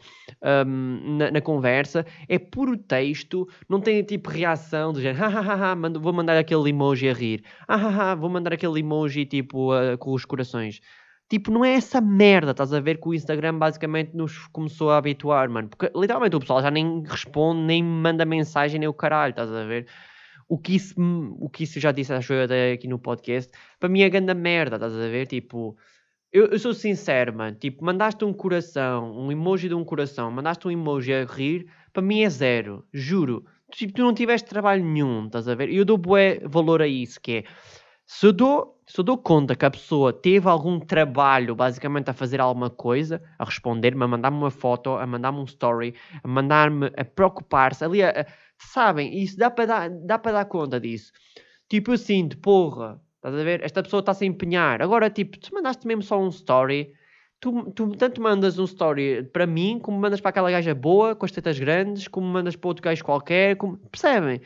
um, 0.68 1.18
na, 1.18 1.32
na, 1.32 1.42
conversa, 1.42 2.06
é 2.28 2.38
puro 2.38 2.78
texto, 2.78 3.48
não 3.68 3.82
tem 3.82 4.04
tipo 4.04 4.30
reação 4.30 4.94
do 4.94 5.02
género, 5.02 5.20
vou 6.00 6.14
mandar 6.14 6.38
aquele 6.38 6.70
emoji 6.70 7.10
a 7.10 7.14
rir, 7.14 7.44
vou 8.20 8.30
mandar 8.30 8.54
aquele 8.54 8.80
emoji 8.80 9.26
tipo 9.26 9.74
uh, 9.74 9.98
com 9.98 10.14
os 10.14 10.24
corações. 10.24 10.80
Tipo, 11.28 11.52
não 11.52 11.64
é 11.64 11.74
essa 11.74 12.02
merda, 12.02 12.52
estás 12.52 12.74
a 12.74 12.80
ver 12.80 13.00
que 13.00 13.08
o 13.08 13.14
Instagram 13.14 13.58
basicamente 13.58 14.16
nos 14.16 14.48
começou 14.48 14.90
a 14.90 14.98
habituar, 14.98 15.48
mano. 15.48 15.70
Porque 15.70 15.92
literalmente 15.96 16.36
o 16.36 16.40
pessoal 16.40 16.62
já 16.62 16.72
nem 16.72 17.04
responde, 17.04 17.62
nem 17.62 17.84
manda 17.84 18.26
mensagem, 18.26 18.80
nem 18.80 18.90
o 18.90 18.94
caralho, 18.94 19.30
estás 19.32 19.52
a 19.52 19.64
ver? 19.64 19.86
O 20.50 20.58
que 20.58 20.76
isso, 20.76 20.96
o 21.40 21.48
que 21.48 21.64
isso 21.64 21.80
já 21.80 21.92
disse, 21.92 22.12
acho 22.12 22.34
eu 22.34 22.44
até 22.44 22.74
aqui 22.74 22.88
no 22.88 22.98
podcast, 22.98 23.52
para 23.80 23.88
mim 23.88 24.02
é 24.02 24.10
grande 24.10 24.34
merda, 24.34 24.78
estás 24.78 24.94
a 24.96 25.08
ver? 25.08 25.28
Tipo, 25.28 25.78
eu, 26.34 26.48
eu, 26.48 26.58
sou 26.60 26.74
sincero, 26.74 27.38
mano. 27.38 27.56
Tipo, 27.56 27.86
mandaste 27.86 28.26
um 28.26 28.34
coração, 28.34 29.16
um 29.16 29.32
emoji 29.32 29.70
de 29.70 29.76
um 29.76 29.86
coração, 29.86 30.32
mandaste 30.32 30.68
um 30.68 30.72
emoji 30.72 31.14
a 31.14 31.24
rir, 31.24 31.68
para 31.94 32.02
mim 32.02 32.24
é 32.24 32.30
zero, 32.30 32.84
juro. 32.92 33.46
Tipo, 33.72 33.94
tu 33.94 34.02
não 34.02 34.14
tiveste 34.14 34.50
trabalho 34.50 34.84
nenhum, 34.84 35.28
estás 35.28 35.48
a 35.48 35.54
ver? 35.54 35.70
E 35.70 35.78
eu 35.78 35.86
dou 35.86 35.98
bué 35.98 36.40
valor 36.44 36.82
a 36.82 36.88
isso, 36.88 37.22
que 37.22 37.32
é, 37.32 37.44
se 38.08 38.26
eu 38.26 38.34
dou, 38.34 38.82
se 38.88 39.00
eu 39.00 39.04
dou 39.04 39.20
conta 39.20 39.56
que 39.56 39.66
a 39.66 39.70
pessoa 39.70 40.12
teve 40.12 40.50
algum 40.50 40.80
trabalho, 40.80 41.56
basicamente 41.56 42.10
a 42.10 42.14
fazer 42.14 42.42
alguma 42.42 42.72
coisa, 42.72 43.22
a 43.38 43.46
responder-me, 43.46 44.04
a 44.04 44.08
mandar-me 44.08 44.38
uma 44.38 44.50
foto, 44.50 44.96
a 44.96 45.06
mandar-me 45.06 45.38
um 45.38 45.44
story, 45.44 45.94
a 46.24 46.28
mandar-me, 46.28 46.88
a 46.98 47.06
preocupar-se, 47.06 47.86
ali 47.86 48.02
a, 48.02 48.10
a 48.10 48.26
Sabem? 48.60 49.22
Isso 49.22 49.38
dá 49.38 49.50
para 49.50 49.66
dar, 49.66 49.90
dá 49.90 50.20
para 50.20 50.34
dar 50.34 50.46
conta 50.46 50.80
disso. 50.80 51.12
Tipo, 51.68 51.94
eu 51.94 51.98
sinto, 51.98 52.38
porra, 52.40 53.02
estás 53.16 53.36
a 53.36 53.44
ver? 53.44 53.64
Esta 53.64 53.82
pessoa 53.84 54.02
está-se 54.02 54.24
a 54.24 54.28
empenhar. 54.28 54.82
Agora, 54.82 55.10
tipo, 55.10 55.40
tu 55.40 55.54
mandaste 55.54 55.88
mesmo 55.88 56.04
só 56.04 56.20
um 56.22 56.30
story. 56.30 56.94
Tu, 57.40 57.72
tu 57.72 57.92
tanto 57.96 58.22
mandas 58.22 58.60
um 58.60 58.66
story 58.66 59.24
para 59.32 59.48
mim, 59.48 59.80
como 59.80 59.98
mandas 59.98 60.20
para 60.20 60.30
aquela 60.30 60.52
gaja 60.52 60.76
boa, 60.76 61.16
com 61.16 61.26
as 61.26 61.32
tetas 61.32 61.58
grandes, 61.58 62.08
como 62.08 62.28
mandas 62.28 62.56
para 62.56 62.68
outro 62.68 62.84
gajo 62.84 63.04
qualquer. 63.04 63.56
Como... 63.56 63.78
Percebem? 63.78 64.42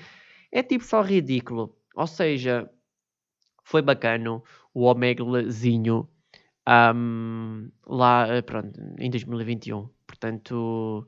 É 0.51 0.61
tipo 0.61 0.83
só 0.83 1.01
ridículo. 1.01 1.75
Ou 1.95 2.07
seja, 2.07 2.69
foi 3.63 3.81
bacano 3.81 4.43
o 4.73 4.83
Omeglezinho 4.83 6.07
um, 6.67 7.69
lá, 7.85 8.27
eh, 8.27 8.41
pronto, 8.41 8.79
em 8.99 9.09
2021. 9.09 9.89
Portanto 10.07 11.07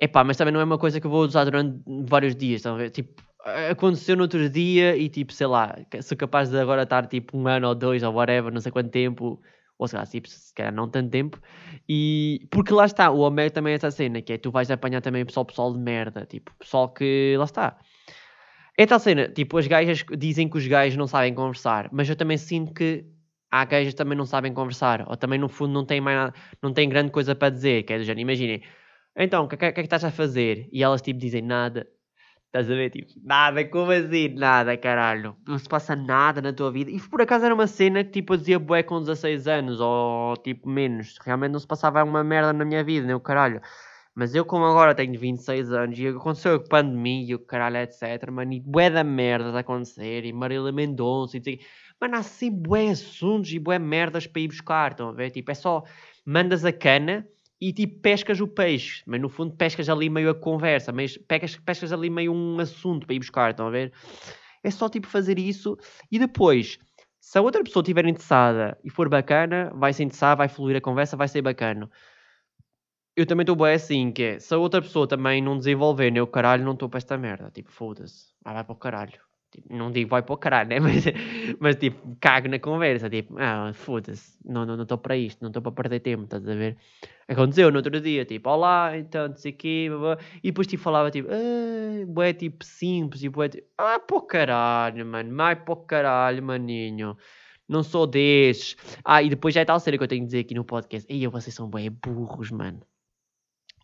Epá, 0.00 0.22
mas 0.22 0.36
também 0.36 0.52
não 0.52 0.60
é 0.60 0.64
uma 0.64 0.78
coisa 0.78 1.00
que 1.00 1.06
eu 1.06 1.10
vou 1.10 1.22
usar 1.22 1.44
durante 1.44 1.80
vários 2.08 2.36
dias, 2.36 2.56
estão 2.56 2.74
a 2.74 2.78
ver? 2.78 2.90
Tipo, 2.90 3.22
aconteceu 3.70 4.16
no 4.16 4.22
outro 4.22 4.48
dia 4.50 4.96
e 4.96 5.08
tipo, 5.08 5.32
sei 5.32 5.46
lá, 5.46 5.74
sou 6.02 6.16
capaz 6.16 6.50
de 6.50 6.58
agora 6.58 6.82
estar 6.82 7.06
tipo 7.06 7.38
um 7.38 7.46
ano 7.46 7.68
ou 7.68 7.74
dois 7.74 8.02
ou 8.02 8.12
whatever, 8.12 8.52
não 8.52 8.60
sei 8.60 8.72
quanto 8.72 8.90
tempo, 8.90 9.40
ou 9.78 9.88
sei 9.88 9.98
lá, 9.98 10.06
tipo, 10.06 10.28
se 10.28 10.52
calhar 10.54 10.72
não 10.72 10.88
tanto 10.88 11.10
tempo, 11.10 11.40
e 11.88 12.46
porque 12.50 12.72
lá 12.72 12.84
está, 12.84 13.10
o 13.10 13.20
Homero 13.20 13.50
também 13.50 13.72
é 13.72 13.76
essa 13.76 13.90
cena, 13.90 14.20
que 14.20 14.32
é 14.32 14.38
tu 14.38 14.50
vais 14.50 14.70
apanhar 14.70 15.00
também 15.00 15.24
pessoal, 15.24 15.46
pessoal 15.46 15.72
de 15.72 15.78
merda, 15.78 16.26
tipo, 16.26 16.52
pessoal 16.58 16.88
que 16.88 17.34
lá 17.38 17.44
está. 17.44 17.78
É 18.76 18.84
tal 18.84 18.98
cena, 18.98 19.28
tipo, 19.28 19.56
as 19.56 19.66
gajas 19.66 20.04
dizem 20.18 20.48
que 20.48 20.58
os 20.58 20.66
gajos 20.66 20.98
não 20.98 21.06
sabem 21.06 21.32
conversar, 21.32 21.88
mas 21.92 22.08
eu 22.08 22.16
também 22.16 22.36
sinto 22.36 22.74
que 22.74 23.06
há 23.50 23.64
gajas 23.64 23.94
que 23.94 23.96
também 23.96 24.18
não 24.18 24.26
sabem 24.26 24.52
conversar, 24.52 25.06
ou 25.08 25.16
também 25.16 25.38
no 25.38 25.48
fundo 25.48 25.72
não 25.72 25.86
têm 25.86 26.00
mais 26.00 26.18
nada, 26.18 26.34
não 26.62 26.72
têm 26.72 26.88
grande 26.88 27.10
coisa 27.10 27.34
para 27.34 27.50
dizer, 27.50 27.84
que 27.84 27.92
é 27.92 27.98
do 27.98 28.04
género, 28.04 28.20
imaginem 28.20 28.62
então, 29.16 29.44
o 29.44 29.48
que, 29.48 29.56
que, 29.56 29.64
é 29.64 29.72
que 29.72 29.80
estás 29.80 30.04
a 30.04 30.10
fazer? 30.10 30.68
E 30.72 30.82
elas 30.82 31.02
tipo 31.02 31.18
dizem 31.18 31.42
nada. 31.42 31.86
Estás 32.46 32.70
a 32.70 32.74
ver? 32.74 32.90
Tipo, 32.90 33.12
nada, 33.22 33.64
como 33.66 33.90
assim? 33.90 34.28
Nada, 34.28 34.76
caralho. 34.76 35.36
Não 35.46 35.58
se 35.58 35.68
passa 35.68 35.96
nada 35.96 36.40
na 36.40 36.52
tua 36.52 36.70
vida. 36.70 36.90
E 36.90 37.00
por 37.00 37.20
acaso 37.20 37.44
era 37.44 37.54
uma 37.54 37.66
cena 37.66 38.04
que 38.04 38.10
tipo 38.10 38.34
eu 38.34 38.38
dizia 38.38 38.58
bué 38.58 38.82
com 38.82 39.00
16 39.00 39.46
anos 39.48 39.80
ou 39.80 40.36
tipo 40.38 40.68
menos. 40.68 41.18
Realmente 41.24 41.52
não 41.52 41.60
se 41.60 41.66
passava 41.66 42.02
uma 42.04 42.24
merda 42.24 42.52
na 42.52 42.64
minha 42.64 42.84
vida, 42.84 43.06
nem 43.06 43.14
o 43.14 43.20
caralho. 43.20 43.60
Mas 44.14 44.34
eu, 44.34 44.44
como 44.46 44.64
agora 44.64 44.94
tenho 44.94 45.18
26 45.18 45.72
anos 45.72 45.98
e 45.98 46.08
aconteceu 46.08 46.54
a 46.54 46.60
pandemia 46.60 47.32
e 47.32 47.34
o 47.34 47.38
caralho, 47.38 47.76
etc. 47.76 48.30
Mano, 48.30 48.52
e 48.54 48.60
bué 48.60 48.88
da 48.88 49.04
merda 49.04 49.50
a 49.54 49.60
acontecer. 49.60 50.24
E 50.24 50.32
Marília 50.32 50.72
Mendonça 50.72 51.36
e 51.36 51.40
tudo. 51.40 51.58
Mano, 52.00 52.16
há 52.16 52.22
sempre 52.22 52.68
bué 52.68 52.88
assuntos 52.88 53.52
e 53.52 53.58
bué 53.58 53.78
merdas 53.78 54.26
para 54.26 54.40
ir 54.40 54.48
buscar. 54.48 54.92
Estão 54.92 55.10
a 55.10 55.12
ver? 55.12 55.30
Tipo, 55.30 55.50
é 55.50 55.54
só 55.54 55.84
mandas 56.24 56.64
a 56.64 56.72
cana 56.72 57.26
e 57.60 57.72
tipo 57.72 58.00
pescas 58.00 58.40
o 58.40 58.46
peixe, 58.46 59.02
mas 59.06 59.20
no 59.20 59.28
fundo 59.28 59.54
pescas 59.56 59.88
ali 59.88 60.10
meio 60.10 60.30
a 60.30 60.34
conversa, 60.34 60.92
mas 60.92 61.16
pescas, 61.16 61.56
pescas 61.56 61.92
ali 61.92 62.10
meio 62.10 62.32
um 62.32 62.58
assunto 62.60 63.06
para 63.06 63.14
ir 63.14 63.18
buscar, 63.18 63.50
estão 63.50 63.66
a 63.66 63.70
ver? 63.70 63.92
É 64.62 64.70
só 64.70 64.88
tipo 64.88 65.06
fazer 65.06 65.38
isso 65.38 65.76
e 66.10 66.18
depois, 66.18 66.78
se 67.20 67.38
a 67.38 67.42
outra 67.42 67.62
pessoa 67.64 67.82
estiver 67.82 68.06
interessada 68.06 68.78
e 68.84 68.90
for 68.90 69.08
bacana, 69.08 69.72
vai 69.74 69.92
se 69.92 70.02
interessar, 70.02 70.36
vai 70.36 70.48
fluir 70.48 70.76
a 70.76 70.80
conversa, 70.80 71.16
vai 71.16 71.28
ser 71.28 71.42
bacana. 71.42 71.90
Eu 73.16 73.26
também 73.26 73.42
estou 73.44 73.56
bem 73.56 73.72
assim, 73.72 74.12
que 74.12 74.22
é, 74.22 74.38
se 74.38 74.52
a 74.54 74.58
outra 74.58 74.82
pessoa 74.82 75.08
também 75.08 75.40
não 75.42 75.56
desenvolver, 75.56 76.12
o 76.20 76.26
caralho, 76.26 76.64
não 76.64 76.74
estou 76.74 76.88
para 76.88 76.98
esta 76.98 77.16
merda, 77.16 77.50
tipo, 77.50 77.70
foda-se, 77.72 78.34
ah, 78.44 78.52
vai 78.52 78.64
para 78.64 78.72
o 78.74 78.76
caralho. 78.76 79.25
Tipo, 79.50 79.74
não 79.74 79.90
digo 79.90 80.10
vai 80.10 80.22
para 80.22 80.34
o 80.34 80.36
caralho, 80.36 80.68
né? 80.68 80.80
Mas, 80.80 81.04
mas 81.60 81.76
tipo, 81.76 82.16
cago 82.20 82.48
na 82.48 82.58
conversa. 82.58 83.08
Tipo, 83.08 83.36
ah, 83.38 83.72
foda-se, 83.72 84.36
não 84.44 84.62
estou 84.62 84.76
não, 84.76 84.86
não 84.88 84.98
para 84.98 85.16
isto, 85.16 85.40
não 85.40 85.48
estou 85.48 85.62
para 85.62 85.72
perder 85.72 86.00
tempo, 86.00 86.24
estás 86.24 86.46
a 86.48 86.54
ver? 86.54 86.76
Aconteceu 87.28 87.70
no 87.70 87.78
outro 87.78 88.00
dia, 88.00 88.24
tipo, 88.24 88.48
olá, 88.50 88.96
então, 88.96 89.28
não 89.28 89.36
sei 89.36 89.52
o 89.52 89.56
quê, 89.56 89.88
e 90.42 90.50
depois 90.50 90.66
tipo 90.66 90.82
falava 90.82 91.10
tipo, 91.10 91.28
ah, 91.30 92.06
bué 92.06 92.32
tipo 92.32 92.64
simples, 92.64 93.22
e 93.22 93.28
bué 93.28 93.48
tipo, 93.48 93.66
ah, 93.78 93.98
para 93.98 94.16
o 94.16 94.22
caralho, 94.22 95.06
mano, 95.06 95.32
mais 95.32 95.58
para 95.58 95.72
o 95.72 95.76
caralho, 95.76 96.42
maninho. 96.42 97.16
Não 97.68 97.82
sou 97.82 98.06
desses. 98.06 98.76
Ah, 99.04 99.22
e 99.22 99.28
depois 99.28 99.54
já 99.54 99.60
é 99.62 99.64
tal 99.64 99.80
série 99.80 99.98
que 99.98 100.04
eu 100.04 100.08
tenho 100.08 100.22
que 100.22 100.26
dizer 100.26 100.40
aqui 100.40 100.54
no 100.54 100.64
podcast. 100.64 101.12
Ei, 101.12 101.26
vocês 101.28 101.54
são 101.54 101.68
bué 101.68 101.90
burros, 101.90 102.50
mano. 102.50 102.80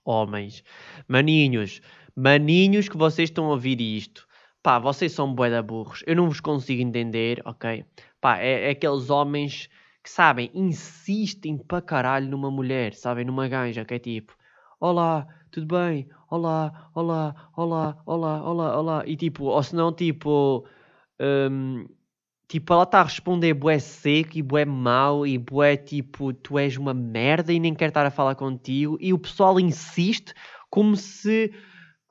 Homens, 0.05 0.65
maninhos, 1.09 1.81
maninhos 2.17 2.89
que 2.89 2.97
vocês 2.97 3.29
estão 3.29 3.47
a 3.47 3.51
ouvir 3.51 3.81
isto 3.81 4.27
Pá, 4.63 4.79
vocês 4.79 5.13
são 5.13 5.35
bué 5.35 5.61
burros. 5.61 6.05
Eu 6.07 6.15
não 6.15 6.29
vos 6.29 6.41
consigo 6.41 6.81
entender, 6.81 7.43
ok? 7.45 7.85
Pá, 8.21 8.39
é, 8.39 8.69
é, 8.69 8.71
aqueles 8.71 9.11
homens 9.11 9.69
que, 10.03 10.09
sabem, 10.11 10.51
insistem 10.55 11.59
para 11.59 11.83
caralho 11.83 12.29
numa 12.29 12.51
mulher, 12.51 12.95
sabem? 12.95 13.25
Numa 13.25 13.49
ganja, 13.49 13.85
que 13.85 13.95
é 13.95 13.99
tipo... 13.99 14.37
Olá, 14.79 15.27
tudo 15.51 15.67
bem? 15.67 16.09
Olá, 16.31 16.91
olá, 16.95 17.51
olá, 17.57 18.03
olá, 18.07 18.43
olá, 18.43 18.79
olá. 18.81 19.03
E 19.07 19.17
tipo, 19.17 19.45
ou 19.47 19.63
se 19.63 19.75
não, 19.75 19.93
tipo... 19.93 20.65
Um, 21.21 21.89
tipo, 22.47 22.73
ela 22.73 22.85
está 22.85 23.01
a 23.01 23.05
responder 23.05 23.55
bué 23.55 23.81
seco 23.81 24.39
e 24.39 24.43
bué 24.43 24.65
mau 24.65 25.27
e 25.27 25.39
bué 25.39 25.77
tipo, 25.77 26.33
tu 26.33 26.59
és 26.59 26.77
uma 26.77 26.95
merda 26.95 27.53
e 27.53 27.59
nem 27.59 27.75
quer 27.75 27.89
estar 27.89 28.07
a 28.07 28.11
falar 28.11 28.37
contigo. 28.37 28.97
E 29.01 29.13
o 29.13 29.19
pessoal 29.19 29.59
insiste 29.59 30.35
como 30.71 30.95
se 30.97 31.53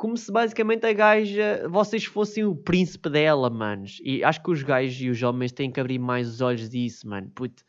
como 0.01 0.17
se 0.17 0.31
basicamente 0.31 0.83
a 0.83 0.93
gaja, 0.93 1.67
vocês 1.69 2.05
fossem 2.05 2.43
o 2.43 2.55
príncipe 2.55 3.07
dela, 3.07 3.51
manos. 3.51 4.01
E 4.03 4.23
acho 4.23 4.41
que 4.41 4.49
os 4.49 4.63
gajos 4.63 4.99
e 4.99 5.11
os 5.11 5.21
homens 5.21 5.51
têm 5.51 5.71
que 5.71 5.79
abrir 5.79 5.99
mais 5.99 6.27
os 6.27 6.41
olhos 6.41 6.67
disso, 6.67 7.07
mano. 7.07 7.29
Puto, 7.29 7.63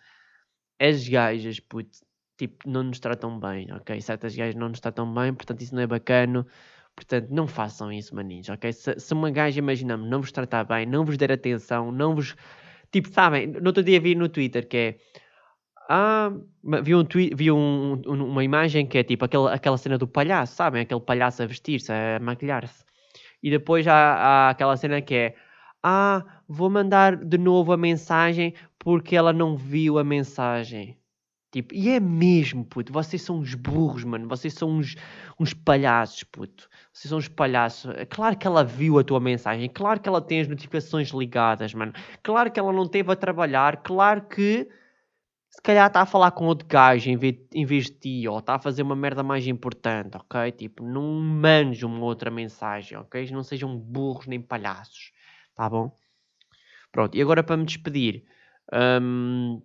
as 0.80 1.06
gajas, 1.06 1.60
puto, 1.60 1.90
tipo, 2.38 2.66
não 2.66 2.84
nos 2.84 3.00
tratam 3.00 3.38
bem, 3.38 3.70
ok? 3.74 4.00
Certas 4.00 4.34
gajas 4.34 4.54
não 4.54 4.70
nos 4.70 4.80
tratam 4.80 5.12
bem, 5.12 5.34
portanto 5.34 5.60
isso 5.60 5.74
não 5.74 5.82
é 5.82 5.86
bacana. 5.86 6.46
Portanto, 6.96 7.28
não 7.28 7.46
façam 7.46 7.92
isso, 7.92 8.14
maninhos, 8.14 8.48
ok? 8.48 8.72
Se, 8.72 8.98
se 8.98 9.12
uma 9.12 9.30
gaja, 9.30 9.58
imaginamos, 9.58 10.08
não 10.08 10.22
vos 10.22 10.32
tratar 10.32 10.64
bem, 10.64 10.86
não 10.86 11.04
vos 11.04 11.18
der 11.18 11.32
atenção, 11.32 11.92
não 11.92 12.14
vos... 12.14 12.34
Tipo, 12.90 13.10
sabem, 13.10 13.46
no 13.46 13.66
outro 13.66 13.84
dia 13.84 14.00
vi 14.00 14.14
no 14.14 14.30
Twitter 14.30 14.66
que 14.66 14.76
é 14.78 14.96
ah, 15.88 16.32
vi, 16.82 16.94
um 16.94 17.04
tweet, 17.04 17.34
vi 17.34 17.50
um, 17.50 18.00
um, 18.06 18.24
uma 18.24 18.44
imagem 18.44 18.86
que 18.86 18.98
é 18.98 19.04
tipo 19.04 19.24
aquele, 19.24 19.48
aquela 19.48 19.76
cena 19.78 19.98
do 19.98 20.06
palhaço, 20.08 20.54
sabem? 20.54 20.82
Aquele 20.82 21.00
palhaço 21.00 21.42
a 21.42 21.46
vestir-se, 21.46 21.92
a 21.92 22.18
maquilhar-se. 22.20 22.84
E 23.42 23.50
depois 23.50 23.86
há, 23.86 23.94
há 23.94 24.50
aquela 24.50 24.76
cena 24.76 25.00
que 25.02 25.14
é 25.14 25.34
Ah, 25.82 26.24
vou 26.48 26.70
mandar 26.70 27.16
de 27.16 27.38
novo 27.38 27.72
a 27.72 27.76
mensagem 27.76 28.54
porque 28.78 29.16
ela 29.16 29.32
não 29.32 29.56
viu 29.56 29.98
a 29.98 30.04
mensagem. 30.04 30.98
Tipo, 31.52 31.74
e 31.74 31.90
é 31.90 32.00
mesmo, 32.00 32.64
puto. 32.64 32.90
Vocês 32.92 33.20
são 33.20 33.38
uns 33.40 33.54
burros, 33.54 34.04
mano. 34.04 34.26
Vocês 34.26 34.54
são 34.54 34.70
uns, 34.70 34.96
uns 35.38 35.52
palhaços, 35.52 36.24
puto. 36.24 36.66
Vocês 36.90 37.10
são 37.10 37.18
uns 37.18 37.28
palhaços. 37.28 37.94
É 37.96 38.06
claro 38.06 38.38
que 38.38 38.46
ela 38.46 38.64
viu 38.64 38.98
a 38.98 39.04
tua 39.04 39.20
mensagem. 39.20 39.68
Claro 39.68 40.00
que 40.00 40.08
ela 40.08 40.22
tem 40.22 40.40
as 40.40 40.48
notificações 40.48 41.10
ligadas, 41.10 41.74
mano. 41.74 41.92
Claro 42.22 42.50
que 42.50 42.58
ela 42.58 42.72
não 42.72 42.88
teve 42.88 43.12
a 43.12 43.16
trabalhar. 43.16 43.82
Claro 43.82 44.22
que 44.22 44.66
se 45.52 45.60
calhar 45.62 45.86
está 45.86 46.00
a 46.00 46.06
falar 46.06 46.30
com 46.32 46.46
outro 46.46 46.66
gajo 46.66 47.10
em 47.10 47.16
vez, 47.16 47.36
em 47.52 47.64
vez 47.66 47.84
de 47.86 47.92
ti. 47.92 48.28
Ou 48.28 48.38
está 48.38 48.54
a 48.54 48.58
fazer 48.58 48.82
uma 48.82 48.96
merda 48.96 49.22
mais 49.22 49.46
importante, 49.46 50.16
ok? 50.16 50.50
Tipo, 50.52 50.82
não 50.82 51.02
mande 51.20 51.84
uma 51.84 52.00
outra 52.04 52.30
mensagem, 52.30 52.96
ok? 52.98 53.30
Não 53.30 53.42
sejam 53.42 53.76
burros 53.76 54.26
nem 54.26 54.40
palhaços. 54.40 55.12
Tá 55.54 55.68
bom? 55.68 55.94
Pronto. 56.90 57.16
E 57.16 57.22
agora 57.22 57.42
para 57.42 57.56
me 57.56 57.66
despedir. 57.66 58.24
Hum, 58.72 59.60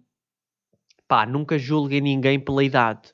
pá, 1.07 1.25
nunca 1.25 1.57
julguem 1.57 2.01
ninguém 2.01 2.39
pela 2.39 2.63
idade, 2.63 3.13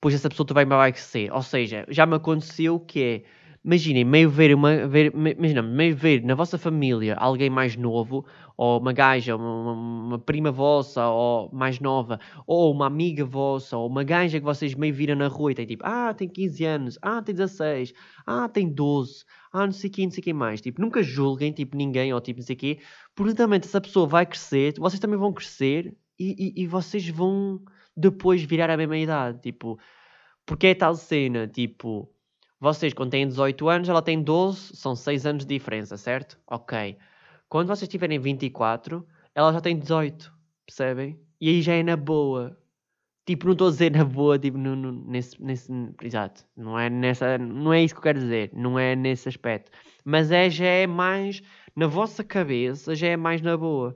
pois 0.00 0.14
essa 0.14 0.28
pessoa 0.28 0.46
também 0.46 0.66
vai 0.66 0.92
crescer. 0.92 1.32
Ou 1.32 1.42
seja, 1.42 1.86
já 1.88 2.06
me 2.06 2.16
aconteceu 2.16 2.80
que 2.80 3.02
é, 3.02 3.24
imaginem, 3.64 4.04
meio 4.04 4.28
ver, 4.30 4.54
uma, 4.54 4.86
ver, 4.88 5.12
imagina, 5.14 5.62
meio 5.62 5.96
ver 5.96 6.22
na 6.24 6.34
vossa 6.34 6.58
família 6.58 7.14
alguém 7.16 7.48
mais 7.50 7.76
novo, 7.76 8.26
ou 8.56 8.78
uma 8.80 8.92
gaja, 8.92 9.36
uma, 9.36 9.72
uma, 9.72 10.18
prima 10.18 10.50
vossa, 10.50 11.06
ou 11.08 11.50
mais 11.52 11.80
nova, 11.80 12.20
ou 12.46 12.72
uma 12.72 12.86
amiga 12.86 13.24
vossa, 13.24 13.76
ou 13.76 13.88
uma 13.88 14.04
gaja 14.04 14.38
que 14.38 14.44
vocês 14.44 14.74
meio 14.74 14.94
viram 14.94 15.16
na 15.16 15.28
rua 15.28 15.52
e 15.52 15.54
tem 15.54 15.66
tipo, 15.66 15.84
ah, 15.84 16.14
tem 16.14 16.28
15 16.28 16.64
anos, 16.64 16.98
ah, 17.02 17.20
tem 17.22 17.34
16, 17.34 17.92
ah, 18.26 18.48
tem 18.48 18.68
12, 18.68 19.24
ah, 19.52 19.66
não 19.66 19.72
sei 19.72 19.90
o 19.90 19.92
que, 19.92 20.04
não 20.04 20.10
sei 20.12 20.20
o 20.20 20.24
que 20.24 20.32
mais. 20.32 20.60
Tipo, 20.60 20.80
nunca 20.80 21.02
julguem, 21.02 21.52
tipo, 21.52 21.76
ninguém, 21.76 22.12
ou 22.12 22.20
tipo, 22.20 22.40
não 22.40 22.46
sei 22.46 22.54
o 22.54 22.58
quê, 22.58 22.78
porque 23.14 23.34
também 23.34 23.60
essa 23.62 23.80
pessoa 23.80 24.06
vai 24.06 24.26
crescer, 24.26 24.74
vocês 24.78 25.00
também 25.00 25.18
vão 25.18 25.32
crescer 25.32 25.96
e, 26.18 26.54
e, 26.58 26.62
e, 26.62 26.66
vocês 26.66 27.08
vão 27.08 27.60
depois 27.96 28.42
virar 28.42 28.70
a 28.70 28.76
mesma 28.76 28.96
idade. 28.96 29.40
Tipo, 29.42 29.78
porque 30.46 30.68
é 30.68 30.74
tal 30.74 30.94
cena, 30.94 31.48
tipo, 31.48 32.08
vocês 32.60 32.92
quando 32.94 33.10
têm 33.10 33.26
18 33.26 33.68
anos, 33.68 33.88
ela 33.88 34.02
tem 34.02 34.22
12, 34.22 34.76
são 34.76 34.94
6 34.96 35.26
anos 35.26 35.44
de 35.44 35.54
diferença, 35.54 35.96
certo? 35.96 36.38
Ok. 36.46 36.96
Quando 37.54 37.68
vocês 37.68 37.88
tiverem 37.88 38.18
24, 38.18 39.06
ela 39.32 39.52
já 39.52 39.60
tem 39.60 39.78
18, 39.78 40.34
percebem? 40.66 41.16
E 41.40 41.48
aí 41.48 41.62
já 41.62 41.74
é 41.74 41.84
na 41.84 41.94
boa. 41.96 42.58
Tipo, 43.24 43.46
não 43.46 43.52
estou 43.52 43.68
a 43.68 43.70
dizer 43.70 43.92
na 43.92 44.04
boa, 44.04 44.36
tipo, 44.36 44.58
no, 44.58 44.74
no, 44.74 44.90
nesse, 44.90 45.40
nesse, 45.40 45.70
exato, 46.02 46.44
não 46.56 46.76
é, 46.76 46.90
nessa, 46.90 47.38
não 47.38 47.72
é 47.72 47.80
isso 47.80 47.94
que 47.94 47.98
eu 47.98 48.02
quero 48.02 48.18
dizer, 48.18 48.50
não 48.52 48.76
é 48.76 48.96
nesse 48.96 49.28
aspecto, 49.28 49.70
mas 50.04 50.32
é, 50.32 50.50
já 50.50 50.66
é 50.66 50.88
mais, 50.88 51.42
na 51.76 51.86
vossa 51.86 52.24
cabeça, 52.24 52.92
já 52.96 53.06
é 53.06 53.16
mais 53.16 53.40
na 53.40 53.56
boa. 53.56 53.94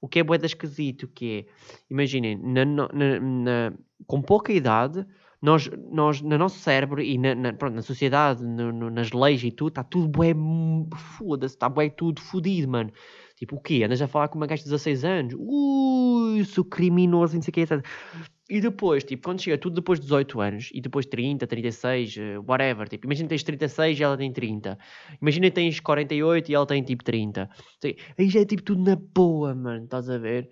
O 0.00 0.06
que 0.06 0.20
é 0.20 0.22
boeda 0.22 0.46
esquisito, 0.46 1.08
que 1.08 1.48
é, 1.48 1.52
imaginem, 1.90 2.36
na, 2.36 2.64
na, 2.64 2.88
na, 3.20 3.72
com 4.06 4.22
pouca 4.22 4.52
idade, 4.52 5.04
nós, 5.42 5.70
nós, 5.90 6.20
no 6.20 6.36
nosso 6.36 6.58
cérebro 6.58 7.00
e 7.00 7.16
na, 7.16 7.34
na, 7.34 7.52
pronto, 7.52 7.74
na 7.74 7.82
sociedade, 7.82 8.44
no, 8.44 8.90
nas 8.90 9.10
leis 9.12 9.42
e 9.42 9.50
tudo, 9.50 9.68
está 9.68 9.82
tudo 9.82 10.08
bué, 10.08 10.34
foda-se, 11.16 11.54
está 11.54 11.68
bué 11.68 11.88
tudo 11.88 12.20
fodido, 12.20 12.70
mano. 12.70 12.92
Tipo, 13.36 13.56
o 13.56 13.60
quê? 13.60 13.82
Andas 13.82 14.02
a 14.02 14.06
falar 14.06 14.28
com 14.28 14.36
uma 14.36 14.46
gaja 14.46 14.62
de 14.62 14.68
16 14.68 15.02
anos? 15.02 15.34
Ui, 15.38 16.44
sou 16.44 16.62
criminoso, 16.62 17.34
não 17.34 17.42
sei 17.42 17.50
o 17.50 17.54
que, 17.54 17.60
etc. 17.62 17.82
E 18.50 18.60
depois, 18.60 19.02
tipo, 19.02 19.22
quando 19.22 19.40
chega 19.40 19.56
tudo 19.56 19.76
depois 19.76 19.98
de 19.98 20.06
18 20.06 20.40
anos, 20.40 20.70
e 20.74 20.80
depois 20.80 21.06
30, 21.06 21.46
36, 21.46 22.16
whatever, 22.46 22.86
tipo, 22.86 23.06
imagina 23.06 23.28
que 23.28 23.30
tens 23.30 23.42
36 23.42 23.98
e 23.98 24.02
ela 24.02 24.16
tem 24.18 24.30
30. 24.30 24.76
Imagina 25.22 25.46
que 25.46 25.54
tens 25.54 25.80
48 25.80 26.50
e 26.50 26.54
ela 26.54 26.66
tem, 26.66 26.82
tipo, 26.82 27.02
30. 27.02 27.48
Aí 28.18 28.28
já 28.28 28.40
é, 28.40 28.44
tipo, 28.44 28.62
tudo 28.62 28.82
na 28.82 28.96
boa, 28.96 29.54
mano, 29.54 29.84
estás 29.84 30.10
a 30.10 30.18
ver? 30.18 30.50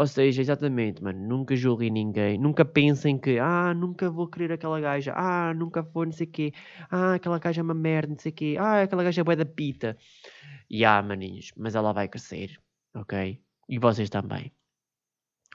Ou 0.00 0.06
seja, 0.06 0.40
exatamente, 0.40 1.04
mano, 1.04 1.20
nunca 1.28 1.54
julguem 1.54 1.90
ninguém, 1.90 2.38
nunca 2.38 2.64
pensem 2.64 3.18
que, 3.18 3.38
ah, 3.38 3.74
nunca 3.74 4.08
vou 4.08 4.26
querer 4.26 4.50
aquela 4.50 4.80
gaja, 4.80 5.12
ah, 5.14 5.52
nunca 5.52 5.82
vou 5.82 6.06
não 6.06 6.12
sei 6.12 6.26
o 6.26 6.30
quê, 6.30 6.54
ah, 6.90 7.16
aquela 7.16 7.38
gaja 7.38 7.60
é 7.60 7.62
uma 7.62 7.74
merda, 7.74 8.14
não 8.14 8.18
sei 8.18 8.32
o 8.32 8.34
quê, 8.34 8.56
ah, 8.58 8.80
aquela 8.80 9.04
gaja 9.04 9.20
é 9.20 9.24
boa 9.24 9.36
da 9.36 9.44
pita. 9.44 9.98
E 10.70 10.86
ah, 10.86 11.02
maninhos, 11.02 11.52
mas 11.54 11.74
ela 11.74 11.92
vai 11.92 12.08
crescer, 12.08 12.58
ok? 12.94 13.38
E 13.68 13.78
vocês 13.78 14.08
também. 14.08 14.50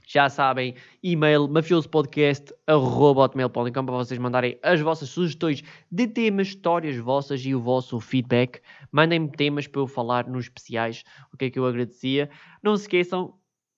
Já 0.08 0.30
sabem, 0.30 0.76
e-mail 1.02 1.48
mafiospodcast.com 1.48 3.72
para 3.72 3.96
vocês 3.96 4.20
mandarem 4.20 4.60
as 4.62 4.80
vossas 4.80 5.10
sugestões 5.10 5.64
de 5.92 6.08
temas, 6.08 6.50
histórias 6.50 6.96
vossas 6.98 7.44
e 7.44 7.56
o 7.56 7.60
vosso 7.60 8.00
feedback. 8.00 8.62
Mandem-me 8.92 9.32
temas 9.32 9.66
para 9.66 9.82
eu 9.82 9.88
falar 9.88 10.28
nos 10.28 10.46
especiais, 10.46 11.04
o 11.34 11.38
que 11.38 11.46
é 11.46 11.50
que 11.50 11.58
eu 11.58 11.66
agradecia. 11.66 12.30
Não 12.62 12.78
se 12.78 12.84
esqueçam, 12.84 13.34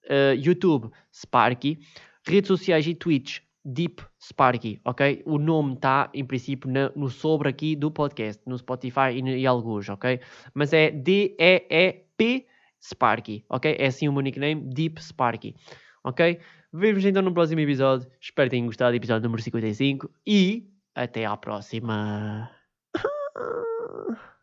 uh, 0.10 0.34
YouTube, 0.36 0.90
Sparky, 1.14 1.80
redes 2.26 2.48
sociais 2.48 2.86
e 2.88 2.94
Twitch, 2.94 3.40
Deep 3.64 4.02
Sparky, 4.20 4.80
ok? 4.86 5.22
O 5.26 5.38
nome 5.38 5.74
está, 5.74 6.10
em 6.14 6.24
princípio, 6.24 6.70
na, 6.72 6.90
no 6.96 7.10
sobre 7.10 7.50
aqui 7.50 7.76
do 7.76 7.92
podcast, 7.92 8.42
no 8.46 8.58
Spotify 8.58 9.12
e, 9.14 9.42
e 9.42 9.48
alguns, 9.48 9.90
ok? 9.90 10.20
Mas 10.54 10.72
é 10.74 10.90
D-E-E-P 10.90 12.48
Sparky, 12.82 13.44
ok? 13.50 13.76
É 13.78 13.88
assim 13.88 14.08
o 14.08 14.14
meu 14.14 14.22
nickname, 14.22 14.62
Deep 14.74 15.04
Sparky, 15.04 15.56
ok? 16.04 16.40
Vemos 16.72 17.04
então 17.06 17.22
no 17.22 17.34
próximo 17.34 17.60
episódio. 17.60 18.10
Espero 18.22 18.50
que 18.50 18.56
tenham 18.56 18.68
gostado 18.68 18.92
do 18.92 18.96
episódio 18.96 19.24
número 19.24 19.42
55 19.42 20.10
e 20.26 20.70
até 20.96 21.26
à 21.26 21.36
próxima. 21.36 22.50